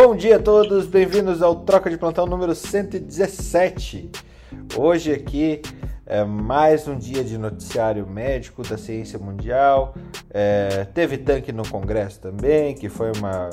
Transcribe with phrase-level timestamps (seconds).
[0.00, 4.08] Bom dia a todos, bem-vindos ao Troca de Plantão número 117.
[4.76, 5.60] Hoje aqui
[6.06, 9.96] é mais um dia de noticiário médico da ciência mundial.
[10.30, 13.50] É, teve tanque no Congresso também, que foi uma,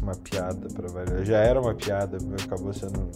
[0.00, 1.24] uma piada para variar.
[1.24, 3.10] Já era uma piada, acabou sendo.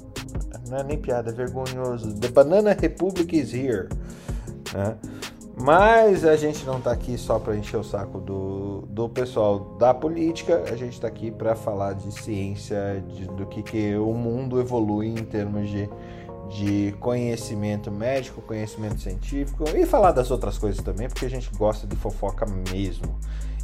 [0.69, 2.19] Não é nem piada, é vergonhoso.
[2.19, 3.89] The Banana Republic is here.
[4.75, 4.97] Né?
[5.61, 9.93] Mas a gente não está aqui só para encher o saco do, do pessoal da
[9.93, 14.59] política, a gente está aqui para falar de ciência, de, do que, que o mundo
[14.59, 15.89] evolui em termos de,
[16.49, 21.87] de conhecimento médico, conhecimento científico e falar das outras coisas também, porque a gente gosta
[21.87, 23.19] de fofoca mesmo.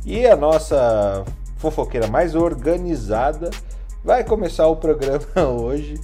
[0.05, 1.25] E a nossa
[1.57, 3.49] fofoqueira mais organizada
[4.05, 5.99] vai começar o programa hoje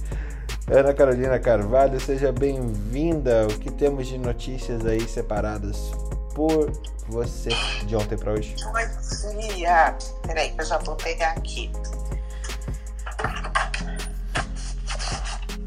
[0.71, 3.45] Ana Carolina Carvalho, seja bem-vinda.
[3.47, 5.91] O que temos de notícias aí separadas
[6.33, 6.71] por
[7.09, 7.49] você
[7.85, 8.55] de ontem para hoje?
[8.63, 9.97] Bom dia.
[10.25, 11.69] Peraí, que eu já vou pegar aqui.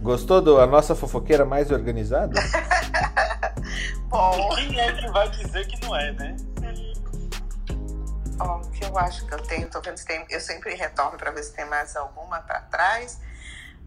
[0.00, 2.40] Gostou da nossa fofoqueira mais organizada?
[4.08, 4.48] Bom.
[4.54, 6.36] Quem é que vai dizer que não é, né?
[8.40, 10.24] Ó, o que eu acho que eu tenho, tô vendo se tem.
[10.30, 13.20] Eu sempre retorno para ver se tem mais alguma para trás,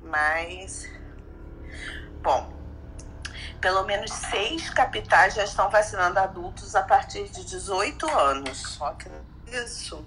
[0.04, 0.88] mas
[2.22, 2.54] Bom,
[3.62, 8.58] pelo menos seis capitais já estão vacinando adultos a partir de 18 anos.
[8.58, 9.10] Só que
[9.52, 10.06] isso.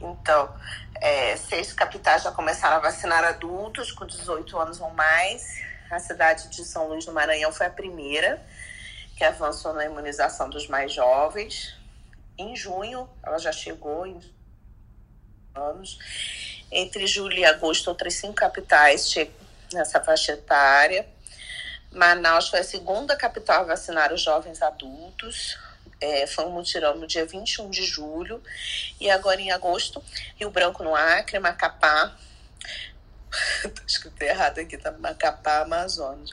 [0.00, 0.54] Então,
[1.00, 5.60] é, seis capitais já começaram a vacinar adultos com 18 anos ou mais.
[5.90, 8.44] A cidade de São Luís do Maranhão foi a primeira
[9.16, 11.76] que avançou na imunização dos mais jovens.
[12.38, 14.20] Em junho, ela já chegou em
[15.54, 15.98] anos.
[16.70, 19.10] Entre julho e agosto, outras cinco capitais
[19.72, 21.06] nessa faixa etária.
[21.90, 25.58] Manaus foi a segunda capital a vacinar os jovens adultos.
[26.00, 28.42] É, foi um mutirão no dia 21 de julho.
[29.00, 30.02] E agora em agosto,
[30.36, 32.14] Rio Branco no Acre, Macapá.
[34.18, 34.92] tá errado aqui, tá?
[34.92, 36.30] Macapá, Amazonas.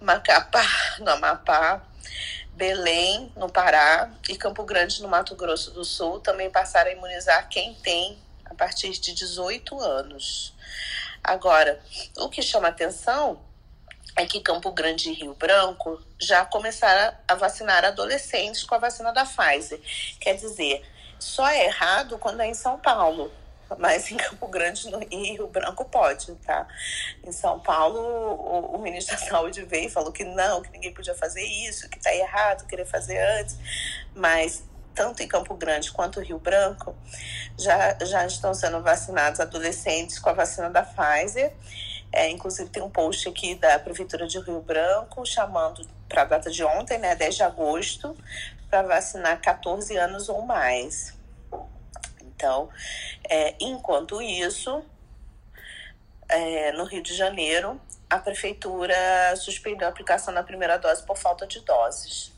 [0.00, 0.64] Macapá,
[1.00, 1.82] no Amapá.
[2.54, 4.10] Belém, no Pará.
[4.28, 6.18] E Campo Grande, no Mato Grosso do Sul.
[6.20, 10.54] Também passaram a imunizar quem tem a partir de 18 anos.
[11.22, 11.80] Agora,
[12.16, 13.40] o que chama atenção
[14.16, 19.12] é que Campo Grande e Rio Branco já começaram a vacinar adolescentes com a vacina
[19.12, 19.80] da Pfizer.
[20.20, 20.84] Quer dizer,
[21.18, 23.30] só é errado quando é em São Paulo.
[23.78, 26.66] Mas em Campo Grande e Rio Branco pode, tá?
[27.22, 30.92] Em São Paulo, o, o, ministro da Saúde veio e falou que não, que ninguém
[30.94, 33.58] podia fazer isso, que tá errado, querer fazer antes.
[34.14, 34.64] Mas
[34.98, 36.92] tanto em Campo Grande quanto Rio Branco
[37.56, 41.52] já, já estão sendo vacinados adolescentes com a vacina da Pfizer.
[42.10, 46.50] É, inclusive tem um post aqui da Prefeitura de Rio Branco chamando para a data
[46.50, 48.16] de ontem, né, 10 de agosto,
[48.68, 51.16] para vacinar 14 anos ou mais.
[52.20, 52.68] Então,
[53.28, 54.82] é, enquanto isso,
[56.28, 57.80] é, no Rio de Janeiro,
[58.10, 58.96] a Prefeitura
[59.36, 62.36] suspendeu a aplicação da primeira dose por falta de doses.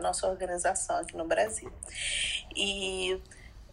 [0.00, 1.72] Nossa organização aqui no Brasil.
[2.54, 3.20] E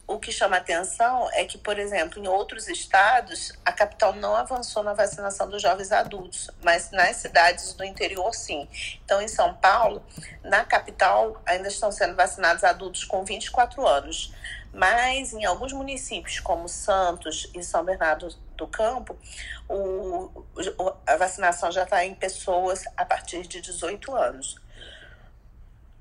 [0.08, 4.82] o que chama atenção é que, por exemplo, em outros estados, a capital não avançou
[4.82, 8.70] na vacinação dos jovens adultos, mas nas cidades do interior, sim.
[9.04, 10.02] Então, em São Paulo,
[10.44, 14.34] na capital, ainda estão sendo vacinados adultos com 24 anos.
[14.74, 19.18] Mas em alguns municípios, como Santos e São Bernardo do Campo,
[19.68, 20.46] o,
[21.06, 24.56] a vacinação já está em pessoas a partir de 18 anos.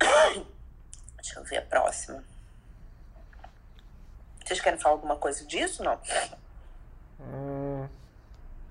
[0.00, 2.22] Deixa eu ver a próxima.
[4.44, 6.00] Vocês querem falar alguma coisa disso, não?
[7.20, 7.88] Hum...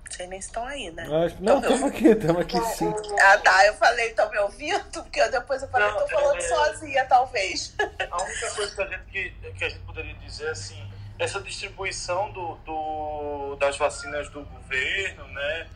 [0.08, 1.02] Vocês nem estão aí, né?
[1.02, 1.36] Acho...
[1.42, 2.94] Não, estamos aqui, estamos aqui sim.
[3.20, 3.66] Ah, tá.
[3.66, 5.02] Eu falei, estão me ouvindo?
[5.02, 6.40] Porque depois eu falei, estou falando é...
[6.40, 7.74] sozinha, talvez.
[8.10, 12.30] A única coisa que a gente, que, que a gente poderia dizer, assim, essa distribuição
[12.32, 15.68] do, do, das vacinas do governo, né?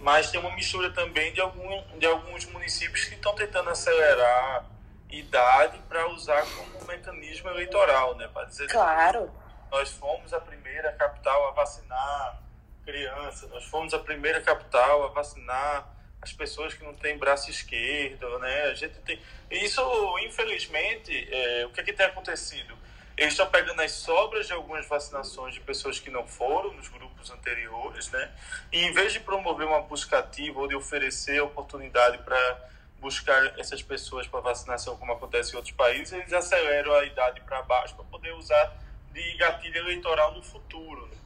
[0.00, 4.66] Mas tem uma mistura também de, algum, de alguns municípios que estão tentando acelerar
[5.10, 8.28] idade para usar como mecanismo eleitoral, né?
[8.28, 9.26] Para dizer claro.
[9.28, 12.42] que nós fomos a primeira capital a vacinar
[12.84, 18.38] criança, nós fomos a primeira capital a vacinar as pessoas que não têm braço esquerdo,
[18.38, 18.62] né?
[18.64, 19.20] A gente tem
[19.50, 19.82] isso,
[20.20, 22.76] infelizmente, é, o que, é que tem acontecido?
[23.16, 27.30] Eles estão pegando as sobras de algumas vacinações de pessoas que não foram nos grupos
[27.30, 28.30] anteriores, né?
[28.72, 32.68] E em vez de promover uma busca ativa ou de oferecer oportunidade para
[33.00, 37.62] buscar essas pessoas para vacinação, como acontece em outros países, eles aceleram a idade para
[37.62, 38.76] baixo para poder usar
[39.12, 41.06] de gatilho eleitoral no futuro.
[41.06, 41.16] Né?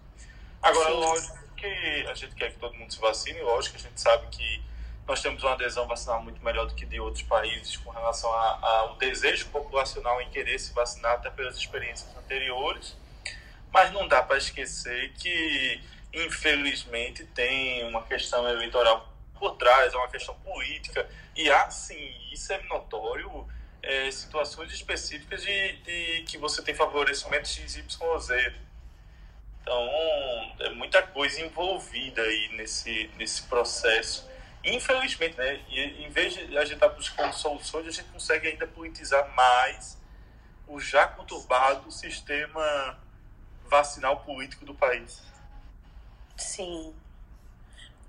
[0.62, 1.00] Agora, Sim.
[1.00, 4.26] lógico que a gente quer que todo mundo se vacine, lógico que a gente sabe
[4.28, 4.62] que
[5.06, 8.96] nós temos uma adesão vacinal muito melhor do que de outros países com relação ao
[8.96, 12.96] desejo populacional em querer se vacinar, até pelas experiências anteriores.
[13.72, 15.80] Mas não dá para esquecer que
[16.12, 19.11] infelizmente, tem uma questão eleitoral
[19.42, 21.04] por trás, é uma questão política,
[21.34, 23.44] e há sim, isso é notório,
[23.82, 27.82] é, situações específicas de, de, que você tem favorecimento XYZ.
[29.60, 29.88] Então,
[30.60, 34.30] é muita coisa envolvida aí nesse, nesse processo.
[34.64, 35.60] Infelizmente, né?
[35.68, 40.00] Em vez de a gente estar tá buscando soluções, a gente consegue ainda politizar mais
[40.68, 42.96] o já conturbado sistema
[43.64, 45.20] vacinal político do país.
[46.36, 46.94] Sim.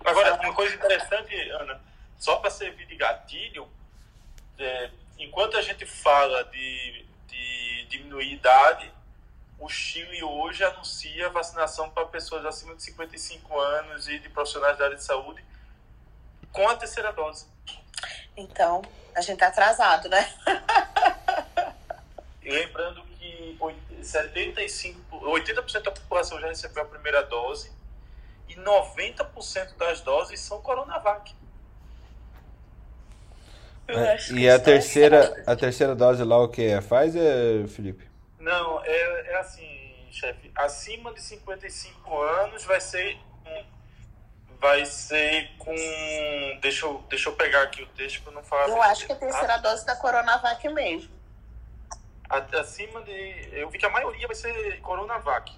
[0.03, 1.81] Agora, uma coisa interessante, Ana,
[2.17, 3.67] só para servir de gatilho,
[4.59, 8.91] é, enquanto a gente fala de, de diminuir idade,
[9.59, 14.85] o Chile hoje anuncia vacinação para pessoas acima de 55 anos e de profissionais da
[14.85, 15.43] área de saúde
[16.51, 17.47] com a terceira dose.
[18.35, 18.81] Então,
[19.15, 20.33] a gente está atrasado, né?
[22.43, 23.57] lembrando que
[24.01, 27.71] 75, 80% da população já recebeu a primeira dose
[28.53, 31.35] e 90% das doses são Coronavac.
[33.87, 36.79] É, e a terceira, a terceira dose lá o que é?
[36.79, 38.09] Pfizer, Felipe?
[38.39, 40.51] Não, é, é assim, chefe.
[40.55, 43.19] Acima de 55 anos vai ser
[44.63, 45.75] vai ser com.
[46.61, 48.69] Deixa eu, deixa eu pegar aqui o texto para não falar.
[48.69, 51.11] Eu acho que é a terceira dose da Coronavac mesmo.
[52.29, 53.49] Acima de.
[53.51, 55.51] Eu vi que a maioria vai ser Coronavac.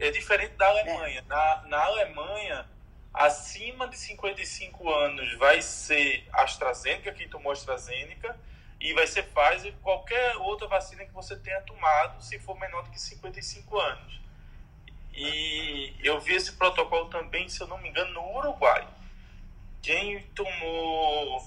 [0.00, 1.18] É diferente da Alemanha.
[1.18, 1.22] É.
[1.22, 2.66] Na, na Alemanha,
[3.12, 8.34] acima de 55 anos vai ser AstraZeneca, quem tomou AstraZeneca,
[8.80, 12.90] e vai ser Pfizer, qualquer outra vacina que você tenha tomado, se for menor do
[12.90, 14.20] que 55 anos.
[15.12, 18.88] E eu vi esse protocolo também, se eu não me engano, no Uruguai.
[19.82, 21.42] Quem tomou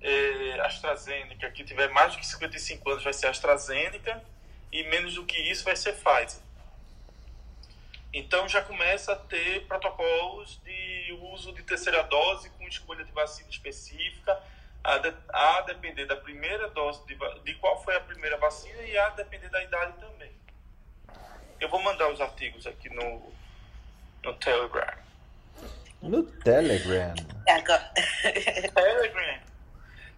[0.00, 4.24] é, AstraZeneca, que tiver mais do que 55 anos, vai ser AstraZeneca,
[4.72, 6.40] e menos do que isso vai ser Pfizer.
[8.12, 13.48] Então já começa a ter protocolos de uso de terceira dose com escolha de vacina
[13.48, 14.40] específica,
[14.82, 18.98] a, de, a depender da primeira dose, de, de qual foi a primeira vacina e
[18.98, 20.32] a depender da idade também.
[21.60, 23.32] Eu vou mandar os artigos aqui no,
[24.24, 24.94] no Telegram.
[26.02, 27.14] No Telegram?
[28.74, 29.40] Telegram.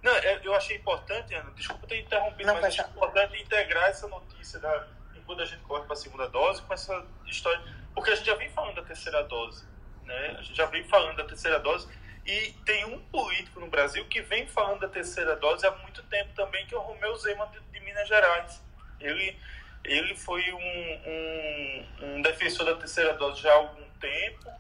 [0.03, 4.09] Não, é, eu achei importante, Ana, desculpa ter interrompido, Não, mas achei importante integrar essa
[4.09, 4.89] notícia da,
[5.27, 7.63] quando a gente corre para a segunda dose com essa história
[7.95, 9.65] porque a gente já vem falando da terceira dose,
[10.05, 10.37] né?
[10.39, 11.89] A gente já vem falando da terceira dose
[12.25, 16.33] e tem um político no Brasil que vem falando da terceira dose há muito tempo
[16.35, 18.63] também, que é o Romeu Zema de, de Minas Gerais.
[19.01, 19.37] Ele,
[19.85, 20.59] ele foi um,
[21.07, 24.51] um, um, defensor da terceira dose já há algum tempo,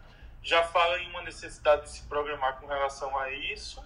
[0.43, 3.83] já fala em uma necessidade de se programar com relação a isso.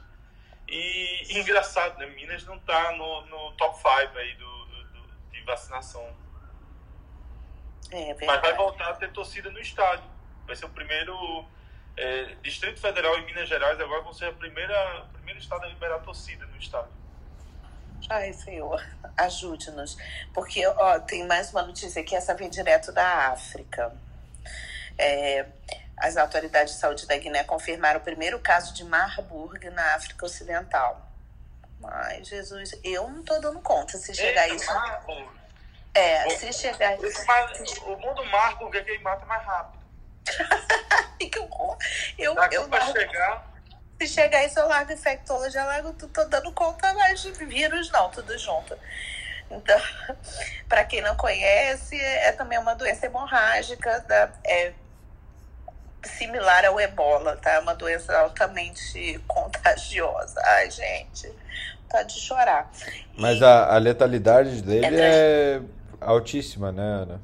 [0.67, 2.07] E, engraçado, né?
[2.07, 6.03] Minas não está no, no top 5 aí do, do, de vacinação
[7.91, 10.05] é, Mas vai voltar a ter torcida no estádio.
[10.47, 11.45] Vai ser o primeiro.
[11.97, 15.69] É, Distrito Federal e Minas Gerais agora vão ser a primeira, o primeiro estado a
[15.69, 16.91] liberar torcida no estádio.
[18.09, 18.85] Ai, Senhor,
[19.17, 19.97] ajude-nos.
[20.35, 23.95] Porque ó, tem mais uma notícia aqui, essa vem direto da África.
[24.99, 25.47] É,
[25.97, 31.01] as autoridades de saúde da Guiné confirmaram o primeiro caso de Marburg na África Ocidental.
[31.83, 34.75] Ai, Jesus, eu não tô dando conta se chegar Eita, isso.
[34.75, 35.46] Marburg.
[35.95, 37.03] É, se chegar.
[37.03, 39.85] Esse, o mundo marca o que mata mais rápido.
[41.19, 41.77] que horror.
[42.19, 43.57] Eu, Daqui eu pra chegar.
[43.99, 47.91] Se chegar isso, eu largo infectologia, eu largo, tô, tô dando conta mais de vírus,
[47.91, 48.77] não, tudo junto.
[49.51, 49.81] Então,
[50.69, 54.75] para quem não conhece, é também uma doença hemorrágica, da, é
[56.05, 57.53] similar ao ebola, tá?
[57.53, 60.41] É uma doença altamente contagiosa.
[60.45, 61.33] Ai, gente,
[61.89, 62.71] tá de chorar.
[63.17, 63.45] Mas e...
[63.45, 65.61] a, a letalidade dele é, é
[66.07, 67.21] altíssima, né, Ana?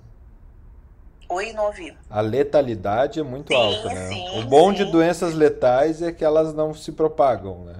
[1.28, 1.96] Oi, não ouvi.
[2.10, 4.08] A letalidade é muito sim, alta, né?
[4.08, 4.84] Sim, o bom sim.
[4.84, 7.76] de doenças letais é que elas não se propagam, né?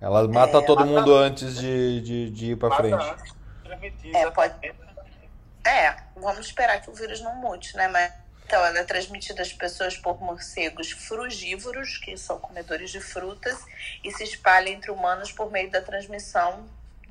[0.00, 0.90] Elas matam é, todo mata...
[0.90, 3.14] mundo antes de, de, de ir para frente.
[4.14, 4.54] É, pode...
[5.66, 7.88] é, vamos esperar que o vírus não mute, né?
[7.88, 8.12] Mas
[8.46, 13.58] então, ela é transmitida às pessoas por morcegos frugívoros, que são comedores de frutas,
[14.04, 16.64] e se espalha entre humanos por meio da transmissão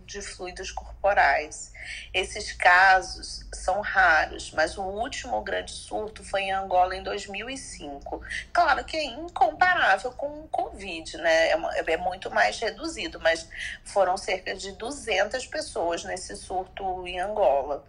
[0.05, 1.73] de fluidos corporais.
[2.13, 8.21] Esses casos são raros, mas o último grande surto foi em Angola em 2005.
[8.53, 11.49] Claro que é incomparável com o Covid, né?
[11.49, 13.47] É, é muito mais reduzido, mas
[13.83, 17.85] foram cerca de 200 pessoas nesse surto em Angola.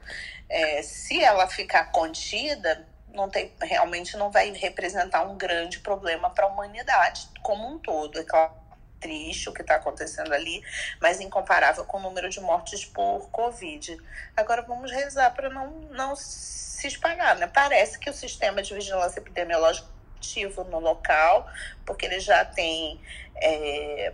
[0.49, 6.45] É, se ela ficar contida, não tem, realmente não vai representar um grande problema para
[6.45, 8.19] a humanidade como um todo.
[8.19, 8.66] É claro
[9.07, 10.63] triste o que está acontecendo ali,
[11.01, 13.97] mas incomparável com o número de mortes por Covid.
[14.37, 17.47] Agora vamos rezar para não, não se espalhar, né?
[17.47, 21.49] Parece que o sistema de vigilância epidemiológica ativo no local,
[21.85, 23.01] porque ele já tem
[23.37, 24.13] é,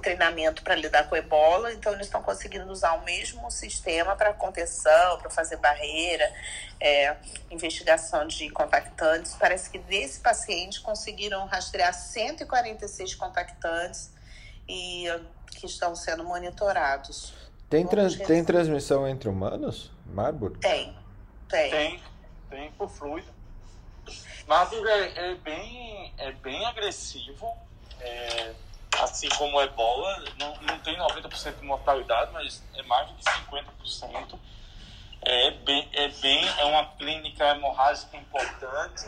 [0.00, 5.18] treinamento para lidar com ebola, então eles estão conseguindo usar o mesmo sistema para contenção,
[5.18, 6.32] para fazer barreira,
[6.80, 7.16] é,
[7.50, 9.34] investigação de contactantes.
[9.34, 14.12] Parece que desse paciente conseguiram rastrear 146 contactantes
[14.68, 15.06] e
[15.50, 17.34] que estão sendo monitorados.
[17.68, 20.58] Tem, trans, tem transmissão entre humanos, Marburg?
[20.60, 20.96] Tem,
[21.48, 21.70] tem.
[21.70, 22.02] Tem,
[22.48, 23.34] tem por fluido.
[24.46, 27.52] Marburg é, é, bem, é bem agressivo.
[27.98, 28.54] É
[29.02, 34.38] assim como ebola, não, não tem 90% de mortalidade, mas é mais de 50%.
[35.22, 39.06] É bem, é bem, é uma clínica hemorrágica importante.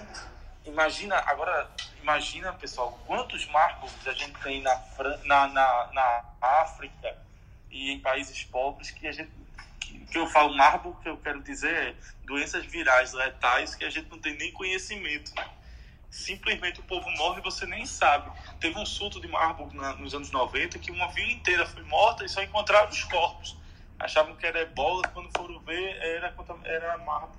[0.64, 1.71] Imagina, agora,
[2.02, 4.75] imagina, pessoal, quantos marcos a gente tem na,
[5.25, 7.16] na, na, na África
[7.71, 9.30] e em países pobres que a gente
[10.11, 14.11] que eu falo marbo, que eu quero dizer é doenças virais letais que a gente
[14.11, 15.35] não tem nem conhecimento.
[15.35, 15.47] Né?
[16.11, 18.31] Simplesmente o povo morre e você nem sabe.
[18.61, 22.29] Teve um surto de Marburg nos anos 90 que uma vila inteira foi morta e
[22.29, 23.57] só encontraram os corpos.
[23.99, 26.35] Achavam que era ebola, quando foram ver era,
[26.65, 27.37] era Marburg.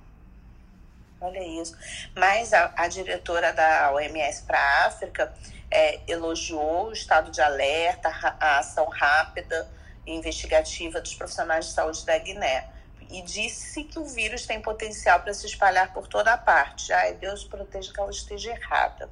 [1.20, 1.76] Olha isso.
[2.16, 5.34] Mas a, a diretora da OMS para a África
[5.70, 8.08] é, elogiou o estado de alerta,
[8.40, 9.70] a ação rápida
[10.06, 12.79] e investigativa dos profissionais de saúde da Guiné
[13.10, 16.92] e disse que o vírus tem potencial para se espalhar por toda a parte.
[16.92, 19.10] Ai, Deus proteja que ela esteja errada.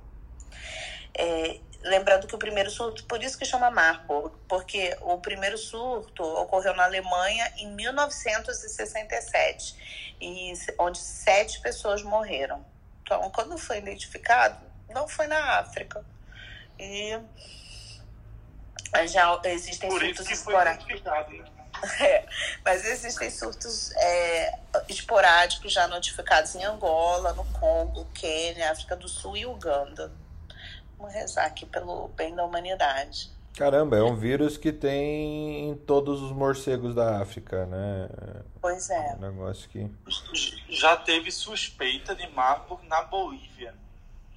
[1.15, 6.23] É, lembrando que o primeiro surto, por isso que chama Marburg, porque o primeiro surto
[6.23, 12.65] ocorreu na Alemanha em 1967, e onde sete pessoas morreram.
[13.03, 16.05] Então, quando foi identificado, não foi na África.
[16.79, 17.19] E
[19.07, 20.51] já existem por surtos isso
[22.01, 22.27] É,
[22.65, 24.59] mas existem surtos é,
[24.89, 30.13] esporádicos já notificados em Angola, no Congo, Quênia, África do Sul e Uganda.
[30.97, 33.31] Vamos rezar aqui pelo bem da humanidade.
[33.59, 38.09] Caramba, é um vírus que tem em todos os morcegos da África, né?
[38.61, 39.17] Pois é.
[39.17, 39.91] Um negócio que.
[40.69, 43.75] Já teve suspeita de Marburg na Bolívia.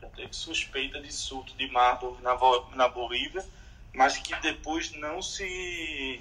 [0.02, 2.36] Já teve suspeita de surto de Marburg na,
[2.76, 3.46] na Bolívia,
[3.94, 6.20] mas que depois não se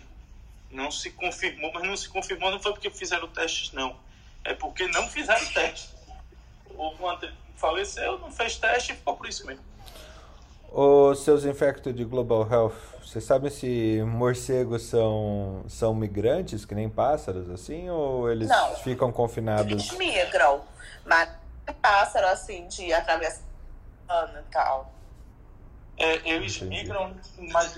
[0.70, 3.96] não se confirmou, mas não se confirmou não foi porque fizeram testes, não.
[4.44, 5.90] É porque não fizeram teste.
[6.70, 7.18] Uma
[7.56, 9.62] faleceu, não fez teste e ficou por isso mesmo.
[10.72, 16.88] Os seus infectos de Global Health, você sabe se morcegos são, são migrantes, que nem
[16.88, 19.72] pássaros, assim, ou eles não, ficam confinados?
[19.72, 20.62] Eles migram,
[21.04, 21.28] mas
[21.82, 23.42] pássaro, assim, de atravessar
[24.12, 24.92] e tal.
[25.98, 26.82] É, eles Entendi.
[26.82, 27.16] migram,
[27.52, 27.76] mas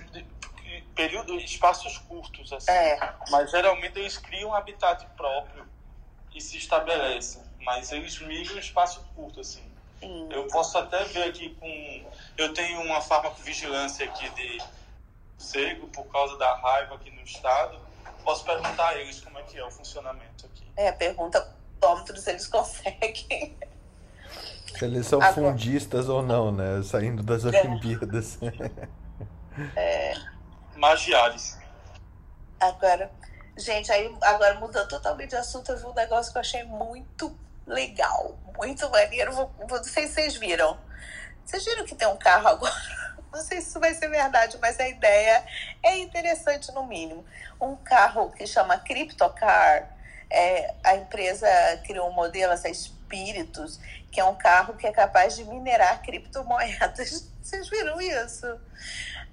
[0.95, 2.71] período, espaços curtos, assim.
[2.71, 3.15] É.
[3.31, 5.67] Mas geralmente eles criam um habitat próprio
[6.35, 7.43] e se estabelecem.
[7.61, 9.63] Mas eles migram em espaço curto, assim.
[10.01, 10.29] Sim.
[10.31, 12.05] Eu posso até ver aqui com.
[12.37, 14.61] Eu tenho uma farmacovigilância aqui de
[15.39, 17.79] cego por causa da raiva aqui no estado.
[18.25, 20.65] Posso perguntar a eles como é que é o funcionamento aqui.
[20.77, 23.57] É, pergunta quilômetros eles conseguem.
[24.77, 25.51] Se eles são Agora...
[25.53, 26.83] fundistas ou não, né?
[26.83, 27.49] Saindo das é.
[27.49, 28.39] Olimpíadas.
[29.77, 30.15] É.
[30.83, 31.57] Magiares.
[32.59, 33.09] Agora,
[33.57, 37.39] gente, aí agora mudando totalmente de assunto, eu vi um negócio que eu achei muito
[37.65, 39.33] legal, muito maneiro.
[39.61, 40.77] Não sei se vocês viram.
[41.47, 42.75] Vocês viram que tem um carro agora?
[43.33, 45.45] Não sei se isso vai ser verdade, mas a ideia
[45.85, 47.25] é interessante no mínimo.
[47.61, 49.89] Um carro que chama Cryptocar.
[50.29, 51.47] É, a empresa
[51.87, 53.79] criou um modelo, essa Espíritos,
[54.11, 57.31] que é um carro que é capaz de minerar criptomoedas.
[57.41, 58.47] Vocês viram isso?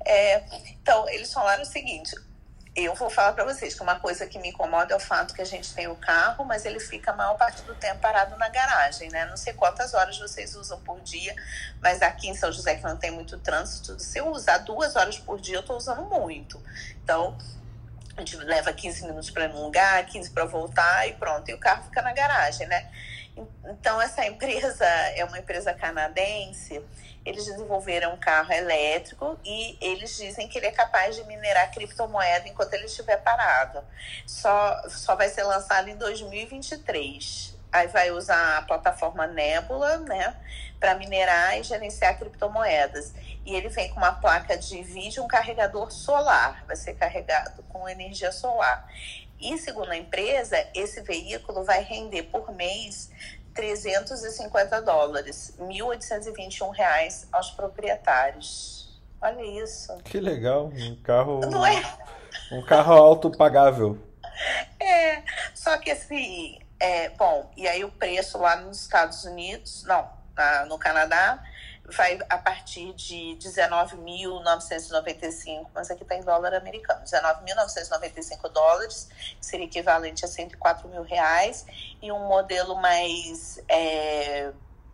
[0.06, 2.16] É, então, eles falaram o seguinte:
[2.76, 5.42] eu vou falar para vocês que uma coisa que me incomoda é o fato que
[5.42, 8.48] a gente tem o carro, mas ele fica a maior parte do tempo parado na
[8.50, 9.26] garagem, né?
[9.26, 11.36] Não sei quantas horas vocês usam por dia,
[11.82, 15.18] mas aqui em São José, que não tem muito trânsito, se eu usar duas horas
[15.18, 16.62] por dia, eu estou usando muito.
[17.04, 17.38] Então,
[18.16, 21.58] a gente leva 15 minutos para num lugar, 15 para voltar e pronto, e o
[21.58, 22.90] carro fica na garagem, né?
[23.66, 26.82] Então, essa empresa é uma empresa canadense
[27.26, 32.48] eles desenvolveram um carro elétrico e eles dizem que ele é capaz de minerar criptomoeda
[32.48, 33.84] enquanto ele estiver parado.
[34.26, 37.58] Só, só vai ser lançado em 2023.
[37.72, 40.36] Aí vai usar a plataforma Nebula, né,
[40.80, 43.14] para minerar e gerenciar criptomoedas.
[43.46, 47.88] E ele vem com uma placa de vídeo, um carregador solar, vai ser carregado com
[47.88, 48.88] energia solar.
[49.40, 53.10] E segundo a empresa, esse veículo vai render por mês
[53.54, 59.00] 350 dólares, 1.821 reais aos proprietários.
[59.22, 59.96] Olha isso.
[60.04, 61.40] Que legal, um carro.
[61.50, 61.82] Não é?
[62.52, 63.98] Um carro autopagável.
[64.80, 70.10] É, só que assim, é, bom, e aí o preço lá nos Estados Unidos, não,
[70.36, 71.44] na, no Canadá,
[71.92, 79.66] vai a partir de 19.995, mas aqui está em dólar americano, 19.995 dólares, que seria
[79.66, 81.66] equivalente a 104 mil reais,
[82.02, 84.52] e um modelo mais, é,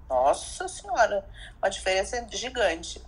[0.10, 1.25] nossa senhora,
[1.58, 3.02] uma diferença gigante.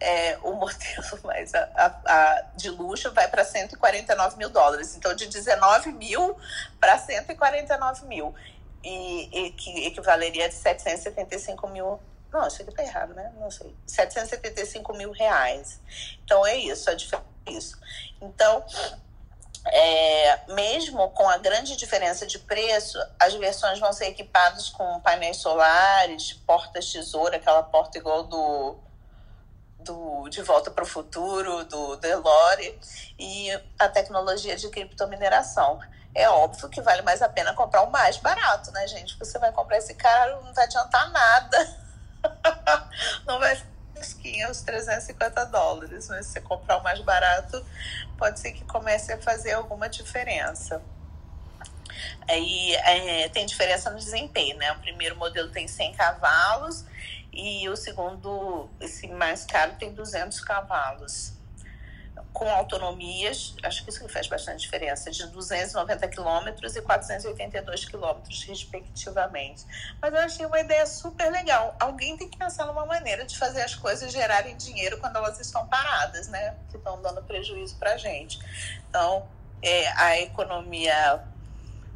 [0.00, 5.12] É, o modelo mais a, a, a de luxo vai para 149 mil dólares, então
[5.12, 6.36] de 19 mil
[6.80, 8.32] para 149 mil,
[8.84, 11.98] e, e que equivaleria a 775 mil
[12.32, 13.32] não, isso aqui tá errado, né?
[13.38, 13.74] Não sei.
[13.86, 15.80] 775 mil reais.
[16.24, 16.96] Então é isso, é
[17.50, 17.78] isso.
[18.20, 18.64] Então,
[19.66, 25.38] é, mesmo com a grande diferença de preço, as versões vão ser equipadas com painéis
[25.38, 28.76] solares, portas tesoura, aquela porta igual do,
[29.80, 32.78] do De Volta para o Futuro, do Delore,
[33.18, 35.80] e a tecnologia de criptomineração.
[36.14, 39.18] É óbvio que vale mais a pena comprar o mais barato, né, gente?
[39.18, 41.87] Você vai comprar esse caro, não vai adiantar nada
[43.26, 47.64] não vai ser os 350 dólares, mas se você comprar o mais barato,
[48.16, 50.82] pode ser que comece a fazer alguma diferença.
[52.28, 54.72] Aí é, tem diferença no desempenho, né?
[54.72, 56.84] O primeiro modelo tem 100 cavalos
[57.32, 61.37] e o segundo, esse mais caro, tem 200 cavalos
[62.38, 69.66] com autonomias, acho que isso faz bastante diferença, de 290 quilômetros e 482 quilômetros, respectivamente.
[70.00, 71.74] Mas eu achei uma ideia super legal.
[71.80, 75.66] Alguém tem que pensar numa maneira de fazer as coisas gerarem dinheiro quando elas estão
[75.66, 76.54] paradas, né?
[76.70, 78.38] Que estão dando prejuízo para a gente.
[78.88, 79.26] Então,
[79.60, 81.20] é, a economia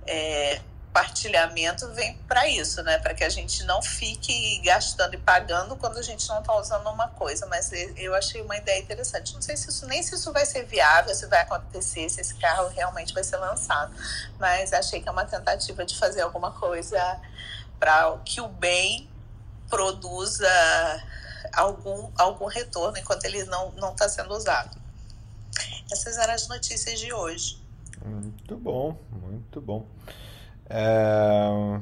[0.05, 0.61] é,
[0.93, 2.99] compartilhamento vem para isso, né?
[2.99, 6.87] Para que a gente não fique gastando e pagando quando a gente não está usando
[6.91, 7.47] uma coisa.
[7.47, 9.33] Mas eu achei uma ideia interessante.
[9.35, 12.35] Não sei se isso nem se isso vai ser viável, se vai acontecer, se esse
[12.35, 13.95] carro realmente vai ser lançado.
[14.39, 17.19] Mas achei que é uma tentativa de fazer alguma coisa
[17.81, 19.09] para que o bem
[19.71, 20.47] produza
[21.55, 24.79] algum, algum retorno enquanto ele não não está sendo usado.
[25.91, 27.63] Essas eram as notícias de hoje.
[28.05, 29.87] Muito bom, muito bom.
[30.73, 31.79] É...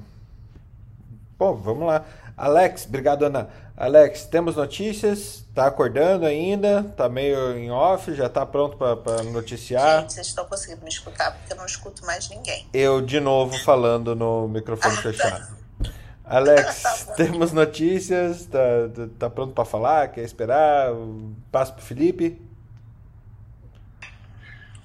[1.38, 2.04] Bom, vamos lá.
[2.36, 3.48] Alex, obrigado, Ana.
[3.76, 5.44] Alex, temos notícias?
[5.54, 6.82] Tá acordando ainda?
[6.96, 8.14] Tá meio em off?
[8.14, 10.00] Já tá pronto para noticiar?
[10.00, 12.66] Gente, vocês estão conseguindo me escutar porque eu não escuto mais ninguém.
[12.74, 15.60] Eu, de novo, falando no microfone ah, fechado.
[16.30, 16.36] Tá.
[16.36, 18.46] Alex, tá temos notícias?
[18.46, 18.58] Tá,
[18.94, 20.12] tá, tá pronto para falar?
[20.12, 20.92] Quer esperar?
[21.50, 22.40] Passo pro Felipe?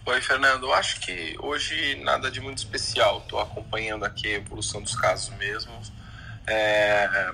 [0.07, 0.67] Oi, Fernando.
[0.67, 3.21] Eu acho que hoje nada de muito especial.
[3.21, 5.81] Estou acompanhando aqui a evolução dos casos mesmo,
[6.45, 7.31] é,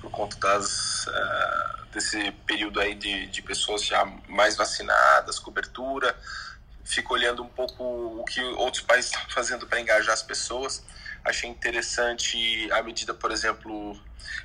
[0.00, 6.16] por conta das, uh, desse período aí de, de pessoas já mais vacinadas, cobertura.
[6.82, 10.82] Fico olhando um pouco o que outros países estão fazendo para engajar as pessoas.
[11.22, 14.00] Achei interessante a medida, por exemplo,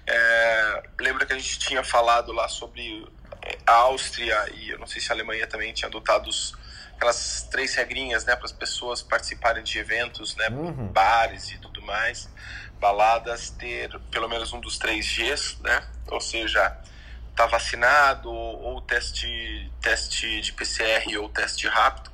[0.05, 3.07] é, lembra que a gente tinha falado lá sobre
[3.65, 6.58] a Áustria e eu não sei se a Alemanha também tinha adotado os
[6.99, 10.87] aquelas três regrinhas, né, para as pessoas participarem de eventos, né, uhum.
[10.87, 12.29] bares e tudo mais,
[12.77, 16.77] baladas, ter pelo menos um dos três Gs, né, ou seja,
[17.37, 22.11] tá vacinado ou teste teste de PCR ou teste rápido,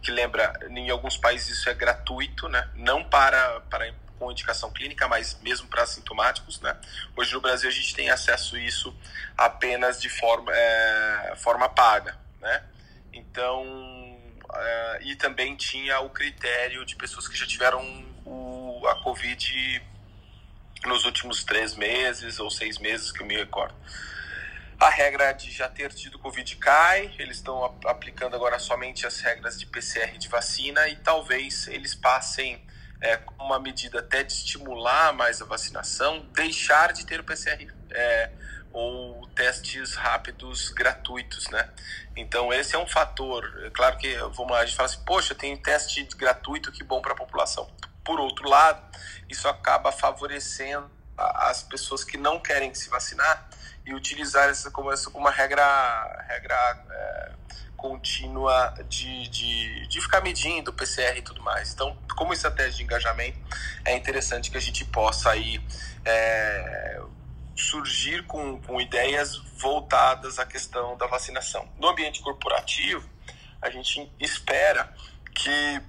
[0.00, 5.06] que lembra, em alguns países isso é gratuito, né, não para para com indicação clínica,
[5.06, 6.76] mas mesmo para assintomáticos, né?
[7.14, 8.92] Hoje no Brasil a gente tem acesso a isso
[9.36, 12.64] apenas de forma, é, forma paga, né?
[13.12, 13.97] Então
[14.50, 17.82] uh, e também tinha o critério de pessoas que já tiveram
[18.24, 19.82] o, a Covid
[20.84, 23.74] nos últimos três meses ou seis meses, que eu me recordo.
[24.78, 29.58] A regra de já ter tido Covid cai, eles estão aplicando agora somente as regras
[29.58, 32.64] de PCR de vacina e talvez eles passem
[33.00, 38.30] é, uma medida até de estimular mais a vacinação, deixar de ter o PCR é,
[38.72, 41.68] ou testes rápidos gratuitos, né?
[42.16, 43.62] Então esse é um fator.
[43.64, 47.00] É claro que vamos lá, a gente fala assim, poxa, tem teste gratuito que bom
[47.00, 47.70] para a população.
[48.04, 48.82] Por outro lado,
[49.28, 53.48] isso acaba favorecendo as pessoas que não querem se vacinar
[53.84, 57.32] e utilizar essa como, essa como uma regra, regra é,
[57.76, 61.72] contínua de, de, de ficar medindo PCR e tudo mais.
[61.72, 63.38] Então, como estratégia de engajamento,
[63.84, 65.60] é interessante que a gente possa aí
[66.04, 67.00] é,
[67.62, 71.68] surgir com, com ideias voltadas à questão da vacinação.
[71.78, 73.08] No ambiente corporativo,
[73.60, 74.92] a gente espera
[75.34, 75.80] que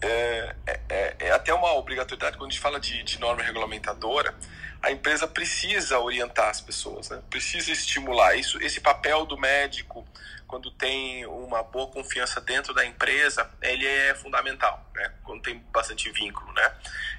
[0.00, 4.34] é, é, é, é até uma obrigatoriedade, quando a gente fala de, de norma regulamentadora,
[4.82, 7.20] a empresa precisa orientar as pessoas, né?
[7.28, 8.36] precisa estimular.
[8.36, 10.06] Isso, esse papel do médico,
[10.48, 15.12] quando tem uma boa confiança dentro da empresa, ele é fundamental, né?
[15.22, 16.50] quando tem bastante vínculo.
[16.54, 16.74] Né?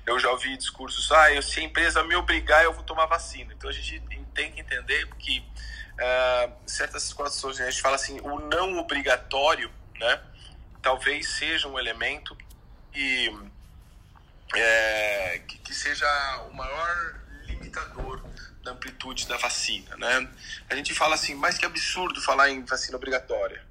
[0.05, 3.53] Eu já ouvi discursos, ah, se a empresa me obrigar, eu vou tomar vacina.
[3.53, 4.01] Então a gente
[4.33, 10.19] tem que entender que uh, certas situações, a gente fala assim, o não obrigatório, né?
[10.81, 12.35] Talvez seja um elemento
[12.95, 13.31] e
[14.55, 16.07] é, que, que, seja
[16.49, 18.23] o maior limitador
[18.63, 20.29] da amplitude da vacina, né?
[20.69, 23.63] A gente fala assim, mas que absurdo falar em vacina obrigatória.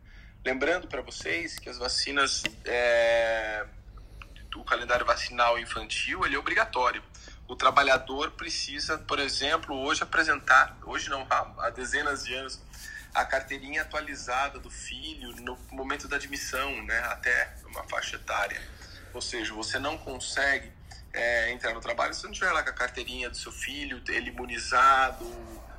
[0.44, 3.66] Lembrando para vocês que as vacinas, é,
[4.50, 7.02] do calendário vacinal infantil, ele é obrigatório.
[7.46, 12.60] O trabalhador precisa, por exemplo, hoje apresentar, hoje não, há dezenas de anos,
[13.14, 18.60] a carteirinha atualizada do filho no momento da admissão, né, até uma faixa etária.
[19.14, 20.70] Ou seja, você não consegue
[21.12, 24.30] é, entrar no trabalho se não tiver lá com a carteirinha do seu filho, ele
[24.30, 25.24] imunizado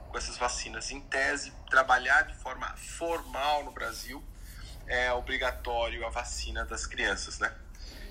[0.09, 0.91] com essas vacinas.
[0.91, 4.23] Em tese, trabalhar de forma formal no Brasil
[4.87, 7.51] é obrigatório a vacina das crianças, né?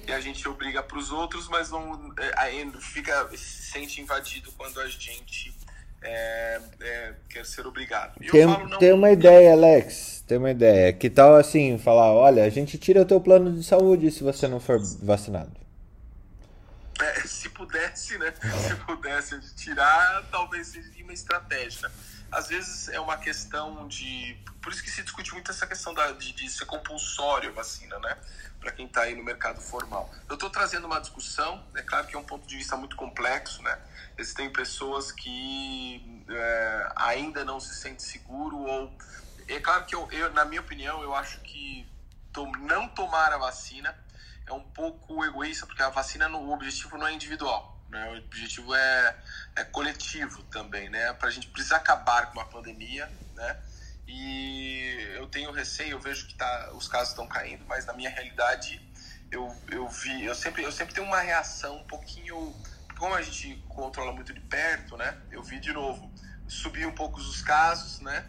[0.07, 4.81] E a gente obriga para os outros, mas não é, fica se sente invadido quando
[4.81, 5.55] a gente
[6.01, 8.19] é, é, quer ser obrigado.
[8.31, 10.25] tem, falo, não, tem uma ideia, Alex.
[10.27, 10.93] Tem uma ideia.
[10.93, 14.47] Que tal assim, falar, olha, a gente tira o teu plano de saúde se você
[14.47, 15.68] não for vacinado.
[17.01, 18.33] É, se pudesse, né?
[18.67, 21.91] Se pudesse tirar, talvez seria uma estratégia.
[22.31, 24.37] Às vezes é uma questão de.
[24.63, 27.99] Por isso que se discute muito essa questão da, de, de ser compulsório a vacina,
[28.01, 28.17] né?
[28.61, 30.13] Para quem está aí no mercado formal.
[30.29, 33.63] Eu estou trazendo uma discussão, é claro que é um ponto de vista muito complexo,
[33.63, 33.79] né?
[34.19, 38.93] Existem pessoas que é, ainda não se sentem seguro ou
[39.47, 41.89] é claro que eu, eu, na minha opinião eu acho que
[42.61, 43.97] não tomar a vacina
[44.49, 48.11] é um pouco egoísta porque a vacina no, o objetivo não é individual né?
[48.11, 49.17] o objetivo é,
[49.57, 53.57] é coletivo também né para a gente precisar acabar com a pandemia né
[54.07, 58.11] e eu tenho receio eu vejo que tá, os casos estão caindo mas na minha
[58.11, 58.81] realidade
[59.31, 62.55] eu, eu vi eu sempre eu sempre tenho uma reação um pouquinho
[62.99, 65.17] como a gente controla muito de perto, né?
[65.31, 66.13] Eu vi de novo,
[66.47, 68.27] subiu um pouco os casos, né?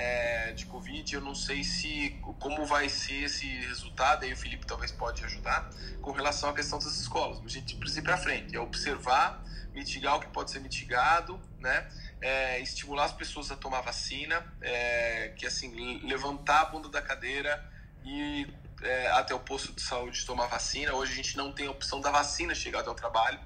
[0.00, 4.64] É, de Covid, eu não sei se como vai ser esse resultado, aí o Felipe
[4.64, 5.68] talvez pode ajudar,
[6.00, 7.38] com relação à questão das escolas.
[7.44, 11.86] A gente precisa ir para frente, é observar, mitigar o que pode ser mitigado, né?
[12.18, 17.62] É, estimular as pessoas a tomar vacina, é, que assim, levantar a bunda da cadeira
[18.02, 18.46] e
[18.82, 20.94] é, até o posto de saúde tomar vacina.
[20.94, 23.38] Hoje a gente não tem a opção da vacina chegar até o trabalho.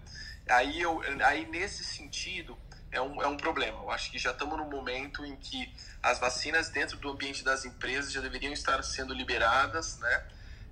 [0.49, 2.57] Aí, eu, aí nesse sentido,
[2.93, 3.81] é um, é um problema.
[3.81, 5.71] Eu acho que já estamos num momento em que
[6.05, 10.25] as vacinas dentro do ambiente das empresas já deveriam estar sendo liberadas, né?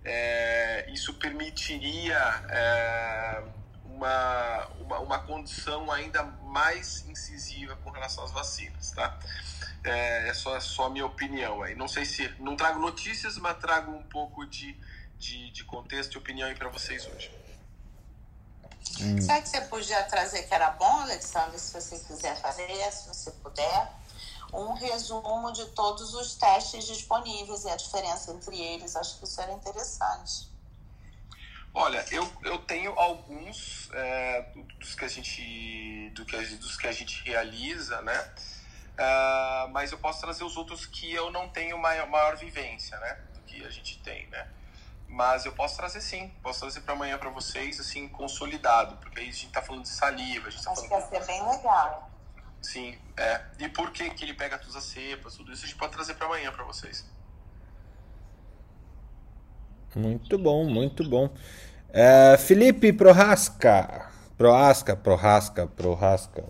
[0.05, 2.19] É, isso permitiria
[2.51, 3.43] é,
[3.87, 9.19] uma, uma, uma, condição ainda mais incisiva com relação às vacinas, tá?
[9.83, 11.75] É, é só, só a minha opinião aí.
[11.75, 12.29] Não sei se...
[12.39, 14.77] Não trago notícias, mas trago um pouco de,
[15.19, 17.31] de, de contexto e opinião aí para vocês hoje.
[19.01, 19.21] Hum.
[19.23, 23.31] Sabe que você podia trazer que era bom, Alexandre, se você quiser fazer, se você
[23.31, 24.02] puder,
[24.53, 28.95] um resumo de todos os testes disponíveis e a diferença entre eles.
[28.95, 30.53] Acho que isso era interessante.
[31.75, 34.43] Olha, eu, eu tenho alguns é,
[34.79, 38.19] dos, que a gente, do que, dos que a gente realiza, né?
[38.93, 43.19] Uh, mas eu posso trazer os outros que eu não tenho maior, maior vivência, né?
[43.33, 44.47] Do que a gente tem, né?
[45.09, 49.29] Mas eu posso trazer sim, posso trazer para amanhã para vocês, assim, consolidado, porque aí
[49.29, 51.09] a gente tá falando de saliva, a gente tá Acho falando...
[51.09, 52.12] que ia ser bem legal.
[52.63, 53.41] Sim, é.
[53.59, 56.15] E por que, que ele pega todas as cepas, tudo isso a gente pode trazer
[56.15, 57.05] para amanhã para vocês.
[59.95, 61.35] Muito bom, muito bom.
[61.91, 64.11] É, Felipe Prohasca.
[64.39, 66.45] Prohasca, Prohasca, Prohasca.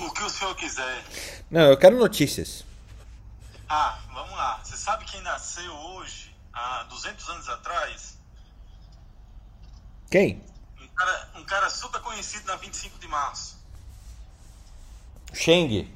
[0.00, 1.04] O que o senhor quiser.
[1.50, 2.64] Não, eu quero notícias.
[3.68, 4.60] Ah, vamos lá.
[4.64, 6.30] Você sabe quem nasceu hoje?
[6.52, 8.18] há 200 anos atrás.
[10.10, 10.42] Quem?
[10.80, 13.58] Um cara, um cara super conhecido na 25 de março.
[15.32, 15.88] Cheng.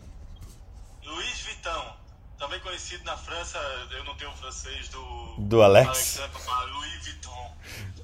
[1.04, 1.94] Luiz Vitão.
[2.38, 3.58] Também conhecido na França,
[3.92, 5.34] eu não tenho o francês do.
[5.38, 6.18] Do Alex.
[6.18, 7.56] Alexandre, Louis Vuitton.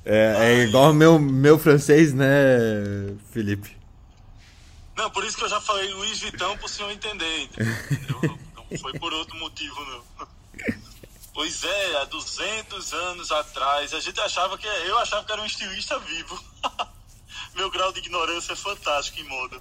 [0.04, 2.26] É, é igual meu, meu francês, né,
[3.30, 3.76] Felipe?
[4.96, 7.42] Não, por isso que eu já falei Luiz Vitão pro senhor entender.
[7.42, 8.38] Entendeu?
[8.54, 10.28] não foi por outro motivo, não.
[11.32, 15.46] Pois é, há 200 anos atrás, a gente achava que eu achava que era um
[15.46, 16.38] estilista vivo.
[17.54, 19.60] Meu grau de ignorância é fantástico em moda.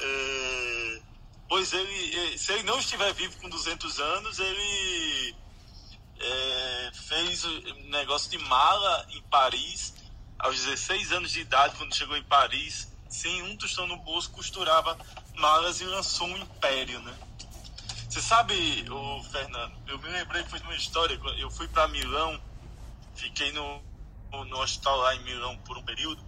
[0.00, 0.57] É,
[1.48, 5.34] pois ele, se ele não estiver vivo com 200 anos, ele
[6.20, 9.94] é, fez um negócio de mala em Paris,
[10.38, 14.96] aos 16 anos de idade, quando chegou em Paris, sem um tostão no bolso, costurava
[15.36, 17.16] malas e lançou um império, né?
[18.08, 21.18] Você sabe, o Fernando, eu me lembrei foi de uma história.
[21.36, 22.40] Eu fui para Milão,
[23.14, 23.82] fiquei no,
[24.32, 26.22] no hospital lá em Milão por um período.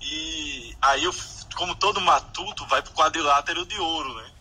[0.00, 1.14] E aí eu,
[1.56, 4.32] como todo matuto, vai pro quadrilátero de ouro, né?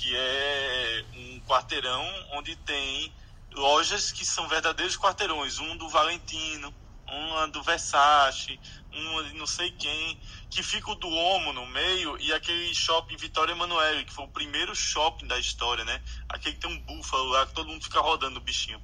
[0.00, 3.14] Que é um quarteirão onde tem
[3.52, 6.74] lojas que são verdadeiros quarteirões, um do Valentino,
[7.06, 8.58] uma do Versace,
[8.90, 13.52] uma de não sei quem, que fica o Duomo no meio e aquele shopping Vitória
[13.52, 16.00] Emanuele, que foi o primeiro shopping da história, né?
[16.30, 18.82] Aquele que tem um búfalo lá, que todo mundo fica rodando o bichinho.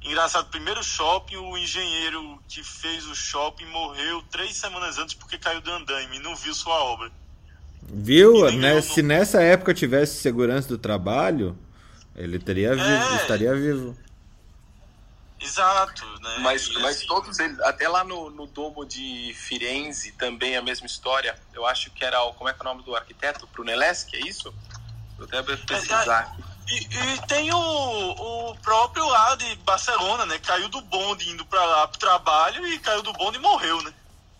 [0.00, 5.60] Engraçado, primeiro shopping, o engenheiro que fez o shopping morreu três semanas antes porque caiu
[5.60, 7.10] do andaime e não viu sua obra.
[7.88, 8.50] Viu?
[8.52, 8.80] Né?
[8.80, 11.56] Se nessa época tivesse segurança do trabalho,
[12.16, 12.74] ele teria é...
[12.74, 13.96] vivo, estaria vivo.
[15.40, 16.38] Exato, né?
[16.40, 17.06] Mas, mas assim...
[17.06, 21.38] todos eles, até lá no, no Domo de Firenze, também a mesma história.
[21.52, 22.32] Eu acho que era o.
[22.32, 23.46] Como é que é o nome do arquiteto?
[23.52, 24.54] Brunelleschi, é isso?
[25.18, 26.34] Eu até pesquisar.
[26.66, 30.38] E, e, tem o, o próprio lá de Barcelona, né?
[30.38, 33.92] Caiu do bonde indo pra lá pro trabalho e caiu do bonde e morreu, né?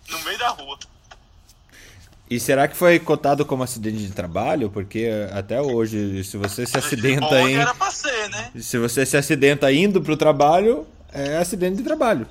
[0.09, 0.79] No meio da rua.
[2.29, 4.71] E será que foi cotado como acidente de trabalho?
[4.71, 7.57] Porque até hoje, se você se acidenta em.
[7.57, 8.51] Era pra ser, né?
[8.59, 12.27] Se você se acidenta indo pro trabalho, é acidente de trabalho.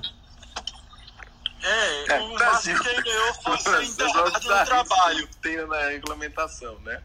[1.62, 5.28] É, é o máximo que ele ganhou foi ser enterrado no trabalho.
[5.40, 7.00] Tem na regulamentação, né?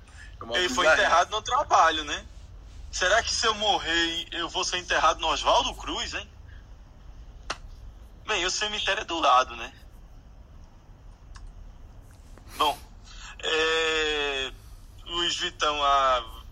[0.54, 2.26] É ele foi enterrado no trabalho, né?
[2.92, 6.28] Será que se eu morrer, eu vou ser enterrado no Oswaldo Cruz, hein?
[8.28, 9.72] Bem, o cemitério é do lado, né?
[12.60, 12.78] Bom,
[13.42, 14.52] é,
[15.06, 16.44] Luiz Vitão a,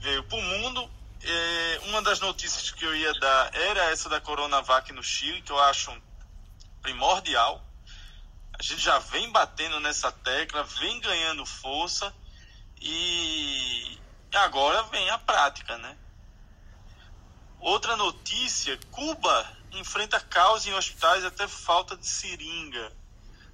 [0.00, 0.90] veio para o mundo.
[1.22, 5.52] É, uma das notícias que eu ia dar era essa da Coronavac no Chile, que
[5.52, 5.96] eu acho
[6.82, 7.64] primordial.
[8.58, 12.12] A gente já vem batendo nessa tecla, vem ganhando força
[12.80, 14.00] e
[14.34, 15.96] agora vem a prática, né?
[17.60, 22.98] Outra notícia: Cuba enfrenta caos em hospitais até falta de seringa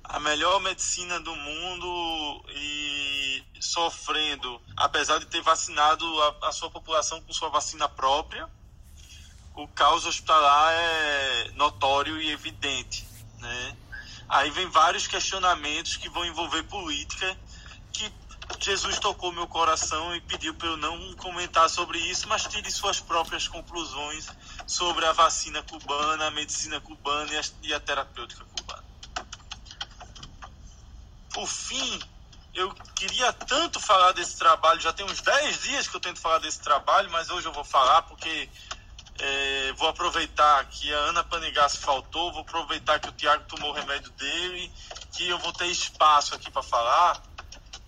[0.09, 7.21] a melhor medicina do mundo e sofrendo, apesar de ter vacinado a, a sua população
[7.23, 8.49] com sua vacina própria,
[9.55, 13.07] o caos hospitalar é notório e evidente,
[13.39, 13.77] né?
[14.29, 17.37] Aí vem vários questionamentos que vão envolver política,
[17.93, 18.13] que
[18.61, 23.01] Jesus tocou meu coração e pediu para eu não comentar sobre isso, mas tire suas
[23.01, 24.29] próprias conclusões
[24.67, 28.56] sobre a vacina cubana, a medicina cubana e a, e a terapêutica cubana
[31.37, 32.01] por fim,
[32.55, 36.39] eu queria tanto falar desse trabalho, já tem uns 10 dias que eu tento falar
[36.39, 38.49] desse trabalho, mas hoje eu vou falar porque
[39.19, 43.75] é, vou aproveitar que a Ana Panigassi faltou, vou aproveitar que o Tiago tomou o
[43.75, 44.73] remédio dele,
[45.13, 47.23] que eu vou ter espaço aqui para falar.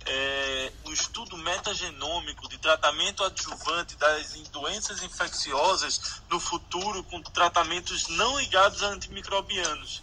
[0.04, 8.38] É, o estudo metagenômico de tratamento adjuvante das doenças infecciosas no futuro com tratamentos não
[8.38, 10.02] ligados a antimicrobianos.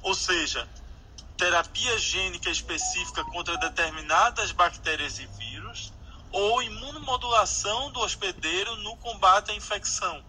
[0.00, 0.68] Ou seja,
[1.36, 5.92] terapia gênica específica contra determinadas bactérias e vírus
[6.30, 10.24] ou imunomodulação do hospedeiro no combate à infecção.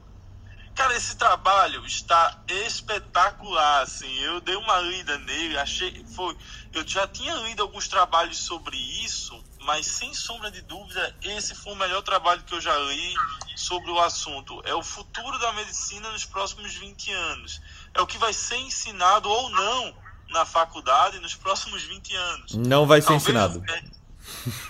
[0.75, 4.13] Cara, esse trabalho está espetacular, assim.
[4.19, 6.37] Eu dei uma lida nele, achei foi,
[6.73, 11.71] eu já tinha lido alguns trabalhos sobre isso, mas sem sombra de dúvida, esse foi
[11.71, 13.13] o melhor trabalho que eu já li
[13.55, 14.61] sobre o assunto.
[14.65, 17.61] É o futuro da medicina nos próximos 20 anos.
[17.93, 22.53] É o que vai ser ensinado ou não na faculdade nos próximos 20 anos.
[22.53, 23.63] Não vai ser Talvez, ensinado.
[23.67, 23.83] É,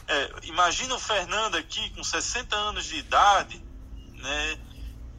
[0.08, 3.62] é, imagina o Fernando aqui com 60 anos de idade,
[4.14, 4.58] né?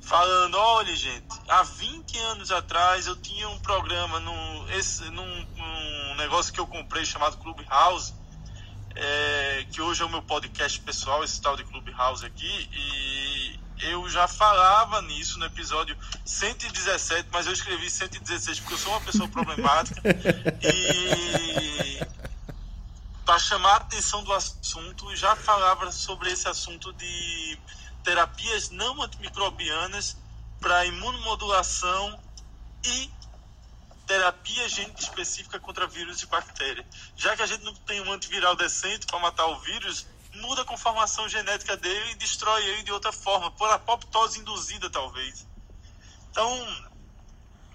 [0.00, 6.14] Falando, olha gente, há 20 anos atrás eu tinha um programa num, esse, num, num
[6.16, 8.14] negócio que eu comprei chamado Clubhouse,
[8.94, 14.08] é, que hoje é o meu podcast pessoal, esse tal de Clubhouse aqui, e eu
[14.08, 19.28] já falava nisso no episódio 117, mas eu escrevi 116 porque eu sou uma pessoa
[19.28, 20.00] problemática.
[20.62, 22.00] e
[23.24, 27.58] para chamar a atenção do assunto, já falava sobre esse assunto de
[28.04, 30.16] terapias não antimicrobianas
[30.60, 32.18] para imunomodulação
[32.84, 33.10] e
[34.06, 36.86] terapia gente específica contra vírus e bactérias.
[37.16, 40.06] Já que a gente não tem um antiviral decente para matar o vírus,
[40.40, 45.46] muda a conformação genética dele e destrói ele de outra forma, por apoptose induzida, talvez.
[46.30, 46.86] Então,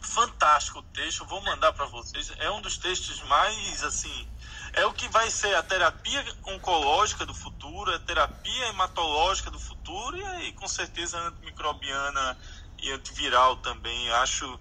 [0.01, 2.31] fantástico o texto, vou mandar para vocês.
[2.37, 4.27] É um dos textos mais, assim,
[4.73, 10.17] é o que vai ser a terapia oncológica do futuro, a terapia hematológica do futuro
[10.41, 12.37] e com certeza, antimicrobiana
[12.81, 14.09] e antiviral também.
[14.11, 14.59] Acho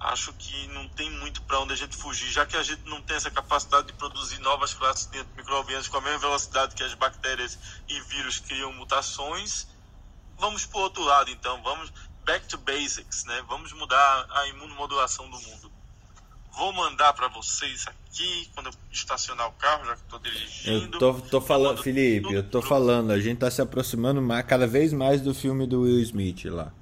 [0.00, 3.00] acho que não tem muito para onde a gente fugir, já que a gente não
[3.02, 6.94] tem essa capacidade de produzir novas classes de microbianos com a mesma velocidade que as
[6.94, 9.66] bactérias e vírus criam mutações.
[10.38, 11.92] Vamos para o outro lado, então, vamos
[12.24, 13.42] back to basics, né?
[13.48, 15.72] Vamos mudar a imunomodulação do mundo.
[16.52, 20.96] Vou mandar para vocês aqui, quando eu estacionar o carro, já que estou dirigindo.
[20.96, 24.66] Eu tô, tô falando, Felipe, eu tô falando, a gente tá se aproximando mais, cada
[24.66, 26.72] vez mais do filme do Will Smith lá.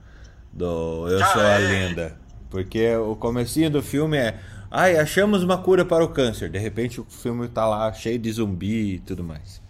[0.53, 1.59] Do Eu Sou a é.
[1.59, 2.24] Lenda.
[2.55, 4.41] Porque o comecinho do filme é.
[4.71, 6.49] Ai, achamos uma cura para o câncer.
[6.49, 9.61] De repente o filme tá lá cheio de zumbi e tudo mais.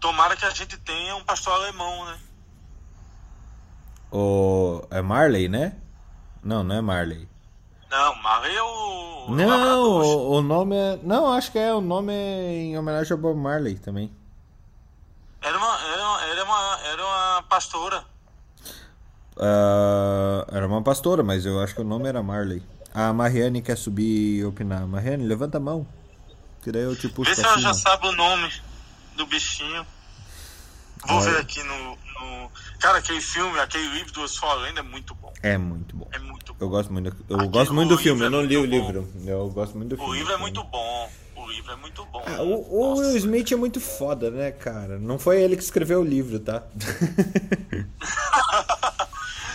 [0.00, 2.18] Tomara que a gente tenha um pastor alemão, né?
[4.10, 4.82] O...
[4.90, 5.76] É Marley, né?
[6.42, 7.28] Não, não é Marley.
[7.88, 9.26] Não, Marley é o.
[9.28, 10.98] Não, o, o, nome é.
[11.04, 11.72] Não, acho que é.
[11.72, 14.12] O nome é em homenagem ao Bob Marley também.
[15.40, 18.04] Era uma, era, era uma, era uma pastora.
[19.36, 22.62] Uh, era uma pastora, mas eu acho que o nome era Marley.
[22.94, 24.86] A Mariane quer subir e opinar.
[24.86, 25.86] Mariane, levanta a mão.
[26.62, 28.52] Que daí eu te puxo Vê se ela já sabe o nome
[29.16, 29.84] do bichinho.
[31.06, 35.14] Vou ver aqui no, no, Cara, aquele filme, aquele livro do Sua Lenda é muito
[35.14, 35.32] bom.
[35.42, 36.06] É muito bom.
[36.12, 36.58] É muito bom.
[36.64, 39.08] Eu gosto muito, eu gosto muito do filme, eu não é li o livro.
[39.24, 40.10] Eu gosto muito do filme.
[40.10, 41.10] O livro é muito bom.
[41.50, 42.22] O livro é muito bom.
[42.24, 45.00] Ah, o, o Will Smith é muito foda, né, cara?
[45.00, 46.62] Não foi ele que escreveu o livro, tá?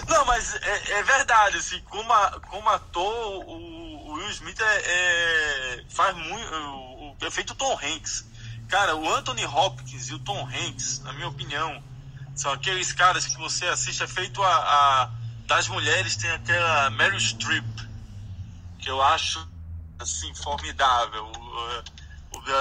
[0.10, 4.82] não, mas é, é, verdade, assim, como, a, como ator, o, o Will Smith é,
[4.86, 6.54] é faz muito.
[6.54, 8.26] O, o, é feito Tom Hanks.
[8.68, 11.82] Cara, o Anthony Hopkins e o Tom Hanks, na minha opinião,
[12.36, 15.12] são aqueles caras que você assiste, é feito a, a
[15.48, 17.64] das mulheres, tem aquela Meryl Streep,
[18.80, 19.48] que eu acho,
[20.00, 21.32] assim, formidável.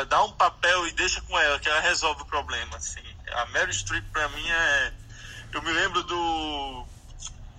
[0.08, 3.02] Dá um papel e deixa com ela, que ela resolve o problema, assim.
[3.32, 4.92] A Meryl Streep, pra mim, é...
[5.52, 6.86] Eu me lembro do...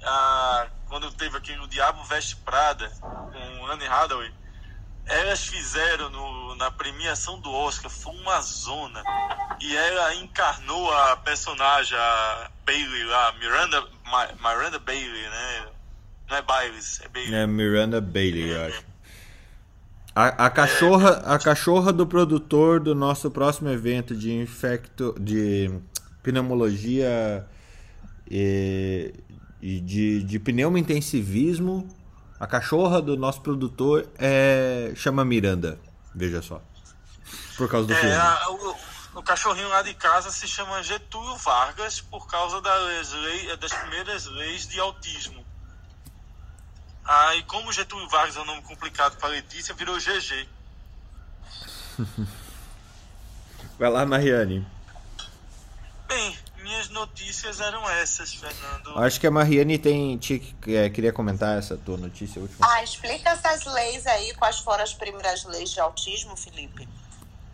[0.03, 4.31] A, quando teve aquele O Diabo Veste Prada, com Anne Hathaway,
[5.05, 9.03] elas fizeram no, na premiação do Oscar, foi uma zona.
[9.59, 13.87] E ela encarnou a personagem, a Bailey lá, Miranda,
[14.39, 15.67] Miranda Bailey, né?
[16.27, 17.35] Não é Bailey, é Bailey.
[17.35, 18.83] É Miranda Bailey, eu acho.
[20.15, 25.69] A, a, cachorra, a cachorra do produtor do nosso próximo evento de infecto, de
[26.23, 27.45] pneumologia
[28.31, 29.13] e,
[29.61, 31.87] e de, de pneumointensivismo
[32.39, 35.79] a cachorra do nosso produtor é chama Miranda,
[36.13, 36.61] veja só.
[37.55, 38.15] Por causa do é, filme.
[38.15, 38.75] A, o,
[39.19, 44.25] o, cachorrinho lá de casa se chama Getúlio Vargas por causa das, lei, das primeiras
[44.25, 45.44] leis de autismo.
[47.07, 50.47] Aí, ah, como Getúlio Vargas é um nome complicado para Letícia, virou GG.
[53.77, 54.65] Vai lá, Mariane.
[56.07, 58.97] Bem, minhas notícias eram essas, Fernando.
[58.97, 60.19] Acho que a Mariane tem,
[60.67, 62.65] é, queria comentar essa tua notícia última.
[62.67, 66.89] Ah, explica essas leis aí, quais foram as primeiras leis de autismo, Felipe?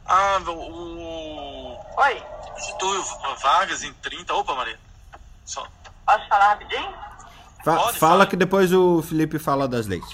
[0.05, 1.77] Ah, o.
[1.97, 2.23] Oi.
[2.65, 3.03] Getúlio
[3.41, 4.33] Vargas em 30.
[4.33, 4.79] Opa, Maria.
[5.45, 5.67] Só.
[6.05, 6.93] Posso falar rapidinho?
[7.63, 8.27] Fa Pode, fala fala.
[8.27, 10.05] que depois o Felipe fala das leis.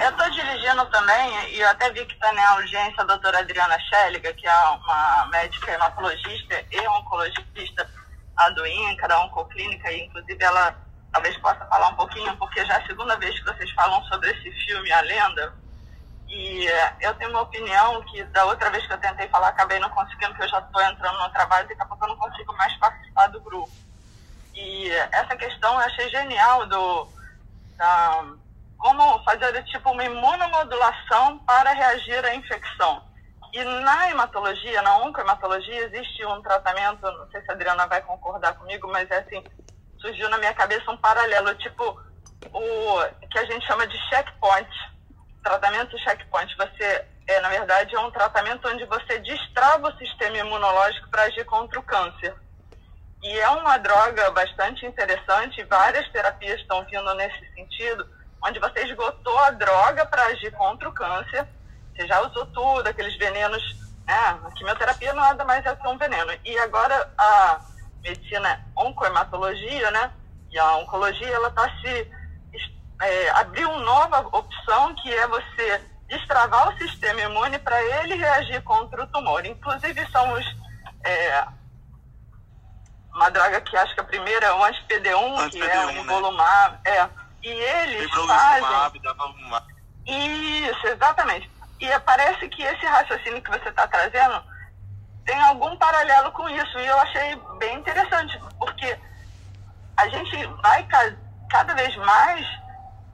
[0.00, 3.78] Eu estou dirigindo também, e eu até vi que está na urgência a doutora Adriana
[3.78, 7.88] Schelliga, que é uma médica hematologista e oncologista
[8.36, 10.74] a do INCA, da Oncoclínica, e inclusive ela
[11.12, 14.30] talvez possa falar um pouquinho, porque já é a segunda vez que vocês falam sobre
[14.30, 15.54] esse filme, A Lenda,
[16.28, 19.78] e eh, eu tenho uma opinião que da outra vez que eu tentei falar, acabei
[19.78, 22.16] não conseguindo, porque eu já estou entrando no trabalho e daqui a pouco eu não
[22.16, 23.70] consigo mais participar do grupo.
[24.54, 27.08] E essa questão eu achei genial do...
[27.76, 28.24] Da,
[28.82, 33.00] como fazer tipo uma imunomodulação para reagir à infecção.
[33.52, 38.54] E na hematologia, na oncohematologia, existe um tratamento, não sei se a Adriana vai concordar
[38.54, 39.44] comigo, mas é assim,
[40.00, 42.00] surgiu na minha cabeça um paralelo, tipo
[42.52, 44.68] o que a gente chama de checkpoint,
[45.44, 46.52] tratamento checkpoint.
[46.56, 51.44] Você, é, na verdade, é um tratamento onde você destrava o sistema imunológico para agir
[51.44, 52.34] contra o câncer.
[53.22, 58.04] E é uma droga bastante interessante, várias terapias estão vindo nesse sentido,
[58.44, 61.46] onde você esgotou a droga para agir contra o câncer,
[61.94, 63.62] você já usou tudo, aqueles venenos,
[64.06, 64.40] né?
[64.44, 66.32] A quimioterapia nada mais é que um veneno.
[66.44, 67.60] E agora a
[68.02, 70.10] medicina oncohematologia, né?
[70.50, 72.10] E a oncologia, ela está se...
[73.00, 78.62] É, abriu uma nova opção que é você destravar o sistema imune para ele reagir
[78.62, 79.44] contra o tumor.
[79.46, 80.44] Inclusive, somos...
[81.04, 81.44] É,
[83.14, 85.92] uma droga que acho que a primeira é o anti-PD1, que é o né?
[85.92, 86.78] nivolumab.
[86.84, 86.96] Né?
[86.96, 87.08] É,
[87.42, 89.02] e eles fazem...
[90.06, 91.50] Isso, exatamente.
[91.80, 94.42] E parece que esse raciocínio que você está trazendo
[95.24, 96.78] tem algum paralelo com isso.
[96.78, 98.98] E eu achei bem interessante, porque
[99.96, 100.86] a gente vai
[101.50, 102.46] cada vez mais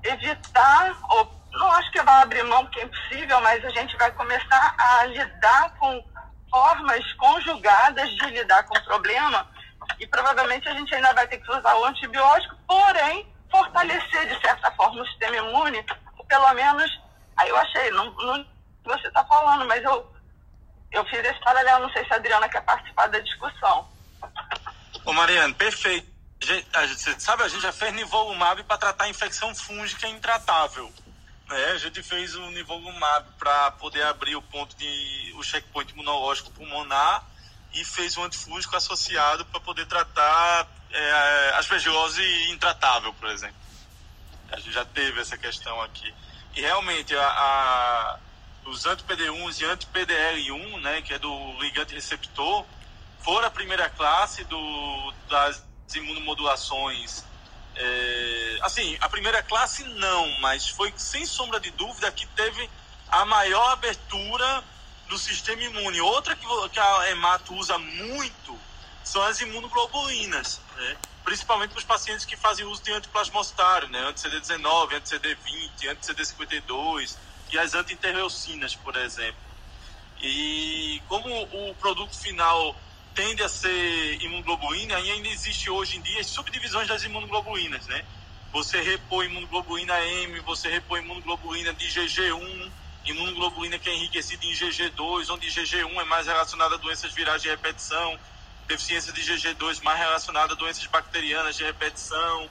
[0.05, 4.11] evitar, ou não acho que vai abrir mão, porque é impossível, mas a gente vai
[4.13, 6.05] começar a lidar com
[6.51, 9.47] formas conjugadas de lidar com o problema
[9.99, 14.71] E provavelmente a gente ainda vai ter que usar o antibiótico, porém, fortalecer de certa
[14.73, 15.85] forma o sistema imune,
[16.29, 17.01] pelo menos,
[17.37, 18.47] aí eu achei, não, não
[18.85, 20.13] você está falando, mas eu,
[20.93, 23.89] eu fiz esse paralelo, não sei se a Adriana quer participar da discussão.
[25.05, 26.19] Ô Mariana, perfeito.
[26.73, 30.93] A gente, sabe, a gente já fez nivolumab para tratar infecção fúngica intratável.
[31.49, 31.65] Né?
[31.73, 37.25] A gente fez o nivolumab para poder abrir o ponto de o checkpoint imunológico pulmonar
[37.81, 43.57] e fez um antifúngico associado para poder tratar é, aspergilose intratável, por exemplo.
[44.51, 46.13] A gente já teve essa questão aqui.
[46.57, 48.19] E realmente, a, a
[48.65, 52.65] os anti-PD1 e anti-PDL1, né, que é do ligante receptor,
[53.21, 55.65] foram a primeira classe do, das
[55.95, 57.25] imunomodulações.
[57.75, 62.69] É, assim, a primeira classe não, mas foi sem sombra de dúvida que teve
[63.09, 64.65] a maior abertura
[65.09, 66.01] do sistema imune.
[66.01, 68.59] Outra que, que a Hemato usa muito
[69.03, 70.97] são as imunoglobulinas, né?
[71.25, 74.01] principalmente para os pacientes que fazem uso de antiplasmostário, né?
[74.09, 77.17] anti-CD19, anti-CD20, anti-CD52
[77.51, 79.49] e as anti-interleucinas, por exemplo.
[80.21, 82.77] E como o produto final
[83.15, 88.05] tende a ser imunoglobulina, ainda existe hoje em dia subdivisões das imunoglobulinas, né?
[88.53, 92.71] Você repõe imunoglobulina M, você repõe imunoglobulina de GG1,
[93.11, 97.49] imunoglobulina que é enriquecida em GG2, onde GG1 é mais relacionada a doenças virais de
[97.49, 98.19] repetição,
[98.67, 102.49] deficiência de GG2 mais relacionada a doenças bacterianas de repetição.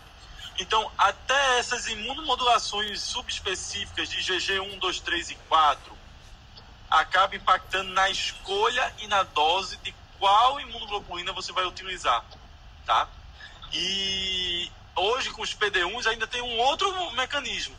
[0.59, 5.97] Então, até essas imunomodulações subespecíficas de GG1, 2, 3 e 4
[6.89, 12.23] acaba impactando na escolha e na dose de qual imunoglobulina você vai utilizar,
[12.85, 13.07] tá?
[13.73, 17.75] E hoje com os PD1s ainda tem um outro mecanismo,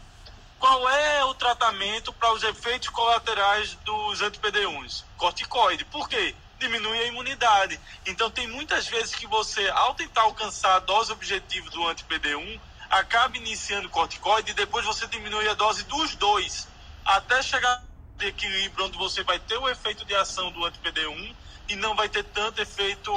[0.59, 5.05] qual é o tratamento para os efeitos colaterais dos anti-PD1s?
[5.17, 5.85] Corticoide.
[5.85, 6.35] Por quê?
[6.59, 7.79] Diminui a imunidade.
[8.05, 13.37] Então, tem muitas vezes que você, ao tentar alcançar a dose objetiva do anti-PD1, acaba
[13.37, 16.67] iniciando corticoide e depois você diminui a dose dos dois,
[17.05, 17.85] até chegar
[18.17, 21.35] de equilíbrio onde você vai ter o efeito de ação do anti-PD1
[21.69, 23.13] e não vai ter tanto efeito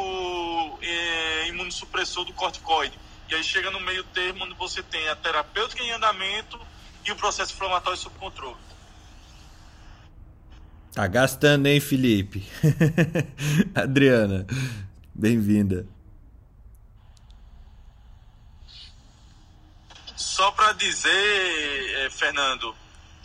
[0.81, 2.99] é, imunossupressor do corticoide.
[3.29, 6.59] E aí chega no meio termo onde você tem a terapêutica em andamento
[7.05, 8.57] e o processo inflamatório sob controle.
[10.93, 12.45] Tá gastando, hein, Felipe?
[13.73, 14.45] Adriana,
[15.13, 15.85] bem-vinda.
[20.17, 22.75] Só para dizer, eh, Fernando,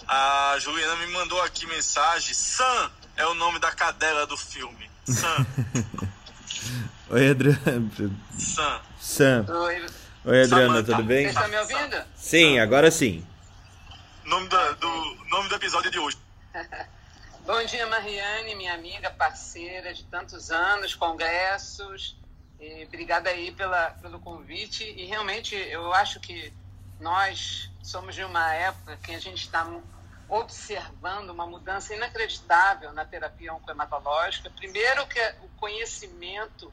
[0.06, 2.34] a Juliana me mandou aqui mensagem.
[2.34, 4.88] Sam é o nome da cadela do filme.
[5.04, 5.46] Sam.
[7.10, 7.90] Oi, Adriana.
[8.38, 8.80] Sam.
[9.00, 9.46] Sam.
[9.48, 9.86] Oi.
[10.24, 10.92] Oi, Adriana, Samantha.
[10.92, 11.24] tudo bem?
[11.24, 11.96] Você está me ouvindo?
[12.14, 13.26] Sim, agora sim.
[14.26, 16.18] Nome do, do, nome do episódio de hoje.
[17.46, 22.16] Bom dia, Mariane, minha amiga, parceira de tantos anos, congressos.
[22.58, 24.82] E obrigada aí pela, pelo convite.
[24.82, 26.52] E realmente eu acho que
[26.98, 29.64] nós somos de uma época que a gente está
[30.28, 34.50] observando uma mudança inacreditável na terapia oncohematológica.
[34.50, 36.72] Primeiro que o conhecimento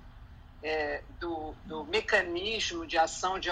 [0.64, 3.52] é, do, do, mecanismo de ação de,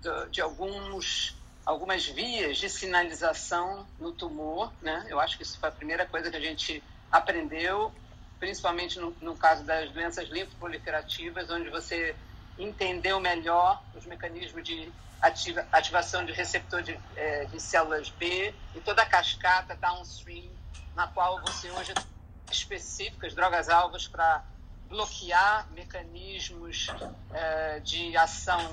[0.00, 5.06] de, de alguns algumas vias de sinalização no tumor, né?
[5.08, 7.92] Eu acho que isso foi a primeira coisa que a gente aprendeu,
[8.38, 12.14] principalmente no, no caso das doenças linfoproliferativas, onde você
[12.58, 18.80] entendeu melhor os mecanismos de ativa, ativação de receptor de, é, de, células B e
[18.80, 20.50] toda a cascata downstream,
[20.94, 22.04] na qual você hoje tem
[22.50, 24.44] específicas, drogas-alvos para
[24.88, 26.88] bloquear mecanismos
[27.32, 28.70] é, de ação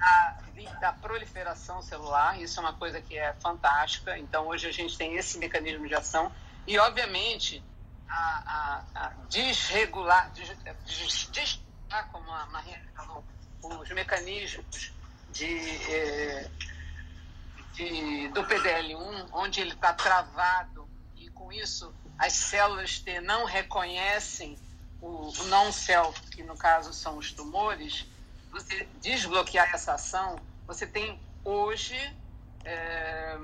[0.00, 0.36] da,
[0.80, 4.18] da proliferação celular, isso é uma coisa que é fantástica.
[4.18, 6.32] Então, hoje a gente tem esse mecanismo de ação
[6.66, 7.62] e, obviamente,
[8.08, 11.62] a, a, a desregular, des,
[12.10, 13.24] como a Maria falou,
[13.62, 14.92] os mecanismos
[15.30, 15.58] de,
[15.92, 16.50] eh,
[17.74, 24.58] de, do PDL1, onde ele está travado e, com isso, as células T não reconhecem
[25.00, 28.06] o, o não-self, que no caso são os tumores,
[28.50, 31.96] você desbloquear essa ação, você tem hoje
[32.64, 33.38] é,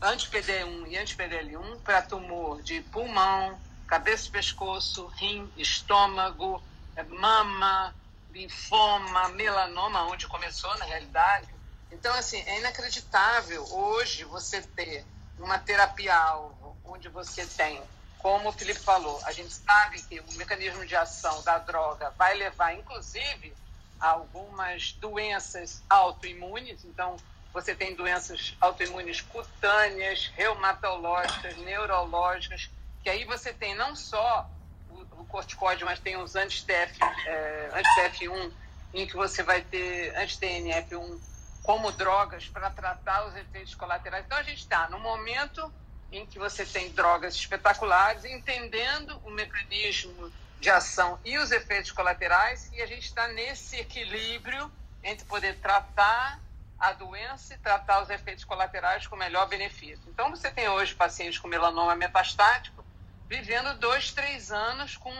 [0.00, 6.62] anti-PD1 e anti-PDL1 para tumor de pulmão, cabeça e pescoço, rim, estômago,
[6.96, 7.94] é, mama,
[8.30, 11.48] linfoma, melanoma, onde começou na realidade.
[11.90, 15.04] Então, assim, é inacreditável hoje você ter
[15.38, 17.82] uma terapia-alvo onde você tem,
[18.18, 22.34] como o Felipe falou, a gente sabe que o mecanismo de ação da droga vai
[22.34, 23.54] levar, inclusive,
[24.00, 27.16] algumas doenças autoimunes, então
[27.52, 32.70] você tem doenças autoimunes cutâneas, reumatológicas, neurológicas,
[33.02, 34.48] que aí você tem não só
[34.88, 38.52] o, o corticóide, mas tem os anti-TF, é, anti-TF1
[38.92, 41.20] em que você vai ter anti-TNF1
[41.62, 44.24] como drogas para tratar os efeitos colaterais.
[44.24, 45.72] Então, a gente está no momento
[46.10, 52.70] em que você tem drogas espetaculares, entendendo o mecanismo de ação e os efeitos colaterais,
[52.72, 54.70] e a gente está nesse equilíbrio
[55.02, 56.38] entre poder tratar
[56.78, 60.08] a doença e tratar os efeitos colaterais com melhor benefício.
[60.08, 62.84] Então, você tem hoje pacientes com melanoma metastático
[63.28, 65.12] vivendo dois, três anos com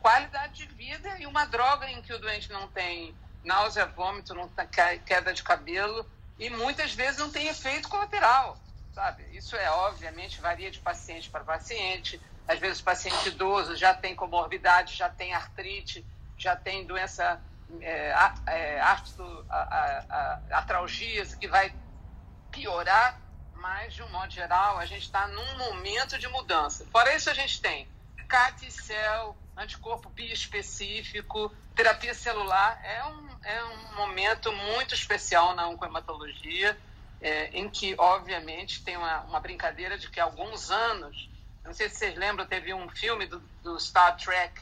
[0.00, 4.48] qualidade de vida e uma droga em que o doente não tem náusea, vômito, não
[4.48, 4.66] tem
[5.04, 6.04] queda de cabelo
[6.38, 8.58] e muitas vezes não tem efeito colateral
[8.94, 9.24] sabe?
[9.32, 12.22] Isso é, obviamente, varia de paciente para paciente.
[12.46, 16.04] Às vezes paciente idoso já tem comorbidade, já tem artrite,
[16.36, 17.40] já tem doença
[17.80, 18.14] é,
[18.46, 18.80] é,
[20.50, 21.74] artralgias que vai
[22.50, 23.18] piorar,
[23.54, 26.86] mas de um modo geral a gente está num momento de mudança.
[26.92, 27.88] Fora isso a gente tem
[28.28, 36.76] CAT-cell, anticorpo bioespecífico, terapia celular, é um, é um momento muito especial na oncohematologia
[37.20, 41.30] é, em que, obviamente, tem uma, uma, brincadeira de que alguns anos,
[41.64, 44.60] não sei se vocês lembram, teve um filme do, do Star Trek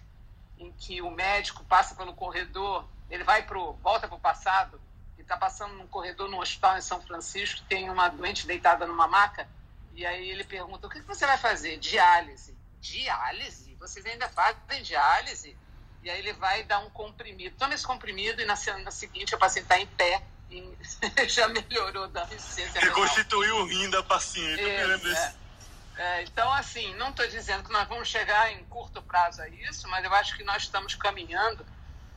[0.59, 4.81] em que o médico passa pelo corredor, ele vai pro, volta para o passado,
[5.19, 9.09] e está passando num corredor no hospital em São Francisco, tem uma doente deitada numa
[9.09, 9.49] maca,
[9.95, 11.79] e aí ele pergunta, o que você vai fazer?
[11.79, 12.57] Diálise.
[12.81, 13.75] Diálise?
[13.79, 15.57] Vocês ainda fazem diálise?
[16.03, 17.57] E aí ele vai dar um comprimido.
[17.57, 20.23] Toma esse comprimido e na semana seguinte a paciente está em pé,
[21.29, 24.63] já melhorou da deficiência Reconstituiu o rim da paciente.
[24.63, 24.85] É,
[26.03, 29.89] é, então, assim, não estou dizendo que nós vamos chegar em curto prazo a isso,
[29.89, 31.65] mas eu acho que nós estamos caminhando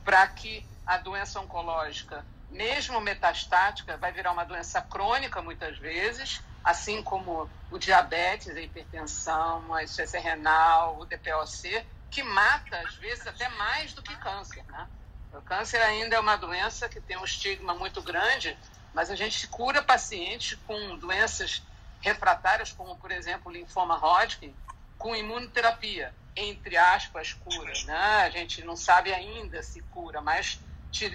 [0.04, 7.00] para que a doença oncológica, mesmo metastática, vai virar uma doença crônica muitas vezes, assim
[7.00, 13.48] como o diabetes, a hipertensão, a insuficiência renal, o DPOC, que mata, às vezes, até
[13.50, 14.88] mais do que câncer, né?
[15.32, 18.58] O câncer ainda é uma doença que tem um estigma muito grande,
[18.92, 21.62] mas a gente cura pacientes com doenças
[22.00, 24.54] refratárias, como, por exemplo, o linfoma Hodgkin,
[24.98, 27.72] com imunoterapia, entre aspas, cura.
[27.84, 28.22] Né?
[28.24, 30.60] A gente não sabe ainda se cura, mas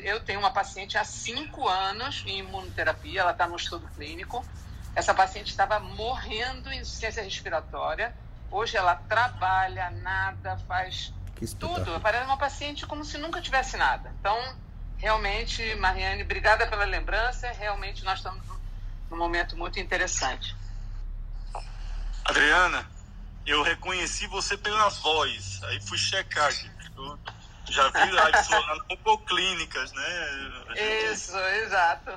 [0.03, 4.45] eu tenho uma paciente há cinco anos em imunoterapia, ela está no estudo clínico.
[4.95, 8.13] Essa paciente estava morrendo em insuficiência respiratória.
[8.51, 11.13] Hoje ela trabalha, nada, faz
[11.57, 11.99] tudo.
[12.01, 14.13] Parece uma paciente como se nunca tivesse nada.
[14.19, 14.37] Então,
[14.97, 17.49] realmente, Mariane, obrigada pela lembrança.
[17.51, 18.45] Realmente, nós estamos
[19.09, 20.55] num momento muito interessante.
[22.31, 22.89] Adriana,
[23.45, 25.61] eu reconheci você pela voz.
[25.63, 26.71] Aí fui checar aqui.
[27.69, 28.31] Já vi lá
[29.27, 31.11] clínicas, né?
[31.11, 32.11] Isso, exato.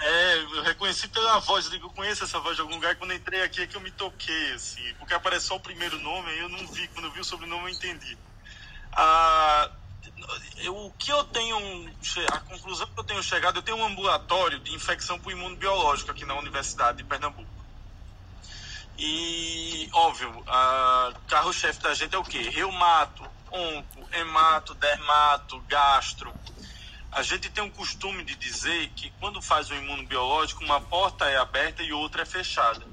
[0.00, 3.12] É, eu reconheci pela voz, eu digo, eu conheço essa voz de algum lugar, quando
[3.12, 6.48] entrei aqui é que eu me toquei, assim, porque apareceu o primeiro nome, aí eu
[6.48, 8.16] não vi, quando eu vi o sobrenome eu entendi.
[8.92, 9.68] Ah,
[10.58, 11.92] eu, o que eu tenho,
[12.32, 16.24] a conclusão que eu tenho chegado, eu tenho um ambulatório de infecção por imunobiológico aqui
[16.24, 17.57] na Universidade de Pernambuco.
[18.98, 22.50] E, óbvio, a carro-chefe da gente é o quê?
[22.50, 23.22] Reumato,
[23.52, 26.34] onco, hemato, dermato, gastro.
[27.12, 31.36] A gente tem um costume de dizer que quando faz um imunobiológico, uma porta é
[31.36, 32.84] aberta e outra é fechada.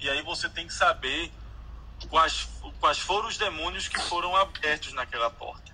[0.00, 1.32] E aí você tem que saber
[2.10, 2.48] quais,
[2.80, 5.72] quais foram os demônios que foram abertos naquela porta.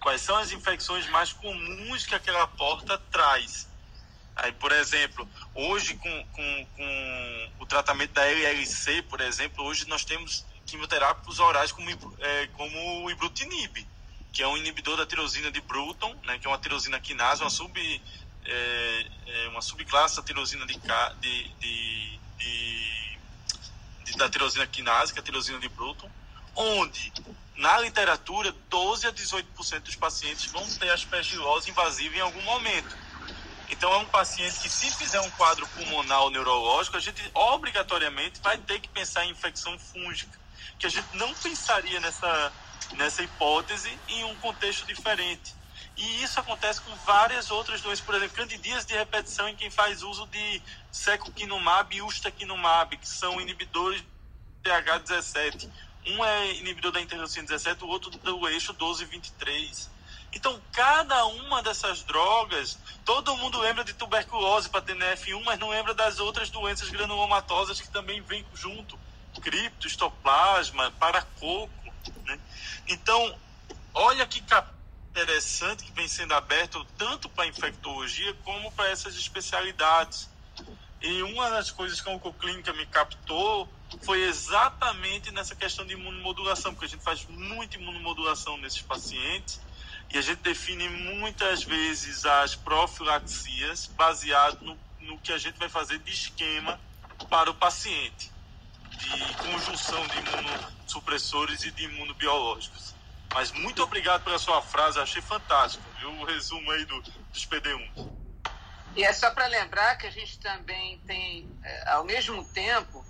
[0.00, 3.68] Quais são as infecções mais comuns que aquela porta traz.
[4.38, 10.04] Aí, por exemplo, hoje com, com, com o tratamento da LLC, por exemplo, hoje nós
[10.04, 13.84] temos quimioterápicos orais como, é, como o ibrutinib,
[14.32, 17.50] que é um inibidor da tirosina de Bruton, né, que é uma tirosina quinase, uma,
[17.50, 18.02] sub,
[18.44, 20.78] é, é uma subclasse da tirosina de,
[21.20, 22.18] de, de,
[24.04, 26.08] de da tirosina quinase, que é a tirosina de Bruton,
[26.54, 27.12] onde
[27.56, 32.96] na literatura 12 a 18% dos pacientes vão ter aspergilose invasiva em algum momento.
[33.70, 38.56] Então é um paciente que se fizer um quadro pulmonar neurológico, a gente obrigatoriamente vai
[38.58, 40.38] ter que pensar em infecção fúngica,
[40.78, 42.52] que a gente não pensaria nessa
[42.96, 45.54] nessa hipótese em um contexto diferente.
[45.96, 50.02] E isso acontece com várias outras doenças, por exemplo, candidíase de repetição em quem faz
[50.02, 50.62] uso de
[50.92, 54.06] secukinumab e ustakinumab, que são inibidores de
[54.70, 55.68] TH17.
[56.06, 59.88] Um é inibidor da interleucina 17, o outro do eixo 12-23.
[60.32, 65.94] Então, cada uma dessas drogas, todo mundo lembra de tuberculose para TNF1, mas não lembra
[65.94, 68.98] das outras doenças granulomatosas que também vêm junto.
[69.40, 71.70] Cripto, histoplasma, paracoco.
[72.24, 72.38] Né?
[72.86, 73.38] Então,
[73.94, 74.42] olha que
[75.22, 80.28] interessante que vem sendo aberto tanto para infectologia como para essas especialidades.
[81.00, 83.68] E uma das coisas que a Oncoclínica me captou
[84.02, 89.60] foi exatamente nessa questão de imunomodulação, porque a gente faz muita imunomodulação nesses pacientes.
[90.10, 95.68] E a gente define muitas vezes as profilaxias baseado no, no que a gente vai
[95.68, 96.80] fazer de esquema
[97.28, 98.32] para o paciente,
[98.90, 102.94] de conjunção de imunossupressores e de imunobiológicos.
[103.34, 106.10] Mas muito obrigado pela sua frase, achei fantástico, viu?
[106.10, 108.08] O resumo aí do, dos PD1.
[108.96, 113.04] E é só para lembrar que a gente também tem, é, ao mesmo tempo,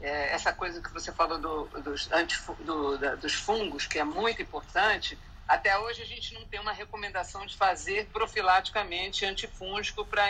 [0.00, 2.08] é, essa coisa que você falou do, dos,
[2.64, 6.72] do, da, dos fungos, que é muito importante, até hoje a gente não tem uma
[6.72, 10.28] recomendação de fazer profilaticamente antifúngico para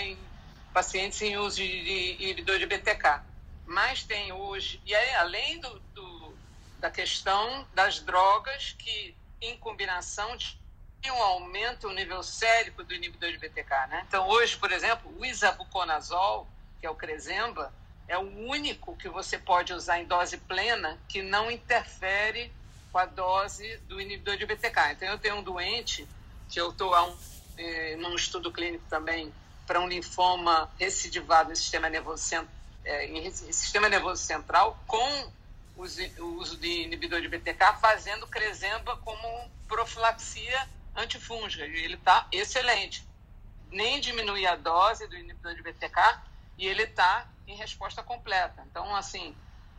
[0.73, 3.23] pacientes em uso de inibidor de BTK.
[3.67, 6.35] Mas tem hoje, e aí, além do, do,
[6.81, 10.37] da questão das drogas que, em combinação,
[11.11, 13.87] um aumento no nível sérico do inibidor de BTK.
[13.89, 14.05] Né?
[14.07, 16.47] Então, hoje, por exemplo, o isavuconazol,
[16.81, 17.73] que é o Cresemba,
[18.07, 22.53] é o único que você pode usar em dose plena que não interfere
[22.93, 24.93] com a dose do inibidor de BTK.
[24.93, 26.07] Então, eu tenho um doente
[26.49, 27.17] que eu estou um,
[27.57, 29.33] eh, num estudo clínico também
[29.67, 32.47] para um linfoma recidivado no sistema nervoso,
[32.85, 35.33] eh, em sistema nervoso central com
[35.77, 35.83] o
[36.39, 41.67] uso de inibidor de BTK, fazendo Cresemba como profilaxia antifúngica.
[41.67, 43.07] E ele está excelente.
[43.71, 46.21] Nem diminui a dose do inibidor de BTK
[46.59, 48.63] e ele está em resposta completa.
[48.71, 49.35] Então, assim,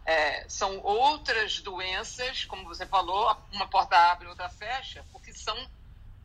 [0.06, 5.58] é, são outras doenças, como você falou, uma porta abre, outra fecha, porque são,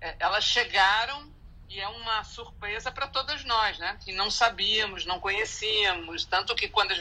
[0.01, 1.33] é, elas chegaram
[1.69, 3.99] e é uma surpresa para todas nós, né?
[4.05, 6.95] Que não sabíamos, não conhecíamos, tanto que quando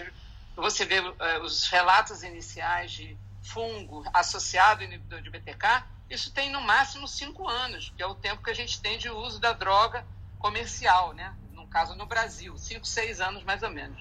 [0.56, 6.52] você vê é, os relatos iniciais de fungo associado ao inibidor de BTK, isso tem
[6.52, 9.54] no máximo cinco anos, que é o tempo que a gente tem de uso da
[9.54, 10.06] droga
[10.38, 11.34] comercial, né?
[11.54, 14.00] No caso no Brasil, cinco, seis anos mais ou menos.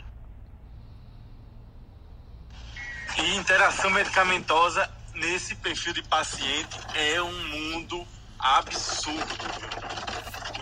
[3.17, 8.07] E interação medicamentosa nesse perfil de paciente é um mundo
[8.39, 9.37] absurdo.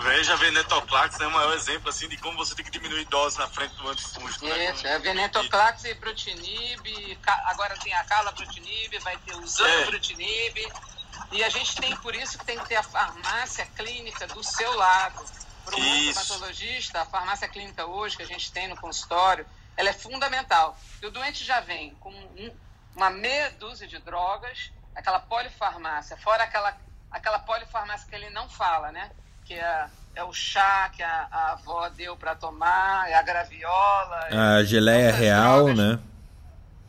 [0.03, 3.39] Veja a venetoclax é o maior exemplo assim de como você tem que diminuir dose
[3.39, 4.45] na frente do antifúngico.
[4.45, 4.95] Isso, né?
[4.95, 10.59] é venetoclax e brutinib, agora tem a calabrutinib, vai ter o zanubrutinib.
[10.59, 10.95] É.
[11.33, 14.75] E a gente tem, por isso que tem que ter a farmácia clínica do seu
[14.77, 15.25] lado.
[15.65, 19.93] Para o dermatologista, a farmácia clínica hoje que a gente tem no consultório, ela é
[19.93, 20.77] fundamental.
[21.03, 22.55] E o doente já vem com um,
[22.95, 26.77] uma meia dúzia de drogas, aquela polifarmácia, fora aquela,
[27.11, 29.11] aquela polifarmácia que ele não fala, né?
[29.45, 34.29] Que é, é o chá que a, a avó deu para tomar, é a graviola.
[34.59, 35.99] A geleia real, drogas, né?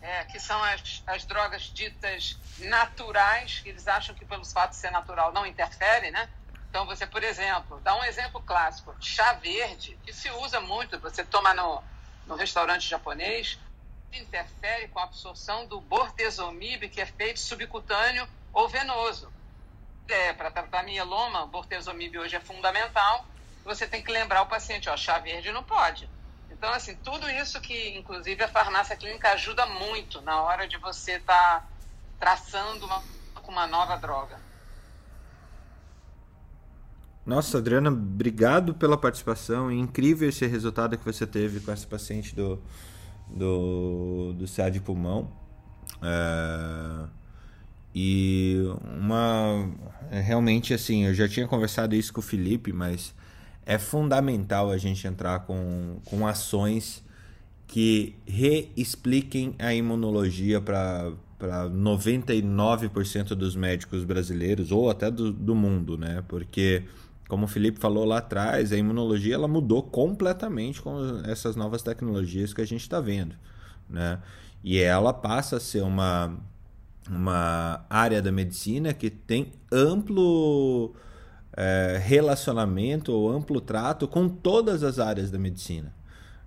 [0.01, 4.75] É, que são as, as drogas ditas naturais, que eles acham que pelo fato de
[4.77, 6.29] ser natural não interfere, né?
[6.69, 11.23] Então você, por exemplo, dá um exemplo clássico, chá verde, que se usa muito, você
[11.23, 11.81] toma no,
[12.28, 13.59] no restaurante japonês,
[14.13, 19.32] interfere com a absorção do bortezomib, que é feito subcutâneo ou venoso.
[20.07, 23.26] É, para tratar mieloma, bortezomib hoje é fundamental.
[23.63, 26.09] Você tem que lembrar o paciente, ó, chá verde não pode.
[26.49, 31.13] Então, assim, tudo isso que, inclusive, a farmácia clínica ajuda muito na hora de você
[31.13, 31.67] estar tá
[32.19, 33.03] traçando uma,
[33.47, 34.39] uma nova droga.
[37.26, 39.69] Nossa, Adriana, obrigado pela participação.
[39.69, 42.61] É incrível esse resultado que você teve com essa paciente do,
[43.28, 45.32] do, do CA de pulmão.
[46.01, 47.07] É,
[47.93, 48.61] e
[48.99, 49.71] uma.
[50.11, 53.15] É, realmente, assim, eu já tinha conversado isso com o Felipe, mas
[53.65, 57.03] é fundamental a gente entrar com, com ações
[57.65, 65.97] que reexpliquem a imunologia para para 99% dos médicos brasileiros ou até do, do mundo,
[65.97, 66.23] né?
[66.28, 66.84] Porque,
[67.28, 72.53] como o Felipe falou lá atrás, a imunologia ela mudou completamente com essas novas tecnologias
[72.53, 73.36] que a gente está vendo,
[73.89, 74.19] né?
[74.63, 76.38] E ela passa a ser uma,
[77.09, 80.93] uma área da medicina que tem amplo
[81.55, 85.93] é, relacionamento ou amplo trato com todas as áreas da medicina,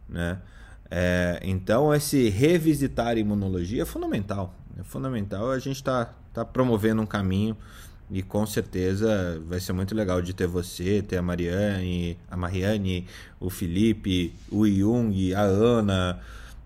[0.09, 0.41] né?
[0.91, 4.55] É, então, esse revisitar a imunologia é fundamental.
[4.79, 5.51] É fundamental.
[5.51, 7.57] A gente está tá promovendo um caminho
[8.11, 13.07] e com certeza vai ser muito legal de ter você, ter a Mariane, a Mariane,
[13.39, 16.21] o Felipe, o Jung, a Ana,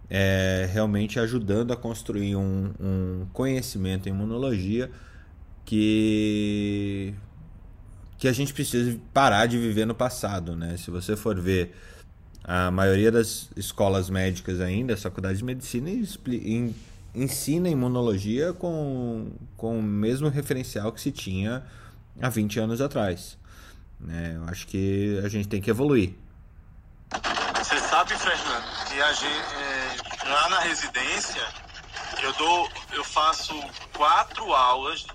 [0.09, 4.90] é, realmente ajudando a construir um, um conhecimento em imunologia
[5.64, 7.14] que
[8.18, 10.76] que a gente precisa parar de viver no passado, né?
[10.76, 11.74] Se você for ver
[12.45, 15.90] a maioria das escolas médicas ainda, as faculdades de medicina
[17.14, 21.64] ensina imunologia com, com o mesmo referencial que se tinha
[22.20, 23.38] há 20 anos atrás.
[24.00, 24.34] Né?
[24.36, 26.14] Eu acho que a gente tem que evoluir.
[27.58, 29.54] Você sabe, Fernando, que a gente,
[30.24, 31.42] é, lá na residência
[32.22, 33.54] eu dou, eu faço
[33.92, 35.06] quatro aulas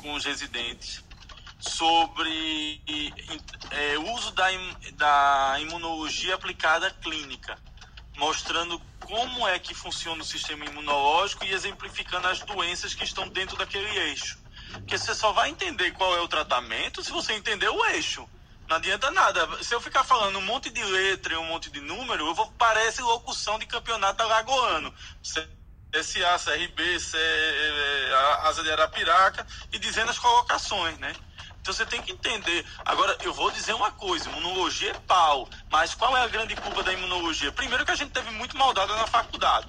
[0.00, 1.02] com os residentes
[1.58, 2.80] sobre
[3.70, 4.46] é, uso da,
[4.96, 7.58] da imunologia aplicada clínica,
[8.20, 13.56] mostrando como é que funciona o sistema imunológico e exemplificando as doenças que estão dentro
[13.56, 14.38] daquele eixo.
[14.72, 18.28] Porque você só vai entender qual é o tratamento se você entender o eixo.
[18.68, 19.64] Não adianta nada.
[19.64, 22.46] Se eu ficar falando um monte de letra e um monte de número, eu vou
[22.52, 24.94] parece locução de campeonato alagoano.
[25.22, 27.16] SA, CRB, C,
[28.42, 31.12] Asa de Arapiraca e dizendo as colocações, né?
[31.60, 32.66] Então você tem que entender.
[32.84, 35.48] Agora, eu vou dizer uma coisa: imunologia é pau.
[35.70, 37.52] Mas qual é a grande culpa da imunologia?
[37.52, 39.68] Primeiro, que a gente teve muito maldade na faculdade.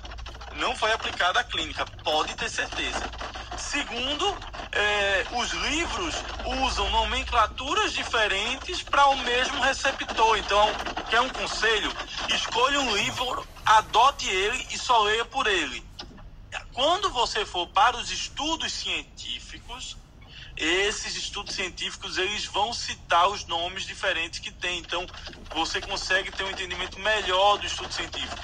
[0.54, 3.12] Não foi aplicada à clínica, pode ter certeza.
[3.56, 4.42] Segundo,
[4.74, 10.38] é, os livros usam nomenclaturas diferentes para o mesmo receptor.
[10.38, 10.80] Então,
[11.10, 11.98] quer um conselho?
[12.30, 15.86] Escolha um livro, adote ele e só leia por ele.
[16.74, 19.98] Quando você for para os estudos científicos,
[20.62, 24.78] esses estudos científicos eles vão citar os nomes diferentes que tem.
[24.78, 25.08] Então,
[25.56, 28.38] você consegue ter um entendimento melhor do estudo científico.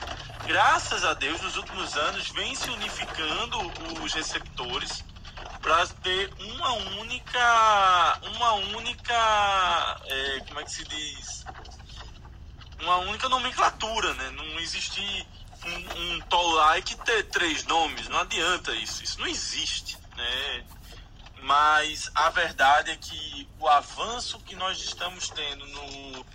[0.47, 3.59] Graças a Deus, nos últimos anos, vem se unificando
[4.01, 5.03] os receptores
[5.61, 11.45] para ter uma única, uma única, é, como é que se diz,
[12.81, 14.31] uma única nomenclatura, né?
[14.31, 15.27] Não existir
[15.65, 20.65] um, um Tolai ter três nomes, não adianta isso, isso não existe, né?
[21.43, 26.25] Mas a verdade é que o avanço que nós estamos tendo no,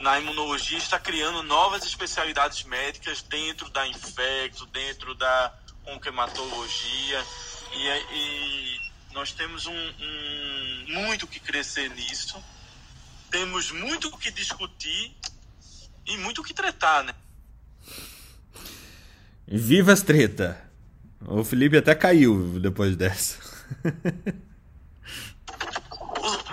[0.00, 5.52] na imunologia está criando novas especialidades médicas dentro da infecto, dentro da
[5.86, 7.24] onquematologia
[7.72, 8.78] e, e
[9.12, 12.42] nós temos um, um, muito que crescer nisso,
[13.30, 15.16] temos muito que discutir
[16.06, 17.14] e muito que tretar, né?
[19.46, 20.60] Viva as treta!
[21.26, 23.53] O Felipe até caiu depois dessa.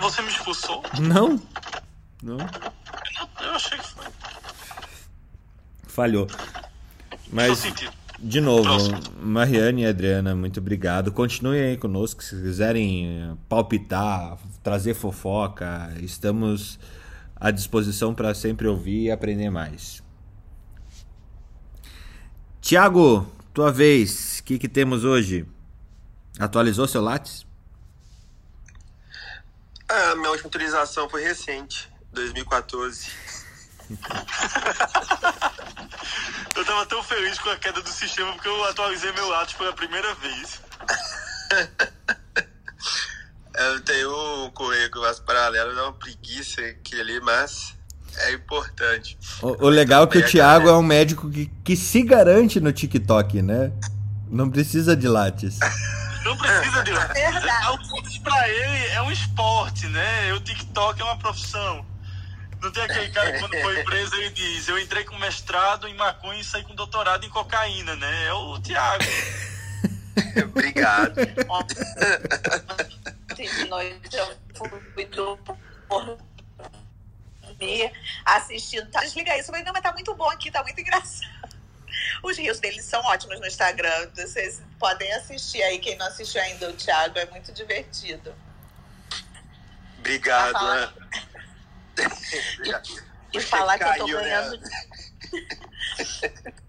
[0.00, 0.82] Você me expulsou?
[1.00, 1.40] Não.
[2.22, 2.38] Não.
[3.40, 4.06] Eu achei que foi.
[5.86, 6.26] Falhou.
[7.32, 7.62] Mas,
[8.18, 9.00] de novo, Próximo.
[9.20, 11.10] Mariane e Adriana, muito obrigado.
[11.10, 12.22] Continuem aí conosco.
[12.22, 16.78] Se quiserem eh, palpitar, trazer fofoca, estamos
[17.34, 20.02] à disposição para sempre ouvir e aprender mais.
[22.60, 24.38] Tiago, tua vez.
[24.38, 25.44] O que, que temos hoje?
[26.38, 27.44] Atualizou seu Lattes?
[29.88, 33.08] Ah, minha última atualização foi recente, 2014.
[36.56, 39.74] eu tava tão feliz com a queda do sistema porque eu atualizei meu Lattes pela
[39.74, 40.62] primeira vez.
[43.54, 47.76] eu tenho um currículo as paralelas, dá uma preguiça aquilo ali, mas
[48.16, 49.18] é importante.
[49.42, 52.72] O, o legal é que o Thiago é um médico que, que se garante no
[52.72, 53.70] TikTok, né?
[54.30, 55.58] Não precisa de Lattes.
[56.24, 58.20] Não precisa de Verdade.
[58.22, 60.32] Pra ele é um esporte, né?
[60.34, 61.84] O TikTok é uma profissão.
[62.60, 65.94] Não tem aquele cara que quando foi preso ele diz: Eu entrei com mestrado em
[65.94, 68.26] maconha e saí com doutorado em cocaína, né?
[68.26, 69.04] É o Thiago.
[70.46, 71.14] Obrigado.
[78.24, 78.90] assistindo.
[78.90, 79.42] Tá, desliga isso.
[79.42, 81.41] Eu falei, não, mas tá muito bom aqui, tá muito engraçado.
[82.22, 84.10] Os rios deles são ótimos no Instagram.
[84.14, 85.78] Vocês podem assistir aí.
[85.78, 88.34] Quem não assistiu ainda o Thiago, é muito divertido.
[89.98, 90.92] Obrigado, né?
[93.32, 94.58] E, e falar que eu tô ganhando.
[94.58, 94.70] Né?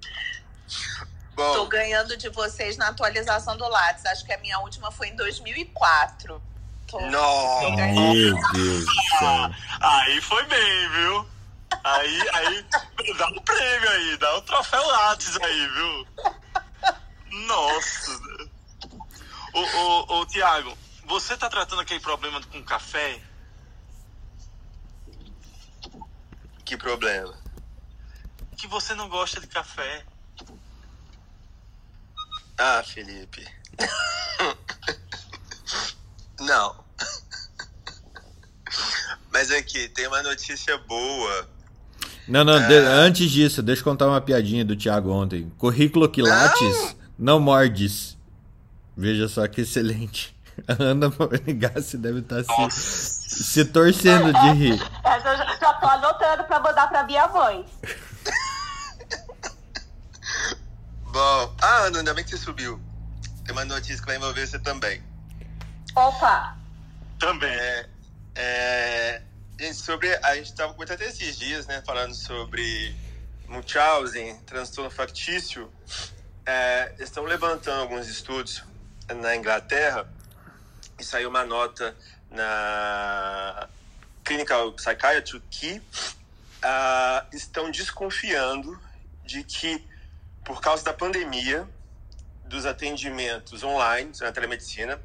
[1.36, 1.54] Bom.
[1.54, 4.06] Tô ganhando de vocês na atualização do Lattes.
[4.06, 6.42] Acho que a minha última foi em 2004.
[6.88, 7.02] Tô...
[7.08, 7.70] Nossa!
[7.72, 9.52] Meu Deus do céu.
[9.82, 11.33] Aí foi bem, viu?
[11.84, 12.66] Aí, aí,
[13.18, 16.08] dá um prêmio aí, dá um troféu Lattes aí, viu?
[17.48, 18.12] Nossa.
[19.54, 23.22] Ô, ô, ô, Tiago, você tá tratando aquele problema com café?
[26.66, 27.34] Que problema?
[28.58, 30.06] Que você não gosta de café.
[32.58, 33.46] Ah, Felipe.
[36.40, 36.84] não.
[39.32, 41.53] Mas aqui, tem uma notícia boa
[42.28, 42.80] não, não, de, é.
[42.80, 45.52] antes disso, deixa eu contar uma piadinha do Thiago ontem.
[45.58, 48.18] Currículo quilates, não, não mordes.
[48.96, 50.34] Veja só que excelente.
[50.68, 54.82] A Ana Monegassi deve estar tá se, se torcendo de rir.
[55.04, 57.66] Essa eu já, já tô anotando pra mandar pra minha mãe.
[61.12, 62.80] Bom, ah, Ana, ainda bem que você subiu.
[63.46, 65.02] Tem uma notícia que vai envolver você também.
[65.96, 66.58] Opa!
[67.20, 67.50] Também.
[67.50, 67.90] É,
[68.36, 69.22] é,
[69.74, 70.14] Sobre.
[70.24, 71.82] A gente estava comentando esses dias, né?
[71.86, 72.96] Falando sobre
[73.48, 75.72] Munchausen, transtorno factício.
[76.46, 78.64] É, estão levantando alguns estudos
[79.16, 80.08] na Inglaterra
[81.00, 81.96] e saiu uma nota
[82.30, 83.70] na
[84.24, 88.80] Clinical Psychiatry que uh, estão desconfiando
[89.24, 89.86] de que,
[90.44, 91.68] por causa da pandemia,
[92.46, 95.00] dos atendimentos online, na telemedicina,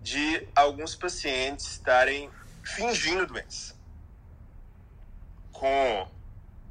[0.00, 2.30] de alguns pacientes estarem
[2.62, 3.79] fingindo doença.
[5.60, 6.08] Com,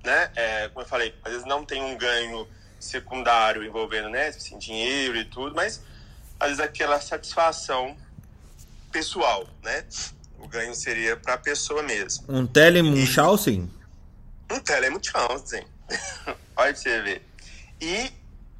[0.04, 2.48] né, é, como eu falei, às vezes não tem um ganho
[2.80, 5.80] secundário envolvendo, né, assim, dinheiro e tudo, mas
[6.40, 7.96] às vezes aquela satisfação
[8.92, 9.86] pessoal, né?
[10.40, 12.26] O ganho seria para a pessoa mesmo.
[12.28, 13.72] Um telemunchausen?
[14.50, 15.68] Um telemunchausen.
[16.58, 17.22] Olha pra você ver.
[17.80, 18.12] E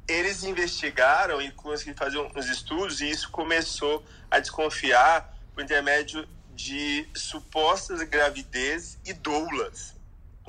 [0.06, 6.24] eles investigaram e conseguiram fazer uns estudos e isso começou a desconfiar por intermédio
[6.54, 9.94] de supostas gravidez e doulas,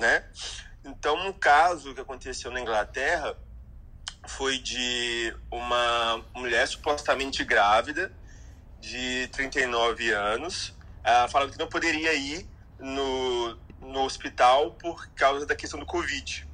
[0.02, 0.24] né?
[0.84, 3.36] Então, um caso que aconteceu na Inglaterra
[4.26, 8.12] foi de uma mulher supostamente grávida
[8.80, 10.74] de 39 anos,
[11.30, 12.48] falava que não poderia ir
[12.80, 16.48] no, no hospital por causa da questão do Covid.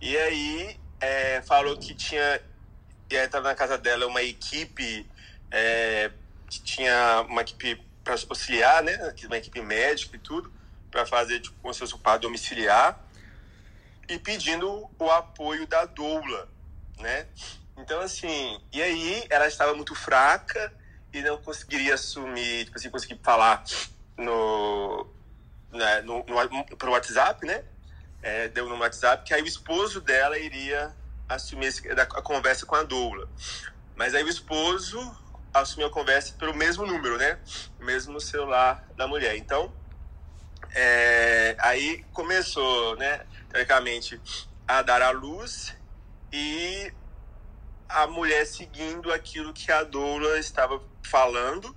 [0.00, 2.40] E aí é, falou que tinha
[3.08, 5.06] estava na casa dela uma equipe
[5.50, 6.10] é,
[6.48, 10.50] que tinha uma equipe para auxiliar, né, uma equipe médica e tudo,
[10.92, 13.00] para fazer tipo, como se fosse um domiciliar
[14.08, 16.48] e pedindo o apoio da doula,
[16.98, 17.26] né?
[17.78, 20.72] Então assim, e aí ela estava muito fraca
[21.12, 23.64] e não conseguiria assumir, tipo assim, conseguir falar
[24.16, 25.06] no,
[25.72, 27.64] né, no, no, pro WhatsApp, né?
[28.22, 30.94] É, deu no WhatsApp que aí o esposo dela iria
[31.28, 33.26] assumir esse, a conversa com a doula.
[33.96, 34.98] Mas aí o esposo
[35.52, 37.38] assumiu a conversa pelo mesmo número, né?
[37.80, 39.36] Mesmo celular da mulher.
[39.36, 39.72] Então,
[40.74, 44.20] é, aí começou, né, teoricamente,
[44.66, 45.76] a dar à luz
[46.32, 46.92] e
[47.88, 51.76] a mulher seguindo aquilo que a doula estava falando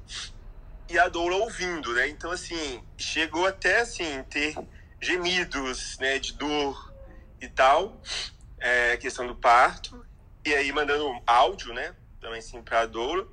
[0.89, 2.07] e a doula ouvindo, né?
[2.07, 4.55] Então, assim, chegou até, assim, ter
[5.01, 6.93] gemidos, né, de dor
[7.41, 8.01] e tal,
[8.59, 10.05] é, questão do parto,
[10.45, 13.27] e aí mandando áudio, né, também, assim, pra doula.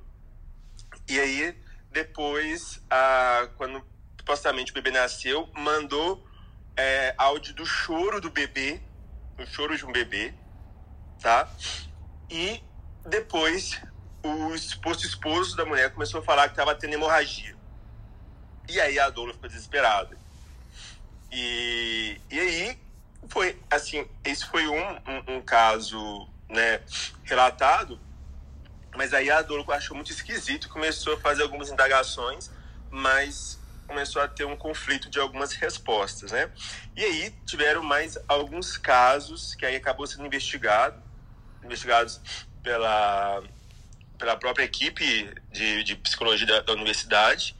[1.07, 1.57] E aí,
[1.91, 3.85] depois, a, quando
[4.23, 6.25] supostamente o bebê nasceu, mandou
[6.77, 8.81] é, áudio do choro do bebê,
[9.37, 10.33] o choro de um bebê,
[11.21, 11.47] tá?
[12.29, 12.63] E
[13.05, 13.81] depois
[14.23, 17.53] o suposto esposo da mulher começou a falar que estava tendo hemorragia.
[18.69, 20.17] E aí a doula ficou desesperada.
[21.29, 22.79] E, e aí
[23.27, 26.79] foi assim, esse foi um, um, um caso né,
[27.25, 27.99] relatado,
[28.95, 32.49] mas aí a doula achou muito esquisito, começou a fazer algumas indagações,
[32.89, 33.59] mas
[33.93, 36.49] começou a ter um conflito de algumas respostas, né?
[36.95, 40.99] E aí tiveram mais alguns casos que aí acabou sendo investigado,
[41.63, 42.19] investigados
[42.63, 43.43] pela
[44.17, 47.55] pela própria equipe de, de psicologia da, da universidade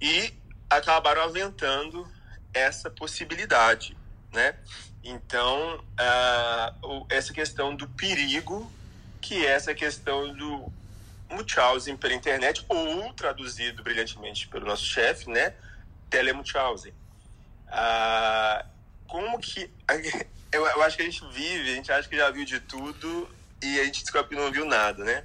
[0.00, 0.32] e
[0.68, 2.10] acabaram aventando
[2.54, 3.96] essa possibilidade,
[4.32, 4.56] né?
[5.04, 8.70] Então, uh, essa questão do perigo,
[9.20, 10.72] que é essa questão do
[11.30, 15.54] Munchausen pela internet, ou traduzido brilhantemente pelo nosso chefe, né?
[16.08, 16.92] Telemunchausen.
[17.68, 18.66] Uh,
[19.06, 19.70] como que...
[20.52, 23.32] Eu, eu acho que a gente vive, a gente acha que já viu de tudo
[23.62, 25.24] e a gente descobre que não viu nada, né?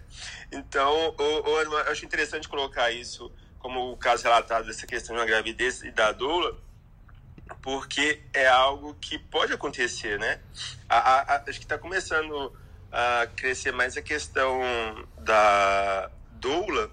[0.51, 5.89] Então, eu, acho interessante colocar isso como o caso relatado dessa questão da gravidez e
[5.89, 6.56] da doula,
[7.62, 10.39] porque é algo que pode acontecer, né?
[10.88, 12.56] A, a, a, acho que está começando
[12.96, 14.62] a crescer mais a questão
[15.18, 16.89] da doula,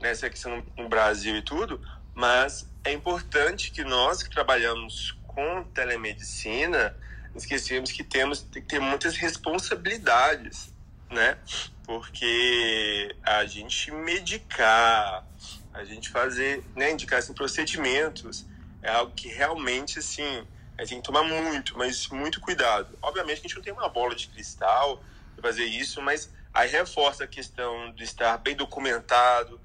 [0.00, 0.10] né?
[0.10, 1.80] essa questão no Brasil e tudo,
[2.14, 6.94] mas é importante que nós que trabalhamos com telemedicina,
[7.34, 10.72] esquecemos que temos que ter muitas responsabilidades
[11.10, 11.36] né?
[11.84, 15.26] Porque a gente medicar,
[15.74, 18.46] a gente fazer, né, indicar assim, procedimentos
[18.82, 20.46] é algo que realmente, assim,
[20.78, 22.96] a gente tem que tomar muito, mas muito cuidado.
[23.02, 25.02] Obviamente que a gente não tem uma bola de cristal
[25.40, 29.60] fazer isso, mas aí reforça a questão de estar bem documentado,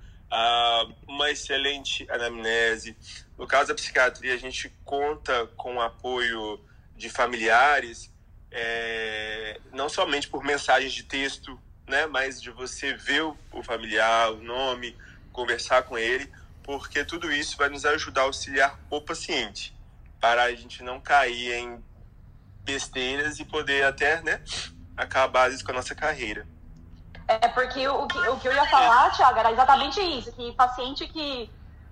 [1.07, 2.97] uma excelente anamnese.
[3.37, 6.59] No caso da psiquiatria, a gente conta com o apoio
[6.95, 8.13] de familiares
[8.57, 14.41] é, não somente por mensagens de texto, né, mas de você ver o familiar, o
[14.41, 14.95] nome,
[15.33, 16.31] conversar com ele,
[16.63, 19.75] porque tudo isso vai nos ajudar a auxiliar o paciente,
[20.21, 21.83] para a gente não cair em
[22.63, 24.41] besteiras e poder até né,
[24.95, 26.45] acabar com a nossa carreira.
[27.27, 31.07] É porque o que, o que eu ia falar, Thiago, era exatamente isso, que paciente
[31.07, 31.49] que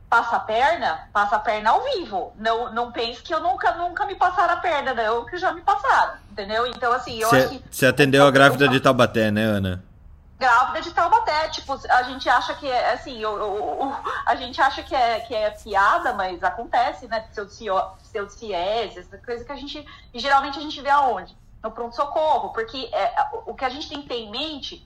[0.07, 2.33] passa a perna, passa a perna ao vivo.
[2.37, 5.61] Não, não pense que eu nunca, nunca me passaram a perna, não, que já me
[5.61, 6.67] passaram, entendeu?
[6.67, 7.63] Então, assim, eu cê, acho que.
[7.71, 9.83] Você atendeu a grávida de Taubaté, né, Ana?
[10.43, 11.47] grávida de Taubaté.
[11.49, 13.95] Tipo, a gente acha que é assim, o, o, o,
[14.25, 17.25] a gente acha que é, que é piada, mas acontece, né?
[18.01, 19.85] Pseudociese, essa coisa que a gente.
[20.13, 21.35] E geralmente a gente vê aonde?
[21.63, 24.85] No pronto-socorro, porque é, o que a gente tem que ter em mente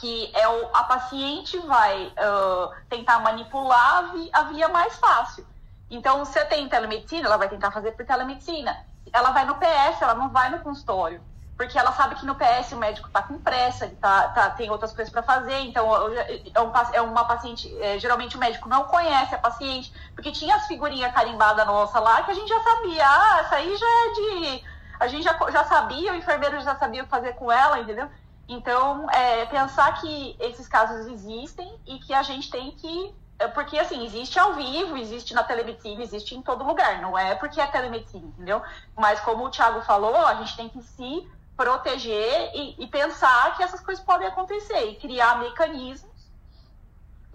[0.00, 5.46] que é o, a paciente vai uh, tentar manipular a, vi, a via mais fácil.
[5.90, 8.84] Então, se tem telemedicina, ela vai tentar fazer por telemedicina.
[9.12, 11.20] Ela vai no PS, ela não vai no consultório
[11.56, 14.92] porque ela sabe que no PS o médico está com pressa, tá, tá, tem outras
[14.92, 19.34] coisas para fazer, então é, um, é uma paciente, é, geralmente o médico não conhece
[19.34, 23.40] a paciente, porque tinha as figurinhas carimbadas nossa lá que a gente já sabia, ah,
[23.40, 24.71] essa aí já é de.
[25.02, 28.08] A gente já, já sabia, o enfermeiro já sabia o que fazer com ela, entendeu?
[28.46, 33.12] Então, é, pensar que esses casos existem e que a gente tem que.
[33.36, 37.02] É, porque, assim, existe ao vivo, existe na telemedicina, existe em todo lugar.
[37.02, 38.62] Não é porque é telemedicina, entendeu?
[38.96, 43.62] Mas, como o Thiago falou, a gente tem que se proteger e, e, pensar que
[43.62, 46.12] essas coisas podem acontecer e criar mecanismos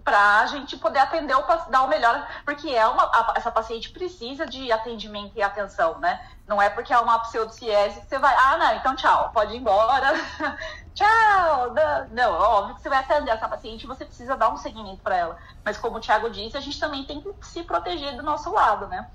[0.02, 3.90] para a gente poder atender o dar o melhor, porque é uma a, essa paciente
[3.90, 6.18] precisa de atendimento e atenção, né?
[6.48, 9.58] Não é porque é uma pseudociese que você vai, ah, não, então tchau, pode ir
[9.58, 10.14] embora,
[10.96, 11.74] tchau.
[11.74, 15.16] Não, não, óbvio que você vai atender essa paciente, você precisa dar um seguimento para
[15.16, 15.38] ela.
[15.62, 18.86] Mas como o Thiago disse, a gente também tem que se proteger do nosso lado,
[18.86, 19.06] né?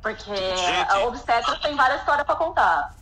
[0.00, 0.90] Porque gente.
[0.90, 2.94] a obstetra tem várias histórias para contar.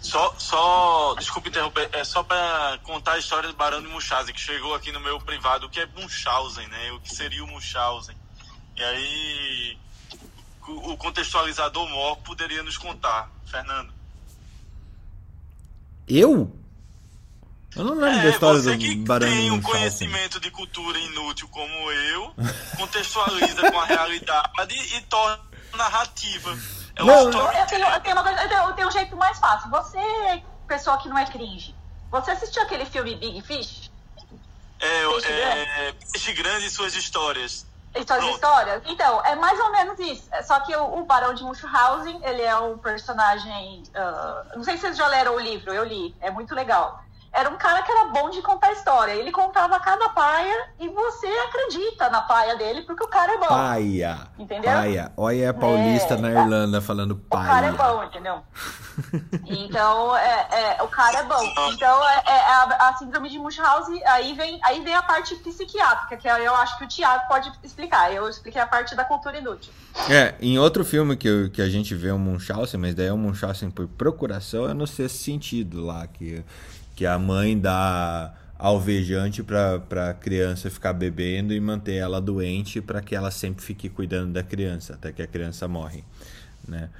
[0.00, 4.40] Só, só, desculpa interromper, é só para contar a história do Barão de Munchausen, que
[4.40, 6.92] chegou aqui no meu privado, o que é Munchausen, né?
[6.92, 8.16] O que seria o Munchausen.
[8.76, 9.78] E aí,
[10.68, 13.92] o contextualizador mor poderia nos contar, Fernando.
[16.06, 16.50] Eu?
[17.76, 20.98] Eu não lembro é, da história você do que Barão tem um conhecimento de cultura
[20.98, 22.34] inútil como eu,
[22.76, 25.38] contextualiza com a realidade e torna
[25.76, 26.58] narrativa.
[26.96, 29.70] É não, eu, tenho, eu, tenho coisa, eu, tenho, eu tenho um jeito mais fácil.
[29.70, 29.98] Você,
[30.66, 31.74] pessoa que não é cringe,
[32.10, 33.90] você assistiu aquele filme Big Fish?
[34.80, 36.06] É, Peixe, é, grande?
[36.12, 37.66] Peixe Grande e suas histórias.
[37.94, 38.34] E suas Pronto.
[38.34, 38.82] histórias?
[38.86, 40.28] Então, é mais ou menos isso.
[40.44, 43.82] Só que o, o Barão de Munchausen, ele é um personagem...
[43.88, 46.14] Uh, não sei se vocês já leram o livro, eu li.
[46.20, 47.02] É muito legal
[47.38, 49.12] era um cara que era bom de contar história.
[49.12, 53.46] Ele contava cada paia e você acredita na paia dele porque o cara é bom.
[53.46, 54.18] Paia.
[54.36, 54.72] Entendeu?
[54.72, 55.12] Paia.
[55.16, 57.44] Olha a paulista é, na Irlanda falando paia.
[57.44, 58.42] O cara é bom, entendeu?
[59.46, 61.40] então, é, é, o cara é bom.
[61.72, 66.16] Então, é, é a, a, síndrome de Munchausen, aí vem, aí vem a parte psiquiátrica,
[66.16, 68.12] que eu acho que o Tiago pode explicar.
[68.12, 69.72] Eu expliquei a parte da cultura inútil.
[70.10, 73.16] É, em outro filme que, que a gente vê o Munchausen, mas daí é o
[73.16, 76.44] Munchausen por procuração, é no sexto sentido lá, que
[76.98, 83.00] que a mãe dá alvejante para a criança ficar bebendo e manter ela doente para
[83.00, 86.04] que ela sempre fique cuidando da criança até que a criança morre,
[86.66, 86.90] né?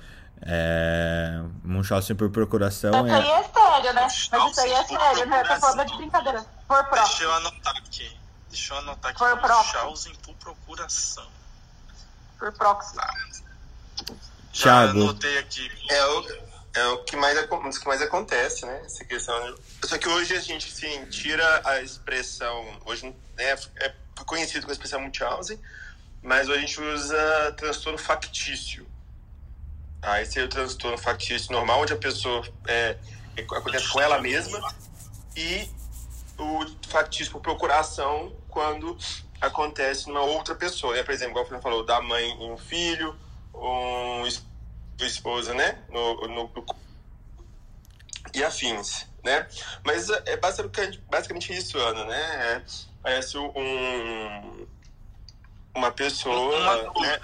[0.41, 3.17] É, Munchausen por procuração isso é...
[3.17, 4.03] aí é sério, né?
[4.03, 5.43] Mas isso aí é sério, né?
[5.43, 6.47] Tá falando de brincadeira.
[6.69, 7.03] Por pró.
[7.03, 8.17] Deixa eu anotar aqui.
[8.51, 9.19] Deixa eu anotar aqui.
[9.19, 11.27] Por Munchausen por procuração.
[12.39, 12.95] Por proxy.
[12.95, 13.15] Tá.
[14.53, 15.69] Já anotei aqui.
[15.91, 16.48] É o
[16.79, 18.83] é o que mais, o que mais acontece, né?
[18.85, 19.59] Essa questão.
[19.85, 22.81] Só que hoje a gente, sim, tira a expressão.
[22.85, 23.93] Hoje né, é
[24.25, 25.59] conhecido com a expressão Munchausen,
[26.23, 28.87] mas hoje a gente usa transtorno factício.
[30.01, 32.97] Ah, esse é o transtorno factício normal, onde a pessoa é,
[33.37, 34.61] é, acontece com ela mesma,
[35.37, 35.69] e
[36.39, 38.97] o factício por procuração, quando
[39.41, 40.95] acontece numa outra pessoa.
[40.95, 41.03] Né?
[41.03, 43.17] Por exemplo, igual você falou, da mãe em um filho,
[43.55, 44.25] um
[45.07, 45.83] esposa, né?
[45.91, 46.67] No, no, no,
[48.35, 49.47] e afins, né?
[49.85, 52.21] Mas é basicamente, basicamente isso, Ana, né?
[52.21, 52.63] É,
[53.03, 54.67] parece um,
[55.75, 57.21] uma pessoa, uma né?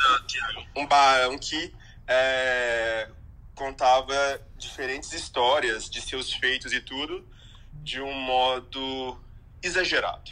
[0.77, 1.75] um barão que
[2.07, 3.09] é,
[3.55, 7.27] contava diferentes histórias de seus feitos e tudo
[7.73, 9.21] de um modo
[9.63, 10.31] exagerado,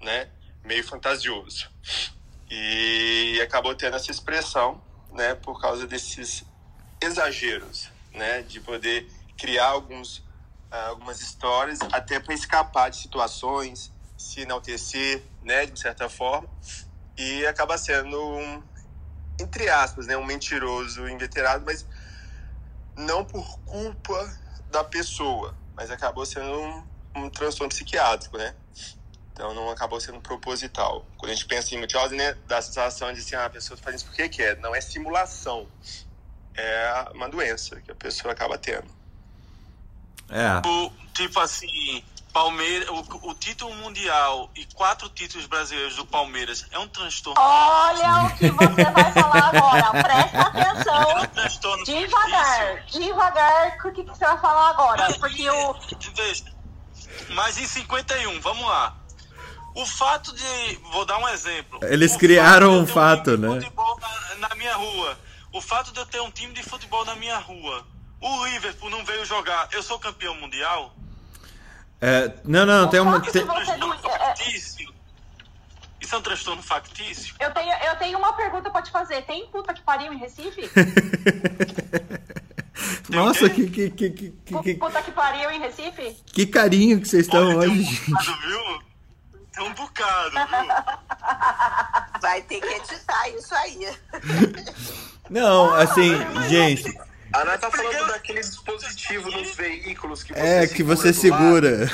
[0.00, 0.30] né?
[0.62, 1.70] Meio fantasioso.
[2.50, 4.82] E acabou tendo essa expressão,
[5.12, 5.34] né?
[5.34, 6.44] Por causa desses
[7.04, 8.42] exageros, né?
[8.42, 15.66] De poder criar alguns, uh, algumas histórias até para escapar de situações, se enaltecer, né?
[15.66, 16.48] De certa forma.
[17.16, 18.62] E acaba sendo um,
[19.40, 20.16] entre aspas, né?
[20.16, 21.86] Um mentiroso inveterado, mas
[22.96, 24.38] não por culpa
[24.70, 26.84] da pessoa, mas acabou sendo um,
[27.16, 28.54] um transtorno psiquiátrico, né?
[29.32, 31.04] Então não acabou sendo proposital.
[31.16, 33.74] Quando a gente pensa em mutiose, né, dá a sensação de assim, ah, a pessoa
[33.74, 34.56] está fazendo isso porque quer.
[34.58, 35.68] Não é simulação
[36.56, 38.86] é uma doença que a pessoa acaba tendo.
[40.30, 40.66] É.
[40.66, 42.02] O, tipo assim,
[42.34, 47.40] Palmeiras, o, o, título mundial e quatro títulos brasileiros do Palmeiras é um transtorno.
[47.40, 50.02] Olha o que você vai falar agora.
[50.02, 51.02] Presta atenção.
[51.02, 53.02] É um transtorno devagar, difícil.
[53.02, 53.76] devagar.
[53.84, 55.14] O que, que você vai falar agora?
[55.14, 55.74] Porque o.
[56.16, 56.44] Veja,
[57.30, 58.96] Mas em 51, vamos lá.
[59.76, 60.80] O fato de.
[60.90, 61.78] Vou dar um exemplo.
[61.82, 63.48] Eles O criaram fato um eu fato, né?
[63.60, 64.00] futebol
[64.40, 65.18] Na, na minha rua.
[65.54, 67.86] O fato de eu ter um time de futebol na minha rua.
[68.20, 69.68] O Liverpool não veio jogar.
[69.70, 70.92] Eu sou campeão mundial?
[72.00, 73.20] É, não, não, tem uma.
[73.20, 74.92] tem- não- é- é- factício.
[76.00, 77.36] Isso é um transtorno factício?
[77.38, 79.22] Eu tenho, eu tenho uma pergunta pra te fazer.
[79.22, 80.68] Tem puta que pariu em Recife?
[83.08, 86.20] Nossa, que, que, que, que, Puta que pariu em Recife?
[86.26, 88.10] que carinho que vocês estão Olha, tem um hoje, gente.
[88.10, 88.82] bocado, viu?
[89.52, 90.66] Tem um bocado, viu?
[92.20, 93.96] Vai ter que editar isso aí.
[95.30, 96.12] Não, assim,
[96.48, 96.96] gente,
[97.32, 101.90] A Ana tá falando daquele dispositivo nos veículos que você é que você segura.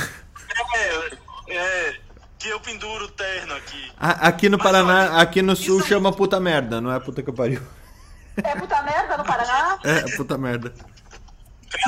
[0.74, 1.96] É, é.
[2.38, 3.92] Que eu penduro o terno aqui.
[3.98, 6.98] A- Aqui no Mas, Paraná, olha, aqui no sul isso- chama puta merda, não é
[6.98, 7.60] puta que pariu.
[8.42, 9.78] É puta merda no Paraná?
[9.84, 10.72] É puta merda.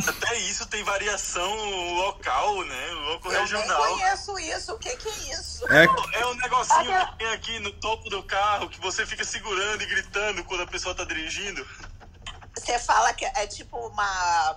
[0.06, 1.54] Até isso tem variação
[1.96, 2.90] local, né?
[2.92, 3.82] Local Eu nem regional.
[3.88, 4.72] conheço isso.
[4.74, 5.66] O que, que é isso?
[5.72, 5.84] É,
[6.20, 9.82] É um negocinho Aquela- que tem aqui no topo do carro que você fica segurando
[9.82, 11.66] e gritando quando a pessoa tá dirigindo.
[12.56, 14.56] Você fala que é tipo uma,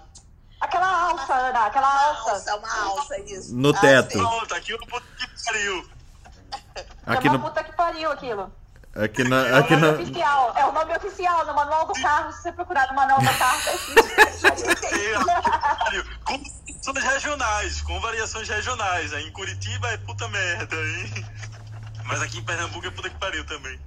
[0.61, 2.31] Aquela alça, Ana, aquela uma alça.
[2.31, 3.55] alça, uma alça, isso.
[3.55, 4.09] No Ah, teto.
[4.17, 5.89] Pronto, aqui o puto que pariu.
[7.05, 8.53] aqui é uma no, puta que pariu aquilo.
[8.95, 10.53] Aqui na, É aqui o nome na, oficial.
[10.55, 12.31] É o nome oficial no manual do carro.
[12.31, 13.71] Se você procurar no manual do carro, tá.
[14.95, 16.03] É.
[16.25, 16.37] Com
[16.93, 19.13] variações regionais, com variações regionais.
[19.13, 21.25] Aí em Curitiba é puta merda, hein?
[22.05, 23.79] Mas aqui em Pernambuco é puta que pariu também.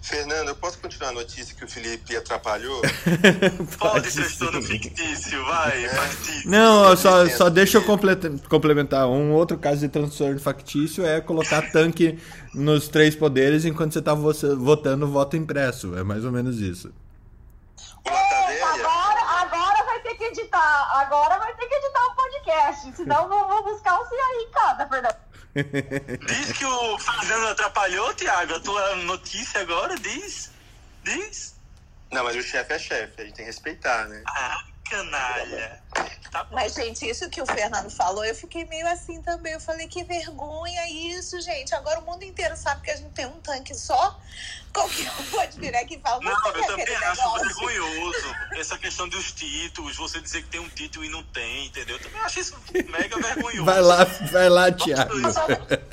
[0.00, 2.80] Fernando, eu posso continuar a notícia que o Felipe atrapalhou?
[3.78, 4.20] Pode, sim.
[4.22, 6.50] transtorno fictício, vai, factício.
[6.50, 7.84] Não, só, só deixa eu
[8.48, 9.06] complementar.
[9.08, 12.18] Um outro caso de transtorno factício é colocar tanque
[12.54, 15.94] nos três poderes enquanto você tá vo- votando voto impresso.
[15.96, 16.92] É mais ou menos isso.
[18.06, 18.66] O Lata Velha?
[18.66, 20.90] Agora, agora vai ter que editar.
[21.00, 22.96] Agora vai ter que editar o podcast.
[22.96, 25.27] Senão não vou buscar o CIA aí em casa, Fernando.
[26.26, 28.54] Diz que o Fernando atrapalhou, Tiago.
[28.54, 30.50] A tua notícia agora diz.
[31.02, 31.56] Diz.
[32.10, 34.22] Não, mas o chefe é chefe, a gente tem que respeitar, né?
[34.26, 35.82] Ah, canalha.
[36.30, 36.46] Tá.
[36.50, 39.54] Mas, gente, isso que o Fernando falou, eu fiquei meio assim também.
[39.54, 41.74] Eu falei, que vergonha isso, gente.
[41.74, 44.18] Agora o mundo inteiro sabe que a gente tem um tanque só.
[44.72, 48.34] Qualquer um pode vir aqui e falar, Não, "Você eu quer também acho negócio?" vergonhoso
[48.52, 51.96] essa questão dos títulos, você dizer que tem um título e não tem, entendeu?
[51.96, 52.56] Eu também acho isso
[52.88, 53.64] mega vergonhoso.
[53.64, 55.14] Vai lá, vai lá, Thiago.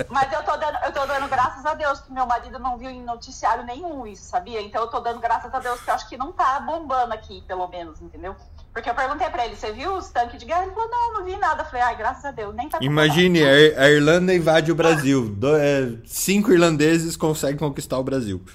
[0.10, 2.90] Mas eu tô, dando, eu tô dando graças a Deus que meu marido não viu
[2.90, 4.62] em noticiário nenhum isso, sabia?
[4.62, 7.42] Então eu tô dando graças a Deus que eu acho que não tá bombando aqui,
[7.48, 8.36] pelo menos, entendeu?
[8.76, 10.64] Porque eu perguntei pra ele, você viu os tanques de guerra?
[10.64, 11.62] Ele falou, não, não vi nada.
[11.62, 15.30] Eu falei, ai, graças a Deus, nem tá Imagine, a a Irlanda invade o Brasil.
[15.30, 18.44] Do- é, cinco irlandeses conseguem conquistar o Brasil.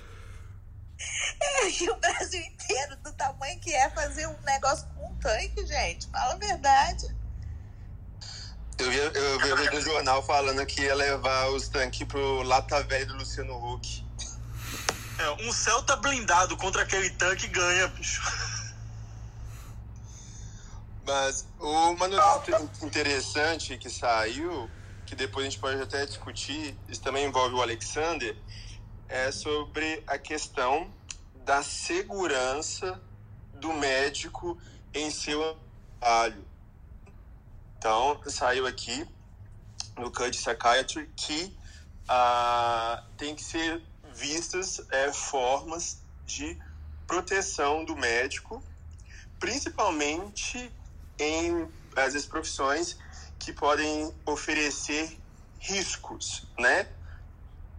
[1.81, 6.07] E o Brasil inteiro, do tamanho que é, fazer um negócio com um tanque, gente.
[6.11, 7.07] Fala a verdade.
[8.79, 13.07] Eu vi, eu vi, no jornal falando que ia levar os tanques pro Lata Velha
[13.07, 14.05] do Luciano Huck.
[15.19, 18.21] É, um Celta blindado contra aquele tanque ganha, bicho.
[21.07, 24.71] Mas uma notícia interessante que saiu,
[25.07, 28.37] que depois a gente pode até discutir, isso também envolve o Alexander,
[29.09, 30.93] é sobre a questão
[31.45, 33.01] da segurança
[33.55, 34.59] do médico
[34.95, 35.59] em seu
[35.99, 36.45] trabalho.
[37.77, 39.07] Então, saiu aqui
[39.97, 41.57] no Code Psychiatry que
[42.09, 43.83] ah, tem que ser
[44.13, 46.59] vistas eh, formas de
[47.07, 48.63] proteção do médico,
[49.39, 50.71] principalmente
[51.21, 52.97] em às vezes profissões
[53.39, 55.21] que podem oferecer
[55.59, 56.89] riscos, né?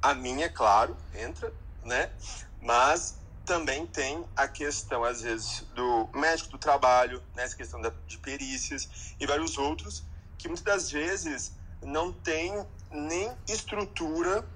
[0.02, 1.52] A minha, claro, entra,
[1.84, 2.12] né?
[2.60, 7.44] Mas também tem a questão às vezes do médico do trabalho, né?
[7.44, 10.06] Essa questão da, de perícias e vários outros
[10.38, 14.48] que muitas das vezes não tem nem estrutura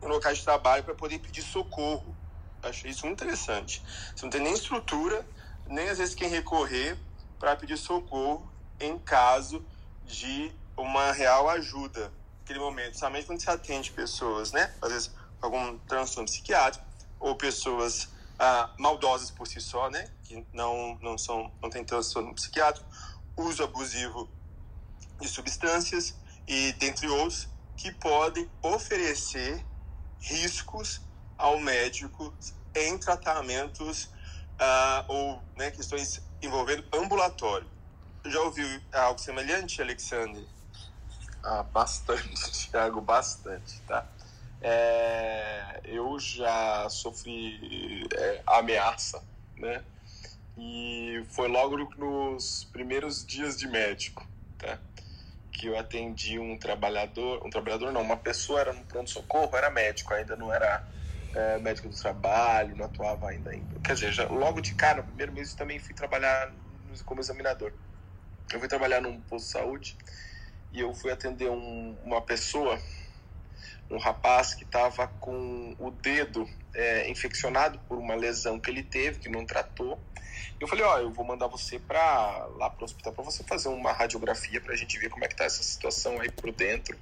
[0.00, 2.16] no local de trabalho para poder pedir socorro.
[2.62, 3.82] Achei isso muito interessante.
[4.14, 5.26] Você não tem nem estrutura,
[5.66, 6.98] nem às vezes quem recorrer
[7.38, 9.64] para pedir socorro em caso
[10.04, 14.74] de uma real ajuda naquele momento, somente quando se atende pessoas, né?
[14.82, 16.84] Às vezes com algum transtorno psiquiátrico
[17.18, 20.10] ou pessoas ah, maldosas por si só, né?
[20.24, 22.86] Que não não são não tem transtorno psiquiátrico,
[23.36, 24.28] uso abusivo
[25.20, 26.14] de substâncias
[26.46, 29.64] e dentre outros que podem oferecer
[30.20, 31.00] riscos
[31.36, 32.34] ao médico
[32.74, 34.10] em tratamentos
[34.58, 37.68] ah, ou né, questões envolvendo ambulatório.
[38.26, 40.44] Já ouviu algo semelhante, Alexander?
[41.42, 42.34] Ah, bastante,
[42.70, 44.06] Thiago, bastante, tá?
[44.60, 49.22] É, eu já sofri é, ameaça,
[49.58, 49.84] né?
[50.56, 54.26] E foi logo nos primeiros dias de médico,
[54.56, 54.78] tá?
[55.54, 60.12] que eu atendi um trabalhador, um trabalhador não, uma pessoa era no pronto-socorro, era médico,
[60.12, 60.84] ainda não era
[61.34, 63.50] é, médico do trabalho, não atuava ainda.
[63.50, 63.80] ainda.
[63.82, 66.52] Quer dizer, já, logo de cara, no primeiro mês, também fui trabalhar
[67.04, 67.72] como examinador.
[68.52, 69.96] Eu fui trabalhar num posto de saúde
[70.72, 72.80] e eu fui atender um, uma pessoa,
[73.90, 79.18] um rapaz que estava com o dedo é, infeccionado por uma lesão que ele teve,
[79.18, 80.00] que não tratou.
[80.60, 83.42] Eu falei, ó, oh, eu vou mandar você para lá para o hospital para você
[83.44, 86.52] fazer uma radiografia para a gente ver como é que tá essa situação aí por
[86.52, 86.98] dentro.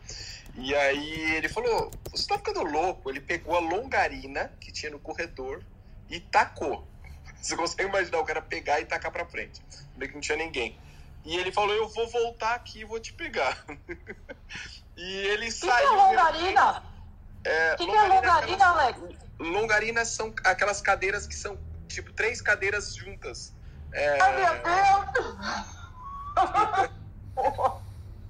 [0.55, 3.11] E aí ele falou, você tá ficando louco.
[3.11, 5.63] Ele pegou a longarina que tinha no corredor
[6.11, 6.87] e tacou.
[7.41, 9.61] Você consegue imaginar o cara pegar e tacar para frente?
[9.95, 10.79] Falei que não tinha ninguém.
[11.25, 13.65] E ele falou, eu vou voltar aqui e vou te pegar.
[14.97, 15.89] e ele que saiu.
[15.89, 16.83] Que é longarina?
[17.45, 19.01] É, que, que é longarina, Alex?
[19.39, 21.59] Longarinas são aquelas cadeiras que são
[21.89, 23.53] tipo três cadeiras juntas.
[23.93, 24.21] É...
[24.21, 25.73] Ai, meu Deus!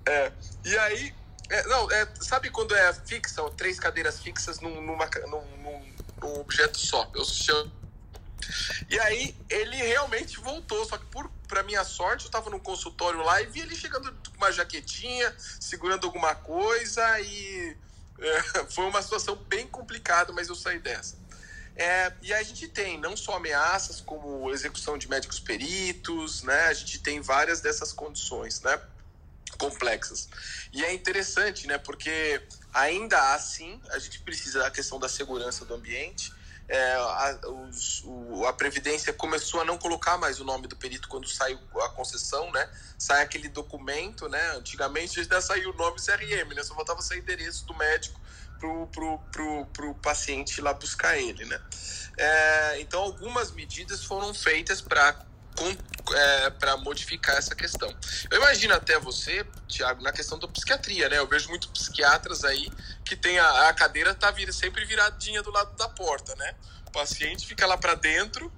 [0.06, 0.32] é,
[0.64, 1.14] e aí,
[1.52, 6.40] é, não, é, sabe quando é fixa, três cadeiras fixas num, numa, num, num, num
[6.40, 7.10] objeto só?
[7.14, 7.70] Eu chamo.
[8.88, 13.20] E aí ele realmente voltou, só que por para minha sorte, eu estava num consultório
[13.22, 17.76] lá e vi ele chegando com uma jaquetinha, segurando alguma coisa e
[18.18, 18.42] é,
[18.72, 21.20] foi uma situação bem complicada, mas eu saí dessa.
[21.76, 26.68] É, e a gente tem não só ameaças, como execução de médicos peritos, né?
[26.68, 28.80] A gente tem várias dessas condições, né?
[29.58, 30.28] Complexas.
[30.72, 31.78] E é interessante, né?
[31.78, 32.42] Porque
[32.72, 36.32] ainda assim a gente precisa da questão da segurança do ambiente.
[36.68, 41.08] É, a, os, o, a Previdência começou a não colocar mais o nome do perito
[41.08, 42.68] quando saiu a concessão, né?
[42.98, 44.52] Sai aquele documento, né?
[44.56, 46.62] Antigamente já saiu o nome CRM, né?
[46.62, 48.20] Só faltava ser endereço do médico
[48.58, 51.60] pro, pro, pro, pro paciente lá buscar ele, né?
[52.16, 55.26] É, então, algumas medidas foram feitas para
[56.14, 57.94] é, para modificar essa questão.
[58.30, 61.18] Eu imagino até você, Tiago, na questão da psiquiatria, né?
[61.18, 62.70] Eu vejo muitos psiquiatras aí
[63.04, 66.54] que tem a, a cadeira tá vir, sempre viradinha do lado da porta, né?
[66.86, 68.52] O paciente fica lá para dentro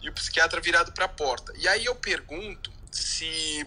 [0.00, 1.52] e o psiquiatra virado para a porta.
[1.56, 3.66] E aí eu pergunto se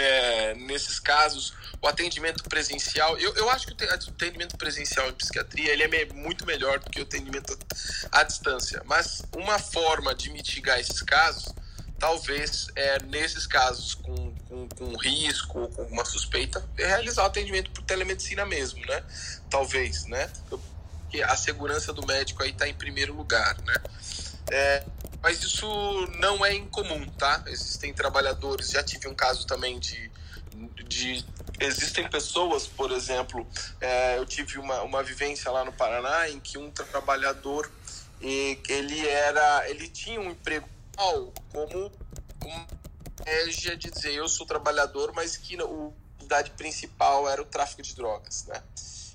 [0.00, 5.72] é, nesses casos o atendimento presencial, eu, eu acho que o atendimento presencial em psiquiatria
[5.72, 7.58] ele é muito melhor do que o atendimento
[8.10, 8.80] à distância.
[8.86, 11.52] Mas uma forma de mitigar esses casos,
[11.98, 17.26] talvez é, nesses casos com, com, com risco ou com uma suspeita, é realizar o
[17.26, 19.02] atendimento por telemedicina mesmo, né?
[19.50, 20.30] Talvez, né?
[20.48, 23.74] Porque a segurança do médico aí está em primeiro lugar, né?
[24.50, 24.84] É,
[25.22, 25.66] mas isso
[26.18, 27.42] não é incomum, tá?
[27.46, 30.10] Existem trabalhadores, já tive um caso também de,
[30.86, 31.24] de
[31.60, 33.46] existem pessoas, por exemplo,
[33.80, 37.70] é, eu tive uma, uma vivência lá no Paraná em que um trabalhador
[38.20, 40.68] ele era, ele tinha um emprego
[41.52, 41.92] como
[42.44, 42.66] uma
[43.04, 45.64] estratégia de dizer eu sou trabalhador, mas que a
[46.16, 48.62] atividade principal era o tráfico de drogas, né?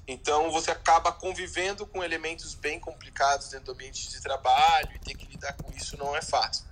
[0.08, 5.16] Então você acaba convivendo com elementos bem complicados dentro do ambiente de trabalho e ter
[5.16, 6.66] que lidar com isso não é fácil.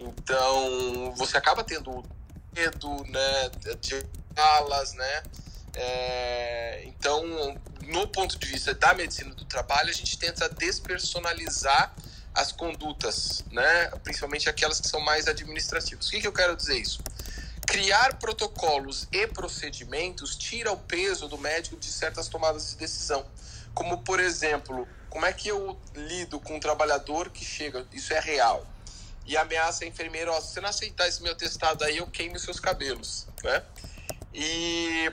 [0.00, 2.04] Então você acaba tendo
[2.52, 4.04] medo, né, de
[4.36, 5.22] alas, né?
[5.74, 7.22] É, então,
[7.82, 11.94] no ponto de vista da medicina do trabalho, a gente tenta despersonalizar
[12.34, 13.88] as condutas, né?
[14.02, 16.06] Principalmente aquelas que são mais administrativas.
[16.06, 17.00] O que, que eu quero dizer isso?
[17.66, 23.26] Criar protocolos e procedimentos tira o peso do médico de certas tomadas de decisão.
[23.74, 28.20] Como, por exemplo, como é que eu lido com um trabalhador que chega, isso é
[28.20, 28.66] real,
[29.26, 32.38] e ameaça a enfermeira, ó, se você não aceitar esse meu testado aí, eu queimo
[32.38, 33.62] seus cabelos, né?
[34.32, 35.12] E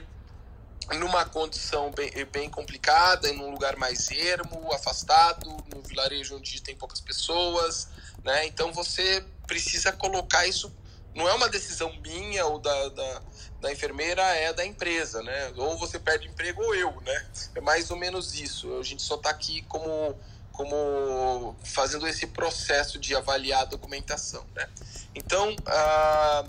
[0.92, 6.76] numa condição bem, bem complicada, em um lugar mais ermo, afastado, num vilarejo onde tem
[6.76, 7.88] poucas pessoas,
[8.22, 8.46] né?
[8.46, 10.72] Então você precisa colocar isso
[11.14, 13.22] não é uma decisão minha ou da, da,
[13.60, 15.52] da, enfermeira, é da empresa, né?
[15.56, 17.26] Ou você perde emprego ou eu, né?
[17.54, 18.76] É mais ou menos isso.
[18.78, 20.18] A gente só está aqui como,
[20.52, 24.68] como fazendo esse processo de avaliar a documentação, né?
[25.14, 26.44] Então, ah,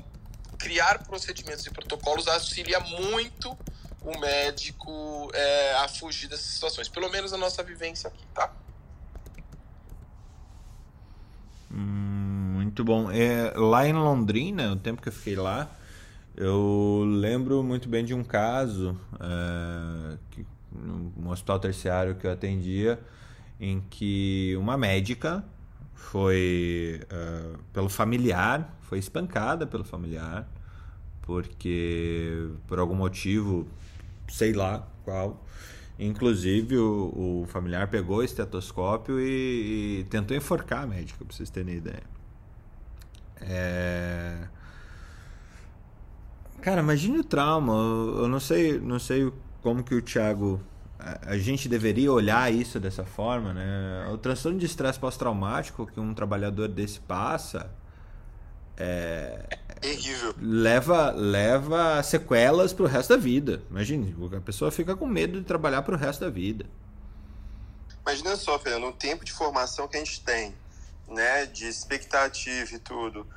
[0.58, 3.56] criar procedimentos e protocolos auxilia muito
[4.02, 6.90] o médico é, a fugir dessas situações.
[6.90, 8.52] Pelo menos a nossa vivência aqui, tá?
[11.72, 12.05] Hum
[12.76, 13.10] muito bom.
[13.10, 15.72] É, lá em Londrina, o tempo que eu fiquei lá,
[16.36, 20.46] eu lembro muito bem de um caso, é, que,
[21.16, 23.00] no hospital terciário que eu atendia,
[23.62, 25.42] em que uma médica
[25.94, 30.46] foi é, pelo familiar, foi espancada pelo familiar,
[31.22, 33.66] porque por algum motivo,
[34.28, 35.42] sei lá qual,
[35.98, 41.50] Inclusive, o, o, familiar pegou o estetoscópio e, e, tentou enforcar a médica, pra vocês
[41.50, 42.15] terem ideia.
[43.42, 44.48] É...
[46.62, 47.74] Cara, imagine o trauma.
[47.74, 49.32] Eu não sei, não sei
[49.62, 50.62] como que o Thiago
[50.98, 54.10] a gente deveria olhar isso dessa forma, né?
[54.12, 57.70] O transtorno de estresse pós-traumático que um trabalhador desse passa
[58.78, 60.34] é, terrível.
[60.42, 63.62] Leva, leva sequelas pro resto da vida.
[63.70, 66.66] Imagine, a pessoa fica com medo de trabalhar pro resto da vida.
[68.02, 70.54] Imagina só, Fernando, o tempo de formação que a gente tem,
[71.08, 73.28] né, de expectativa e tudo,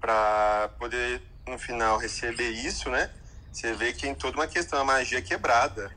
[0.00, 3.10] para poder no final receber isso, né?
[3.52, 5.90] Você vê que tem toda uma questão, a magia quebrada.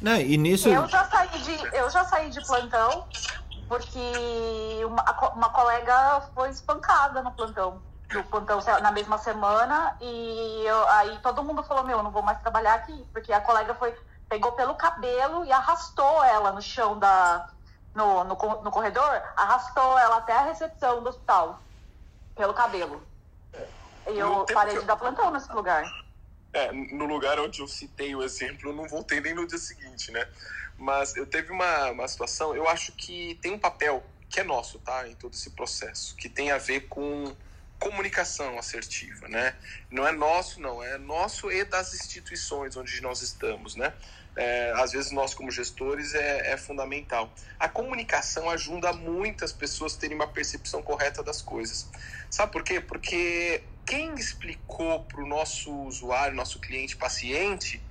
[0.00, 0.68] Não, e nisso...
[0.68, 3.06] Eu já saí de, eu já saí de plantão
[3.68, 7.80] porque uma, uma colega foi espancada no plantão.
[8.12, 12.20] No plantão na mesma semana e eu, aí todo mundo falou, meu, eu não vou
[12.20, 13.94] mais trabalhar aqui, porque a colega foi,
[14.28, 17.48] pegou pelo cabelo e arrastou ela no chão da.
[17.94, 21.60] No, no, no corredor, arrastou ela até a recepção do hospital.
[22.34, 23.02] Pelo cabelo.
[24.08, 25.84] E eu parei de dar plantão nesse lugar.
[26.52, 30.10] É, no lugar onde eu citei o exemplo, eu não voltei nem no dia seguinte,
[30.10, 30.26] né?
[30.76, 34.78] Mas eu teve uma, uma situação, eu acho que tem um papel que é nosso,
[34.78, 35.06] tá?
[35.08, 37.34] Em todo esse processo, que tem a ver com
[37.78, 39.56] comunicação assertiva, né?
[39.90, 43.92] Não é nosso, não, é nosso e das instituições onde nós estamos, né?
[44.34, 47.30] É, às vezes nós como gestores é, é, fundamental.
[47.58, 51.88] A comunicação ajuda muitas pessoas a terem uma percepção correta das coisas.
[52.30, 52.80] Sabe por quê?
[52.80, 57.82] Porque quem explicou para o nosso usuário, nosso cliente, paciente,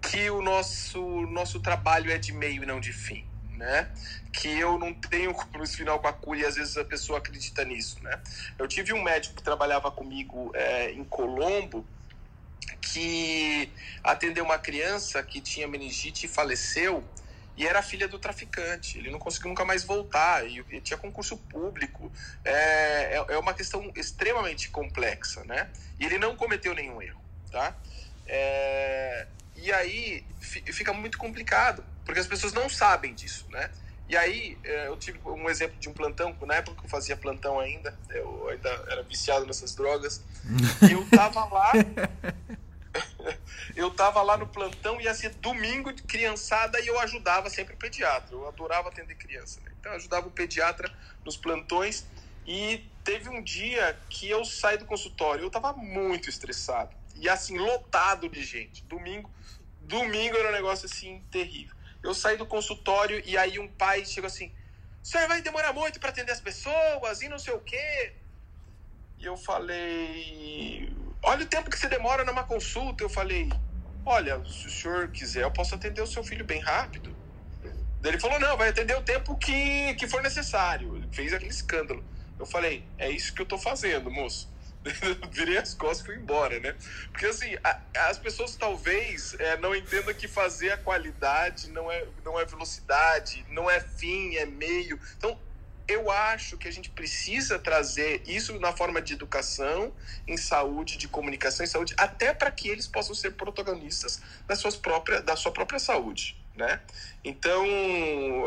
[0.00, 3.24] que o nosso, nosso trabalho é de meio e não de fim?
[3.56, 3.90] Né?
[4.32, 7.64] Que eu não tenho compromisso final com a cura e às vezes a pessoa acredita
[7.64, 8.18] nisso, né?
[8.58, 11.84] Eu tive um médico que trabalhava comigo é, em Colombo
[12.80, 13.70] que
[14.02, 17.04] atendeu uma criança que tinha meningite e faleceu
[17.56, 18.98] e era filha do traficante.
[18.98, 22.10] Ele não conseguiu nunca mais voltar e, e tinha concurso público.
[22.42, 25.68] É, é, é, uma questão extremamente complexa, né?
[25.98, 27.20] E ele não cometeu nenhum erro,
[27.52, 27.76] tá?
[28.26, 29.26] É,
[29.56, 33.70] e aí fica muito complicado, porque as pessoas não sabem disso, né?
[34.08, 37.16] E aí, é, eu tive um exemplo de um plantão, na época que eu fazia
[37.16, 40.24] plantão ainda, eu ainda era viciado nessas drogas,
[40.88, 41.72] e eu tava lá
[43.76, 47.78] eu tava lá no plantão, ia ser domingo de criançada e eu ajudava sempre o
[47.78, 48.34] pediatra.
[48.34, 49.60] Eu adorava atender criança.
[49.60, 49.72] Né?
[49.78, 50.92] Então eu ajudava o pediatra
[51.24, 52.06] nos plantões
[52.46, 56.94] e teve um dia que eu saí do consultório, eu tava muito estressado.
[57.14, 58.84] E assim, lotado de gente.
[58.86, 59.30] Domingo,
[59.80, 61.74] domingo era um negócio assim terrível.
[62.02, 64.52] Eu saí do consultório e aí um pai chegou assim:
[65.02, 68.14] "O senhor vai demorar muito para atender as pessoas e não sei o quê".
[69.18, 70.90] E eu falei:
[71.22, 73.04] olha o tempo que você demora numa consulta.
[73.04, 73.50] Eu falei,
[74.04, 77.14] olha, se o senhor quiser, eu posso atender o seu filho bem rápido.
[78.00, 80.96] Daí ele falou, não, vai atender o tempo que, que for necessário.
[80.96, 82.02] Ele fez aquele escândalo.
[82.38, 84.48] Eu falei, é isso que eu tô fazendo, moço.
[85.30, 86.74] Virei as costas e fui embora, né?
[87.12, 87.78] Porque assim, a,
[88.08, 93.44] as pessoas talvez é, não entendam que fazer a qualidade não é, não é velocidade,
[93.50, 94.98] não é fim, é meio.
[95.18, 95.38] Então,
[95.90, 99.92] eu acho que a gente precisa trazer isso na forma de educação,
[100.26, 104.76] em saúde, de comunicação em saúde, até para que eles possam ser protagonistas das suas
[104.76, 106.80] próprias, da sua própria saúde, né?
[107.24, 107.64] Então,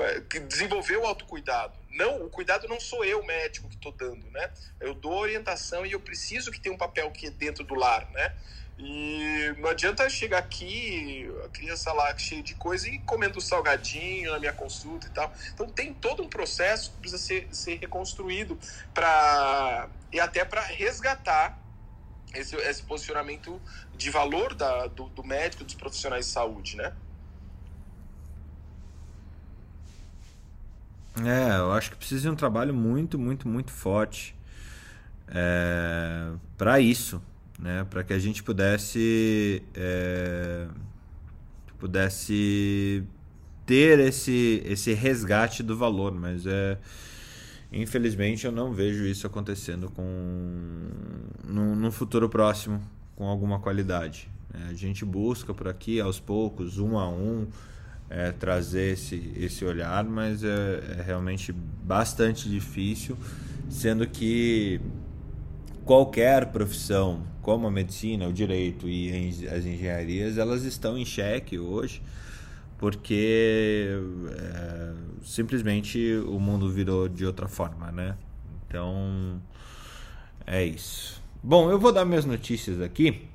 [0.01, 1.73] é, desenvolver o autocuidado.
[1.89, 4.49] Não, o cuidado não sou eu, médico, que estou dando, né?
[4.79, 8.09] Eu dou orientação e eu preciso que tenha um papel que é dentro do lar,
[8.11, 8.33] né?
[8.77, 14.39] E não adianta chegar aqui, a criança lá cheia de coisa e comendo salgadinho na
[14.39, 15.31] minha consulta e tal.
[15.53, 18.57] Então tem todo um processo que precisa ser, ser reconstruído
[18.93, 21.59] para e até para resgatar
[22.33, 23.61] esse, esse posicionamento
[23.95, 26.93] de valor da, do, do médico, dos profissionais de saúde, né?
[31.23, 34.35] É, eu acho que precisa de um trabalho muito, muito, muito forte
[35.27, 37.21] é, para isso
[37.64, 40.68] né, para que a gente pudesse é,
[41.80, 43.02] pudesse
[43.65, 46.77] ter esse esse resgate do valor, mas é
[47.72, 50.03] infelizmente eu não vejo isso acontecendo com
[51.48, 52.81] no, no futuro próximo
[53.15, 54.30] com alguma qualidade.
[54.53, 54.68] Né?
[54.69, 57.48] A gente busca por aqui aos poucos, um a um,
[58.10, 63.18] é, trazer esse, esse olhar, mas é, é realmente bastante difícil,
[63.69, 64.81] sendo que
[65.85, 72.01] qualquer profissão, como a medicina, o direito e as engenharias, elas estão em xeque hoje,
[72.77, 73.89] porque
[74.31, 74.93] é,
[75.23, 78.17] simplesmente o mundo virou de outra forma, né?
[78.65, 79.41] Então,
[80.47, 81.21] é isso.
[81.43, 83.27] Bom, eu vou dar minhas notícias aqui.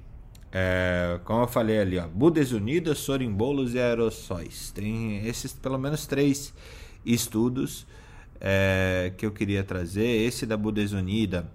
[0.50, 4.70] É, como eu falei ali, ó, Budas Unidas, sorimbolos e aerossóis.
[4.70, 6.54] Tem esses pelo menos três
[7.04, 7.86] estudos
[8.40, 10.06] é, que eu queria trazer.
[10.06, 11.50] Esse da Budas Unida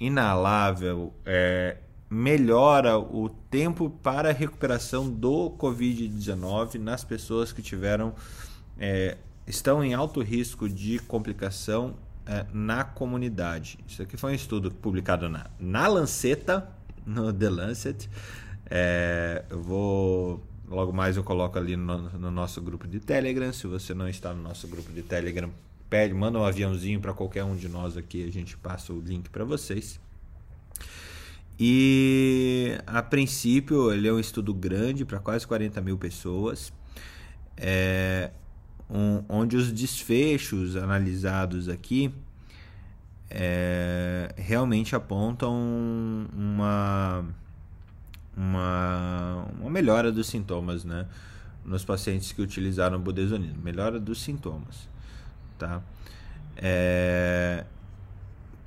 [0.00, 1.76] inalável é,
[2.10, 8.12] melhora o tempo para recuperação do Covid-19 nas pessoas que tiveram
[8.76, 9.16] é,
[9.46, 11.94] estão em alto risco de complicação
[12.26, 13.78] é, na comunidade.
[13.86, 16.68] Isso aqui foi um estudo publicado na, na Lanceta,
[17.06, 18.10] no The Lancet.
[18.68, 23.52] É, eu vou logo mais eu coloco ali no, no, nosso grupo de Telegram.
[23.52, 25.50] Se você não está no nosso grupo de Telegram,
[25.88, 29.28] pede, manda um aviãozinho para qualquer um de nós aqui, a gente passa o link
[29.28, 30.00] para vocês.
[31.62, 36.72] E a princípio ele é um estudo grande para quase 40 mil pessoas,
[37.54, 38.30] é,
[38.88, 42.14] um, onde os desfechos analisados aqui
[43.28, 45.54] é, realmente apontam
[46.34, 47.26] uma,
[48.34, 51.06] uma, uma melhora dos sintomas né,
[51.62, 54.88] nos pacientes que utilizaram budesonide, melhora dos sintomas.
[55.58, 55.82] Tá?
[56.56, 57.66] É,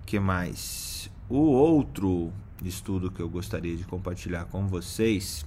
[0.05, 1.09] que mais?
[1.27, 2.31] O outro
[2.67, 5.45] estudo que eu gostaria de compartilhar com vocês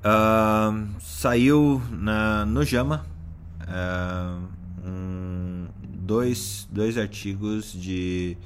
[0.00, 3.06] uh, saiu na, no JAMA
[3.62, 4.48] uh,
[4.86, 8.36] um, dois, dois artigos de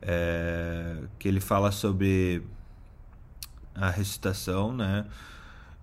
[0.00, 2.42] é, que ele fala sobre
[3.74, 5.06] a recitação, né?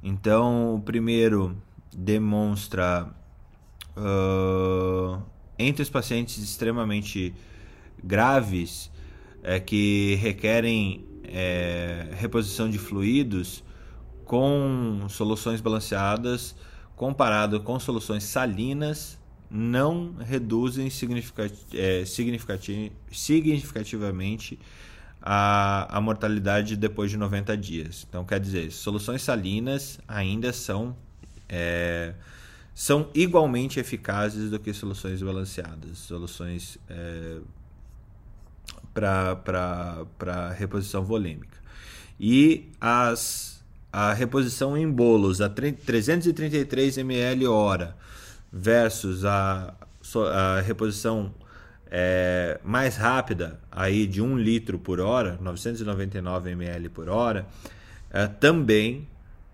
[0.03, 1.57] Então, o primeiro
[1.95, 3.09] demonstra
[3.95, 5.21] uh,
[5.57, 7.33] entre os pacientes extremamente
[8.03, 8.91] graves
[9.43, 13.63] é, que requerem é, reposição de fluidos
[14.25, 16.55] com soluções balanceadas
[16.99, 19.17] comparado com soluções salinas
[19.49, 20.89] não reduzem
[21.73, 24.59] é, significativamente
[25.21, 28.05] a, a mortalidade depois de 90 dias.
[28.07, 30.93] Então, quer dizer, soluções salinas ainda são,
[31.47, 32.15] é,
[32.75, 37.37] são igualmente eficazes do que soluções balanceadas, soluções é,
[38.99, 41.57] para reposição volêmica.
[42.19, 47.95] E as, a reposição em bolos a 333 ml hora
[48.51, 49.73] versus a,
[50.33, 51.33] a reposição
[51.89, 57.47] é, mais rápida aí de 1 litro por hora, 999 ml por hora,
[58.11, 59.07] é, também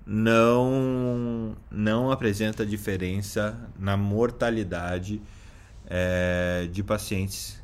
[0.05, 5.21] não, não apresenta diferença na mortalidade
[5.87, 7.61] é, de pacientes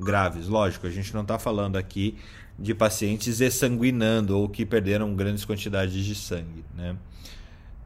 [0.00, 0.48] graves.
[0.48, 2.18] Lógico, a gente não está falando aqui
[2.58, 6.64] de pacientes exsanguinando ou que perderam grandes quantidades de sangue.
[6.74, 6.96] Né?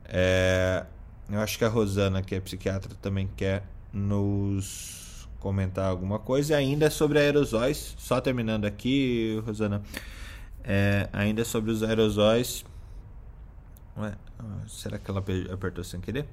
[0.06, 0.84] É,
[1.30, 6.54] eu acho que a Rosana, que é psiquiatra, também quer nos comentar alguma coisa.
[6.54, 9.82] E ainda sobre aerosóis, só terminando aqui, Rosana,
[10.64, 12.64] é, ainda sobre os aerosóis.
[13.96, 14.14] Ué,
[14.66, 15.22] será que ela
[15.52, 16.26] apertou sem querer?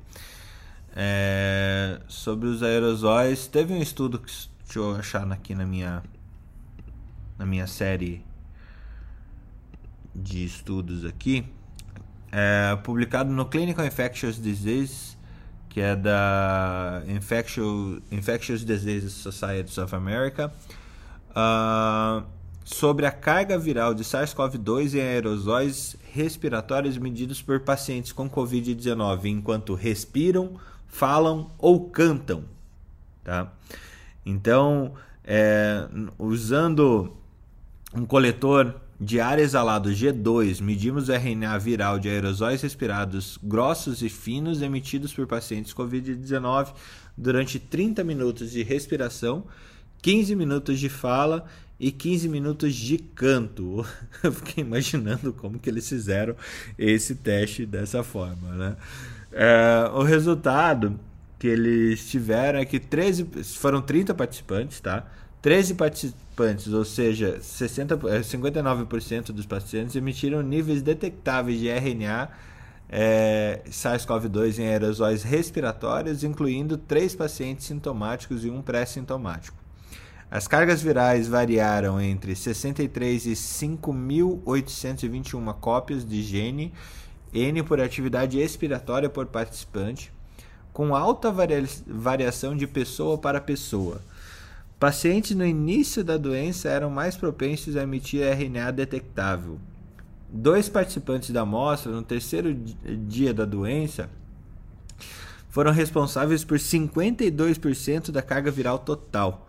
[0.96, 4.32] É, sobre os aerosóis, teve um estudo que
[4.72, 6.02] Deixa eu achar aqui na minha
[7.38, 8.24] na minha série
[10.16, 11.44] de estudos aqui,
[12.32, 15.18] é, publicado no Clinical Infectious Disease,
[15.68, 20.50] que é da Infectious, Infectious Diseases Society of America,
[21.32, 22.26] uh,
[22.64, 29.76] sobre a carga viral de SARS-CoV-2 em aerosóis respiratórios medidos por pacientes com Covid-19 enquanto
[29.76, 30.58] respiram,
[30.88, 32.46] falam ou cantam.
[33.22, 33.52] Tá?
[34.26, 34.94] Então,
[35.24, 35.88] é,
[36.18, 37.16] usando
[37.94, 44.10] um coletor de ar exalado G2, medimos o RNA viral de aerosóis respirados grossos e
[44.10, 46.74] finos emitidos por pacientes COVID-19
[47.18, 49.44] durante 30 minutos de respiração,
[50.04, 51.46] 15 minutos de fala
[51.80, 53.84] e 15 minutos de canto.
[54.22, 56.36] Eu fiquei imaginando como que eles fizeram
[56.78, 58.76] esse teste dessa forma, né?
[59.32, 61.00] É, o resultado
[61.42, 65.08] que eles tiveram é que 13, foram 30 participantes, tá?
[65.42, 72.30] 13 participantes, ou seja, 60, 59% é, dos pacientes emitiram níveis detectáveis de RNA
[72.88, 79.58] é, SARS-CoV-2 em aerosóis respiratórios, incluindo três pacientes sintomáticos e um pré-sintomático.
[80.30, 86.72] As cargas virais variaram entre 63 e 5.821 cópias de gene
[87.34, 90.14] N por atividade expiratória por participante
[90.74, 91.34] com alta
[91.86, 94.02] variação de pessoa para pessoa.
[94.80, 99.60] Pacientes no início da doença eram mais propensos a emitir RNA detectável.
[100.28, 104.10] Dois participantes da amostra, no terceiro dia da doença,
[105.50, 109.48] foram responsáveis por 52% da carga viral total.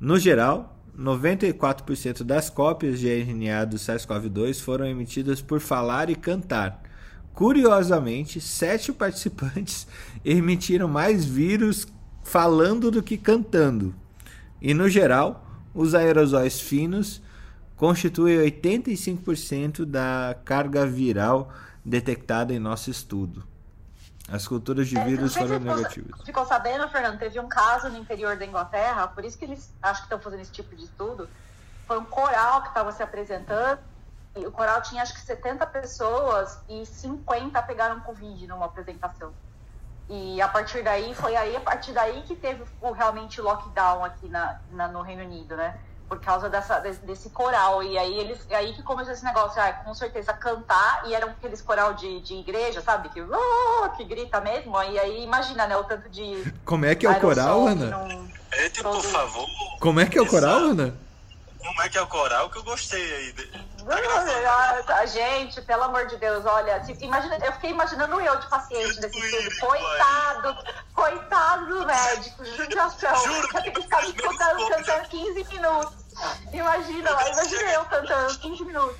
[0.00, 6.82] No geral, 94% das cópias de RNA do SARS-CoV-2 foram emitidas por falar e cantar,
[7.40, 9.86] Curiosamente, sete participantes
[10.22, 11.86] emitiram mais vírus
[12.22, 13.94] falando do que cantando.
[14.60, 15.42] E no geral,
[15.74, 17.22] os aerosóis finos
[17.76, 21.50] constitui 85% da carga viral
[21.82, 23.42] detectada em nosso estudo.
[24.28, 26.20] As culturas de É, vírus foram você negativas.
[26.26, 27.18] Ficou sabendo, Fernando?
[27.18, 30.40] Teve um caso no interior da Inglaterra, por isso que eles acho que estão fazendo
[30.40, 31.26] esse tipo de estudo.
[31.86, 33.78] Foi um coral que estava se apresentando.
[34.36, 39.32] E o coral tinha acho que 70 pessoas e 50 pegaram Covid numa apresentação.
[40.08, 44.28] E a partir daí, foi aí, a partir daí que teve o realmente lockdown aqui
[44.28, 45.78] na, na- no Reino Unido, né?
[46.08, 47.82] Por causa dessa, desse, desse coral.
[47.84, 51.62] E aí eles aí que começou esse negócio, ah, com certeza cantar, e eram aqueles
[51.62, 53.08] coral de, de igreja, sabe?
[53.10, 54.80] Que, "Ah", que grita mesmo.
[54.82, 56.42] E aí imagina, né, o tanto de.
[56.64, 57.86] Como é que é o coral, Ana?
[57.90, 59.46] não- Eita, por favor.
[59.80, 60.58] Como é que é o coral.
[60.58, 60.94] Ana?
[61.64, 63.34] Como é que é o coral que eu gostei aí?
[64.88, 69.18] Ah, Gente, pelo amor de Deus, olha, imagina, eu fiquei imaginando eu de paciente desse
[69.18, 69.60] estudo.
[69.60, 70.56] Coitado,
[70.94, 73.16] coitado do médico, judiação.
[73.24, 74.56] Juro Eu tenho que ficar me conta.
[74.68, 75.94] cantando 15 minutos.
[76.52, 78.96] Imagina, imagina eu cantando 15 minutos.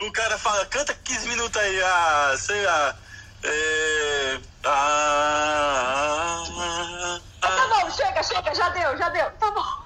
[0.00, 2.96] O cara fala, canta 15 minutos aí, ah, sei lá.
[3.44, 4.40] É.
[4.64, 6.42] Ah.
[6.58, 7.68] ah, Tá ah.
[7.68, 9.83] bom, chega, chega, já deu, já deu, tá bom.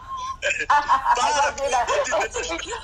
[1.14, 1.52] Para.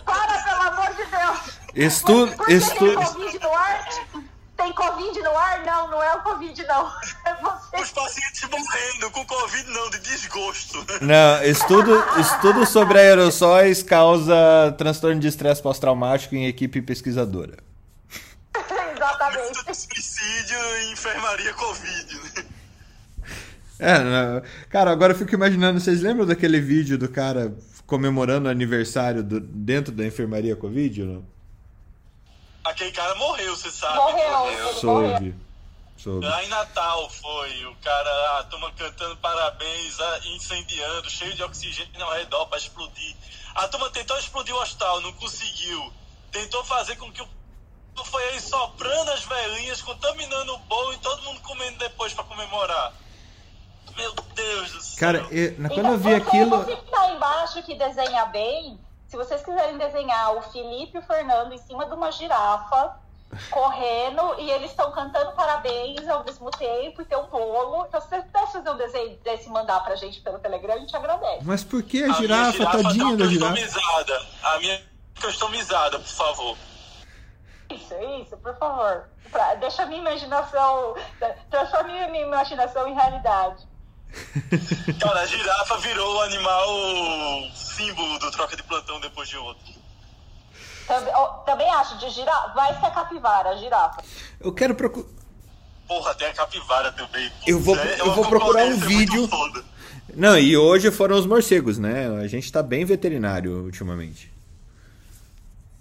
[0.04, 1.64] Para, pelo amor de Deus.
[1.74, 3.84] Estudo, Por que Tem Covid no ar?
[4.56, 5.64] Tem Covid no ar?
[5.64, 6.92] Não, não é o Covid, não.
[7.24, 7.82] É você.
[7.82, 10.86] Os pacientes morrendo com Covid não, de desgosto.
[11.00, 17.58] não, estudo, estudo sobre aerossóis causa transtorno de estresse pós-traumático em equipe pesquisadora.
[18.94, 19.74] Exatamente.
[19.74, 22.14] Suicídio e enfermaria Covid.
[22.36, 22.44] né?
[23.78, 27.52] É, não, cara, agora eu fico imaginando, vocês lembram daquele vídeo do cara
[27.86, 31.02] comemorando o aniversário do- dentro da enfermaria Covid?
[31.02, 31.26] ou Não?
[32.64, 33.96] Aquele cara morreu, você sabe.
[33.96, 34.30] Morreu.
[34.38, 34.74] Morreu.
[34.74, 35.34] Soube.
[35.98, 36.26] Soube.
[36.26, 42.02] Lá em Natal foi, o cara, a turma cantando parabéns, ah, incendiando, cheio de oxigênio
[42.02, 43.14] ao redor para explodir.
[43.54, 45.92] A turma tentou explodir o hospital, não conseguiu.
[46.32, 47.28] Tentou fazer com que o
[48.06, 52.92] foi aí soprando as velhinhas, contaminando o bolo e todo mundo comendo depois para comemorar.
[53.96, 54.98] Meu Deus do céu.
[55.00, 56.56] Cara, eu- quando Então, eu vi você- aquilo.
[56.64, 61.02] Você que tá embaixo que desenha bem, se vocês quiserem desenhar o Felipe e o
[61.02, 62.96] Fernando em cima de uma girafa,
[63.50, 67.84] correndo, e eles estão cantando parabéns ao mesmo tempo, e tem um bolo.
[67.86, 70.78] Então, se você pudesse fazer um desenho desse e mandar pra gente pelo Telegram, a
[70.78, 71.42] gente agradece.
[71.44, 73.54] Mas por que a minha girafa, tadinha tá da girafa?
[73.54, 74.26] customizada.
[74.42, 74.82] A minha
[75.20, 76.56] customizada, por favor.
[77.70, 79.08] Isso, isso, por favor.
[79.32, 80.94] Pra- deixa a minha imaginação.
[81.50, 83.66] Transforme a minha imaginação em realidade.
[85.00, 86.68] Cara, a girafa virou o animal
[87.54, 89.72] símbolo do troca de plantão depois de outro.
[90.86, 92.48] Também, ó, também acho, de girafa.
[92.54, 94.02] Vai ser a capivara, a girafa.
[94.40, 95.08] Eu quero procurar.
[95.88, 97.30] Porra, tem a capivara também.
[97.46, 99.28] Eu vou- É eu vou procurar um vídeo.
[100.14, 102.06] Não, e hoje foram os morcegos, né?
[102.22, 104.32] A gente tá bem veterinário ultimamente.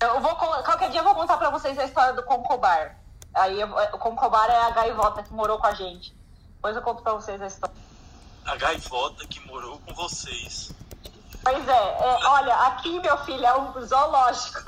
[0.02, 2.98] Eu vou, qualquer dia eu vou contar pra vocês a história do Concobar.
[3.34, 6.14] Aí eu- o Concobar é a gaivota que morou com a gente.
[6.56, 7.76] Depois eu conto pra vocês a história.
[8.46, 10.72] A gaivota que morou com vocês.
[11.44, 14.60] Pois é, é, olha, aqui, meu filho, é um zoológico.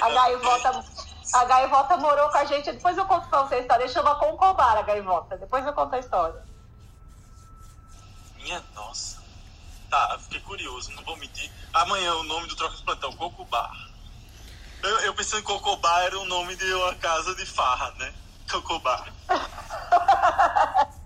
[0.00, 0.84] A gaivota,
[1.34, 2.72] a gaivota morou com a gente.
[2.72, 3.88] Depois eu conto pra vocês a história.
[3.88, 5.36] Chama Concobar a gaivota.
[5.36, 6.42] Depois eu conto a história.
[8.36, 9.22] Minha nossa.
[9.88, 11.52] Tá, fiquei curioso, não vou mentir.
[11.72, 13.70] Amanhã o nome do troca de plantão, Cocobar.
[14.82, 18.12] Eu, eu pensando em Cocobar era o nome de uma casa de farra, né?
[18.50, 19.12] Cocobar.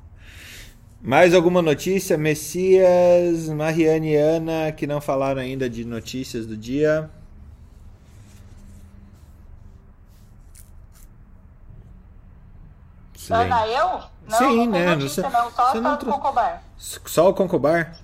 [1.06, 2.18] Mais alguma notícia?
[2.18, 7.08] Messias, Mariane e Ana, que não falaram ainda de notícias do dia.
[13.14, 13.46] Silêncio.
[13.46, 14.00] Ana, eu?
[14.28, 15.50] Não, Sim, não tem né, notícia, você- não.
[15.50, 16.62] Só você não do trou- Concobar.
[16.76, 17.96] Só o Concobar?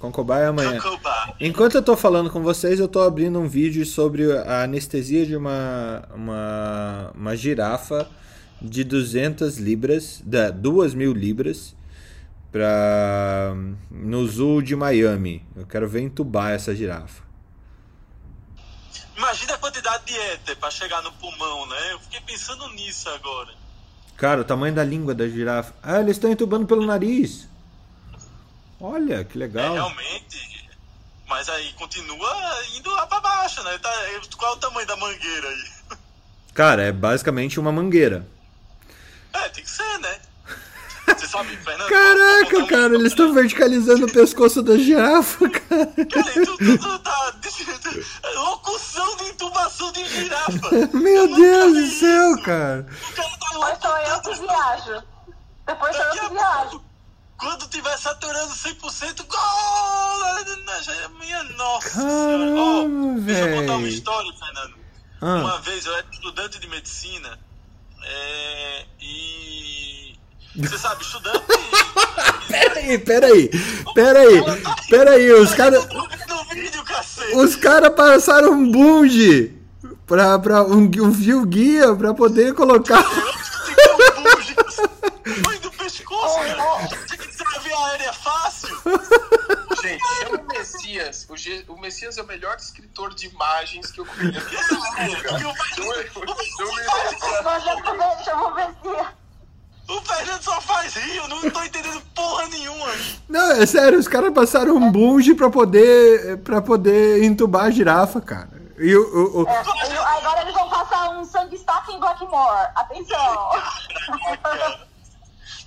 [0.00, 0.80] Concobar é amanhã.
[0.80, 1.34] Cocobar.
[1.40, 5.36] Enquanto eu tô falando com vocês, eu tô abrindo um vídeo sobre a anestesia de
[5.36, 8.08] uma, uma, uma girafa
[8.60, 11.75] de 200 libras, da 2 mil libras,
[12.52, 13.52] pra,
[13.90, 15.44] no zoo de Miami.
[15.56, 17.22] Eu quero ver entubar essa girafa.
[19.16, 21.92] Imagina a quantidade de éter pra chegar no pulmão, né?
[21.92, 23.52] Eu fiquei pensando nisso agora.
[24.16, 25.74] Cara, o tamanho da língua da girafa.
[25.82, 27.48] Ah, eles estão entubando pelo nariz.
[28.80, 29.72] Olha, que É, legal.
[29.74, 30.66] realmente.
[31.28, 33.76] Mas aí continua indo lá pra baixo, né?
[33.78, 33.90] Tá,
[34.36, 35.98] qual é o tamanho da mangueira aí?
[36.54, 38.26] Cara, é basicamente uma mangueira.
[39.32, 40.20] É, tem que ser, né?
[41.06, 41.88] Você sabe, Fernando?
[41.88, 45.86] Caraca, um- cara, eles estão verticalizando o pescoço da girafa, cara.
[45.86, 47.34] Cara, tu, tu, tu tá.
[48.34, 50.70] Locução de intubação de girafa.
[50.92, 52.42] Meu Eu Deus do céu, isso.
[52.42, 52.86] cara.
[52.90, 55.02] O cara tá Depois sou eu que viajo.
[55.66, 56.82] Depois sou eu que viajo.
[57.38, 60.16] quando tiver saturando 100%, gol!
[61.18, 64.74] Minha nossa Caramba, deixa eu contar uma história, Fernando.
[65.22, 65.34] Ah.
[65.36, 67.38] Uma vez eu era estudante de medicina
[68.04, 70.05] é, e.
[70.58, 71.44] Você sabe, estudante.
[72.48, 73.50] Peraí, peraí,
[73.94, 74.42] peraí,
[74.88, 75.86] peraí, os caras.
[77.34, 79.52] Os caras passaram um bunge
[80.06, 83.02] pra, pra um, um fio guia pra poder colocar.
[85.44, 86.88] Foi do pescoço, cara!
[87.06, 88.76] Você quer dizer que a é fácil?
[89.82, 91.26] Gente, chama o Messias.
[91.28, 94.38] O, o Messias é o melhor escritor de imagens que eu conheço.
[94.38, 95.54] Eu- eu- eu- eu
[98.26, 99.25] eu vou ver se.
[99.88, 102.86] O Fernando só faz rir, eu não tô entendendo porra nenhuma.
[103.28, 108.20] Não, é sério, os caras passaram um bunge pra poder, pra poder entubar a girafa,
[108.20, 108.50] cara.
[108.78, 109.58] E o, o- o- É,
[110.18, 112.68] agora eles vão passar um sangue stock em Blackmore.
[112.74, 113.50] Atenção!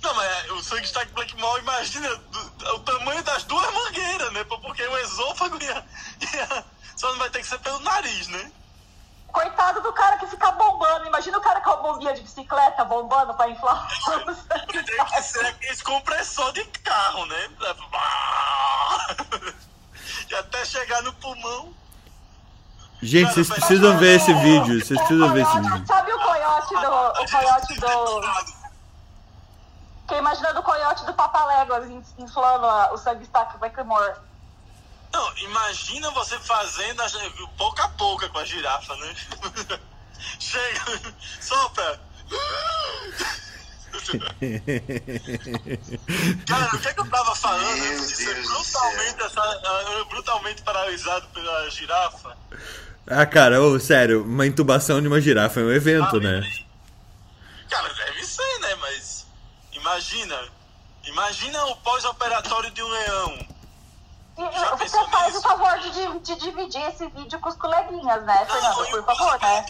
[0.02, 2.08] Não, mas é, o sangue está em Blackmore, imagina
[2.74, 4.44] o tamanho das duas mangueiras, né?
[4.44, 5.84] Porque o esôfago ia,
[6.34, 6.64] ia-
[6.96, 8.50] só não vai ter que ser pelo nariz, né?
[9.32, 11.06] Coitado do cara que fica bombando.
[11.06, 15.22] Imagina o cara com a bombinha de bicicleta bombando pra inflar o sangue Tem que
[15.22, 17.48] ser compressor de carro, né?
[20.30, 21.72] E até chegar no pulmão.
[23.02, 24.84] Gente, vocês precisam ver esse vídeo.
[24.84, 25.86] Vocês precisam ver esse vídeo.
[25.86, 27.22] Sabe o coiote do.
[27.22, 28.22] O coiote do.
[30.02, 34.14] Fiquei imaginando o coiote do Papaléguas in- inflando a- o sangue stock Blackmore.
[35.12, 37.08] Não, imagina você fazendo a,
[37.56, 39.14] pouco a pouco com a girafa, né?
[40.38, 42.00] Chega, sopra.
[46.46, 50.04] Cara, o que é que eu tava falando Meu antes de ser brutalmente, essa, ah,
[50.08, 52.36] brutalmente paralisado pela girafa?
[53.06, 56.40] Ah, cara, ô, sério, uma intubação de uma girafa é um evento, né?
[57.68, 58.74] Cara, deve ser, né?
[58.76, 59.26] Mas
[59.72, 60.36] imagina.
[61.04, 63.46] Imagina o pós-operatório de um leão.
[64.52, 68.90] Já você faz o favor de, de dividir esse vídeo com os coleguinhas, né, Fernando?
[68.90, 69.66] Por favor, né?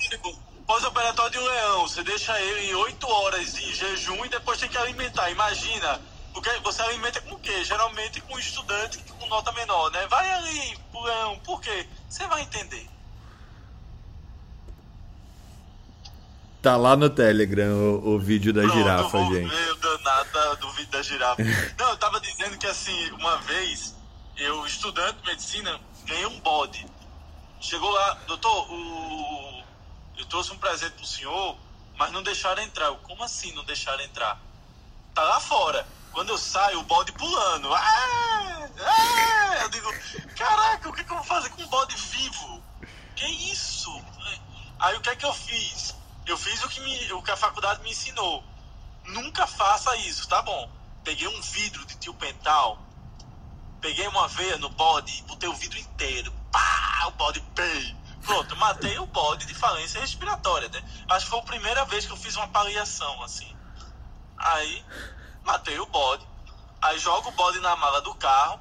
[0.67, 4.69] pós-operatório- de um leão, você deixa ele em 8 horas em jejum e depois tem
[4.69, 5.29] que alimentar.
[5.31, 6.01] Imagina,
[6.33, 7.65] porque você alimenta com o quê?
[7.65, 10.07] Geralmente com estudante com nota menor, né?
[10.09, 11.89] Vai ali pro leão, por quê?
[12.09, 12.89] Você vai entender.
[16.63, 19.49] Tá lá no Telegram o, o vídeo da Pronto, girafa, gente.
[19.49, 21.43] ver o danado da- do vídeo da girafa.
[21.79, 23.95] Não, eu tava dizendo que assim, uma vez,
[24.41, 26.87] eu, estudante de medicina, ganhei um bode.
[27.61, 29.65] Chegou lá, doutor, o...
[30.17, 31.59] eu trouxe um presente pro senhor,
[31.97, 32.87] mas não deixaram entrar.
[32.87, 34.41] Eu, como assim não deixaram entrar?
[35.15, 35.87] Tá lá fora.
[36.13, 37.73] Quando eu saio, o bode pulando.
[37.75, 38.69] Ah!
[38.81, 39.59] Ah!
[39.61, 39.93] Eu digo,
[40.37, 42.63] caraca, o que, que eu vou fazer com um bode vivo?
[43.15, 43.91] Que isso?
[44.79, 45.95] Aí o que é que eu fiz?
[46.27, 48.43] Eu fiz o que, me, o que a faculdade me ensinou.
[49.05, 50.71] Nunca faça isso, tá bom?
[51.05, 52.79] Peguei um vidro de tio Pental,
[53.81, 56.33] peguei uma veia no bode botei o vidro inteiro.
[56.53, 57.07] Pá!
[57.09, 57.97] O bode bem.
[58.23, 60.85] Pronto, matei o bode de falência respiratória, né?
[61.09, 63.57] Acho que foi a primeira vez que eu fiz uma paliação, assim.
[64.37, 64.85] Aí,
[65.43, 66.27] matei o bode.
[66.83, 68.61] Aí jogo o bode na mala do carro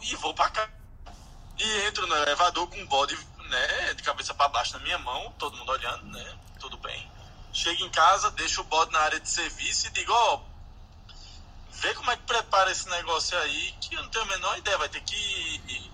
[0.00, 0.68] e vou pra cá.
[1.58, 3.18] E entro no elevador com o bode,
[3.48, 7.10] né, de cabeça para baixo na minha mão, todo mundo olhando, né, tudo bem.
[7.52, 10.40] Chego em casa, deixo o bode na área de serviço e digo, ó,
[11.80, 14.78] vê como é que prepara esse negócio aí, que eu não tenho a menor ideia,
[14.78, 15.90] vai ter que...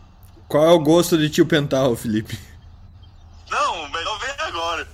[0.48, 2.38] Qual é o gosto de tio Pental, Felipe?
[3.50, 4.86] Não, melhor ver agora.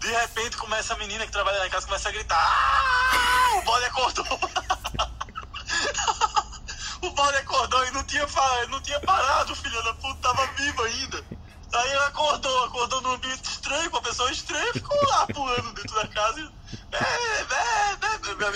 [0.00, 3.62] De repente começa a menina que trabalha lá em casa, começa a gritar, ah, o
[3.62, 4.26] bode acordou.
[7.02, 8.26] o bode acordou e não tinha,
[8.68, 11.24] não tinha parado, filha da puta, tava vivo ainda.
[11.72, 15.94] Aí ela acordou, acordou num ambiente estranho, com uma pessoa estranha, ficou lá pulando dentro
[15.94, 16.40] da casa.
[16.40, 16.50] E,
[16.92, 17.42] é, é,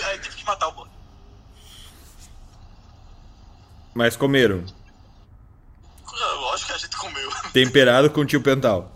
[0.01, 0.96] é, aí tive que matar o bode.
[3.97, 4.63] Mas comeram.
[6.39, 7.31] Lógico que a gente comeu.
[7.51, 8.95] Temperado com tio Pental.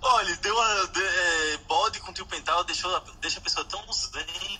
[0.00, 0.86] Olha, deu uma.
[0.86, 4.58] de- é, bode com tio Pental deixou, a- deixa a pessoa tão zen,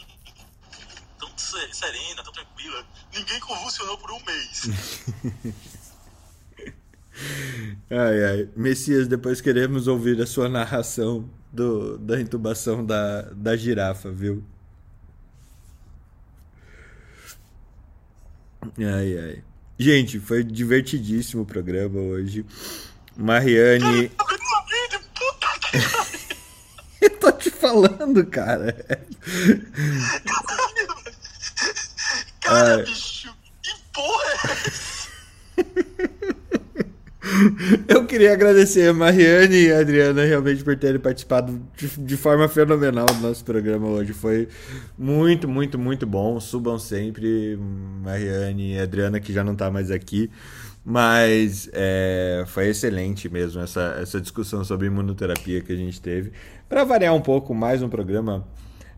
[1.21, 2.85] tão se- serena, tão tranquila.
[3.15, 4.63] Ninguém convulsionou por um mês.
[7.91, 8.49] Ai, ai.
[8.57, 14.43] Messias, depois queremos ouvir a sua narração do, da intubação da, da girafa, viu?
[18.79, 19.43] Ai, ai.
[19.79, 22.47] Gente, foi divertidíssimo o programa hoje.
[23.17, 24.11] Mariane.
[27.01, 28.73] Eu tô te falando, cara.
[32.41, 34.35] Cara, bicho, que porra é
[34.69, 35.09] essa?
[37.89, 42.49] Eu queria agradecer a Mariane e a Adriana realmente por terem participado de, de forma
[42.49, 44.13] fenomenal do nosso programa hoje.
[44.13, 44.49] Foi
[44.99, 46.39] muito, muito, muito bom.
[46.41, 47.59] Subam sempre,
[48.03, 50.31] Mariane e Adriana, que já não tá mais aqui.
[50.85, 56.33] Mas é, foi excelente mesmo essa, essa discussão sobre imunoterapia que a gente teve.
[56.69, 58.45] Para variar um pouco, mais um programa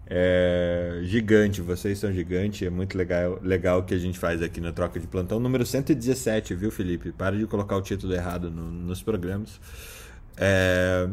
[0.07, 1.61] é, gigante.
[1.61, 2.67] Vocês são gigante.
[2.67, 5.41] É muito legal, legal o que a gente faz aqui na Troca de Plantão.
[5.41, 7.13] Número 117, viu, Felipe?
[7.13, 9.61] Para de colocar o título errado no, nos programas.
[10.37, 11.09] É,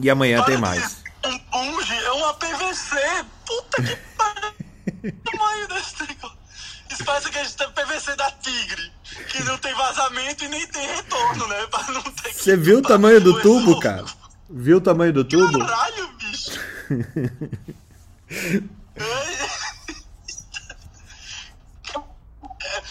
[0.00, 1.02] e amanhã Para tem mais.
[1.24, 2.96] Um é uma PVC.
[3.46, 5.12] Puta que pariu.
[5.24, 6.36] tamanho desse negócio.
[6.90, 8.92] Isso parece que a gente tem PVC da Tigre,
[9.28, 11.66] que não tem vazamento e nem tem retorno, né?
[11.66, 14.04] Pra não ter Você viu o tamanho do tubo, cara?
[14.48, 15.58] Viu o tamanho do tubo?
[15.58, 16.60] Caralho, bicho!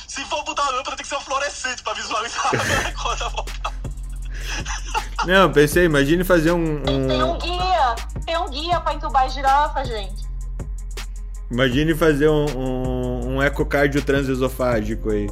[0.07, 2.52] Se for botar a lâmpada, tem que ser um fluorescente pra visualizar
[5.20, 7.07] a Não, pensei, imagine fazer um, um.
[7.07, 7.95] Tem um guia!
[8.26, 10.26] Tem um guia pra entubar girafa, gente.
[11.52, 15.28] Imagine fazer um, um, um ecocardio transesofágico aí.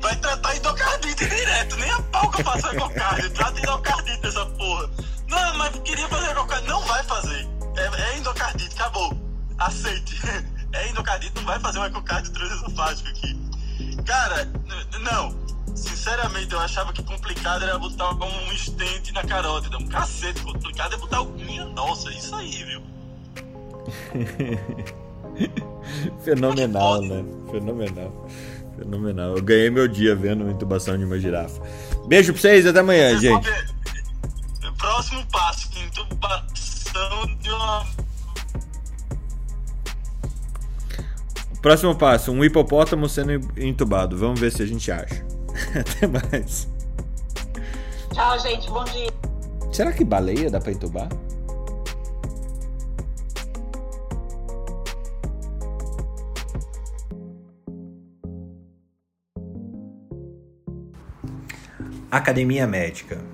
[0.00, 3.30] Vai tratar endocardite direto, nem a pau que eu faço ecocardio.
[3.30, 4.90] Trata endocardite essa porra.
[5.28, 6.70] Não, mas queria fazer endocardite.
[6.70, 7.53] Não vai fazer.
[7.96, 9.16] É, é endocardite, acabou.
[9.58, 10.20] Aceite.
[10.74, 13.38] É endocardite, não vai fazer um ecocardio transesofágico aqui.
[14.04, 14.50] Cara,
[15.02, 15.32] não.
[15.72, 19.78] Sinceramente, eu achava que complicado era botar um estente na carótida.
[19.78, 21.30] Um cacete, complicado é botar o.
[21.30, 22.82] Minha nossa, isso aí, viu?
[26.24, 27.24] Fenomenal, né?
[27.52, 28.28] Fenomenal.
[28.76, 29.36] Fenomenal.
[29.36, 31.62] Eu ganhei meu dia vendo intubação de uma girafa.
[32.08, 33.48] Beijo pra vocês, até amanhã, gente.
[34.76, 36.73] Próximo passo, intubação
[37.40, 37.86] de uma.
[41.60, 44.16] Próximo passo, um hipopótamo sendo entubado.
[44.16, 45.24] Vamos ver se a gente acha.
[45.78, 46.68] Até mais.
[48.12, 48.68] Tchau, gente.
[48.70, 49.10] Bom dia.
[49.72, 51.08] Será que baleia dá pra entubar?
[62.10, 63.33] Academia Médica.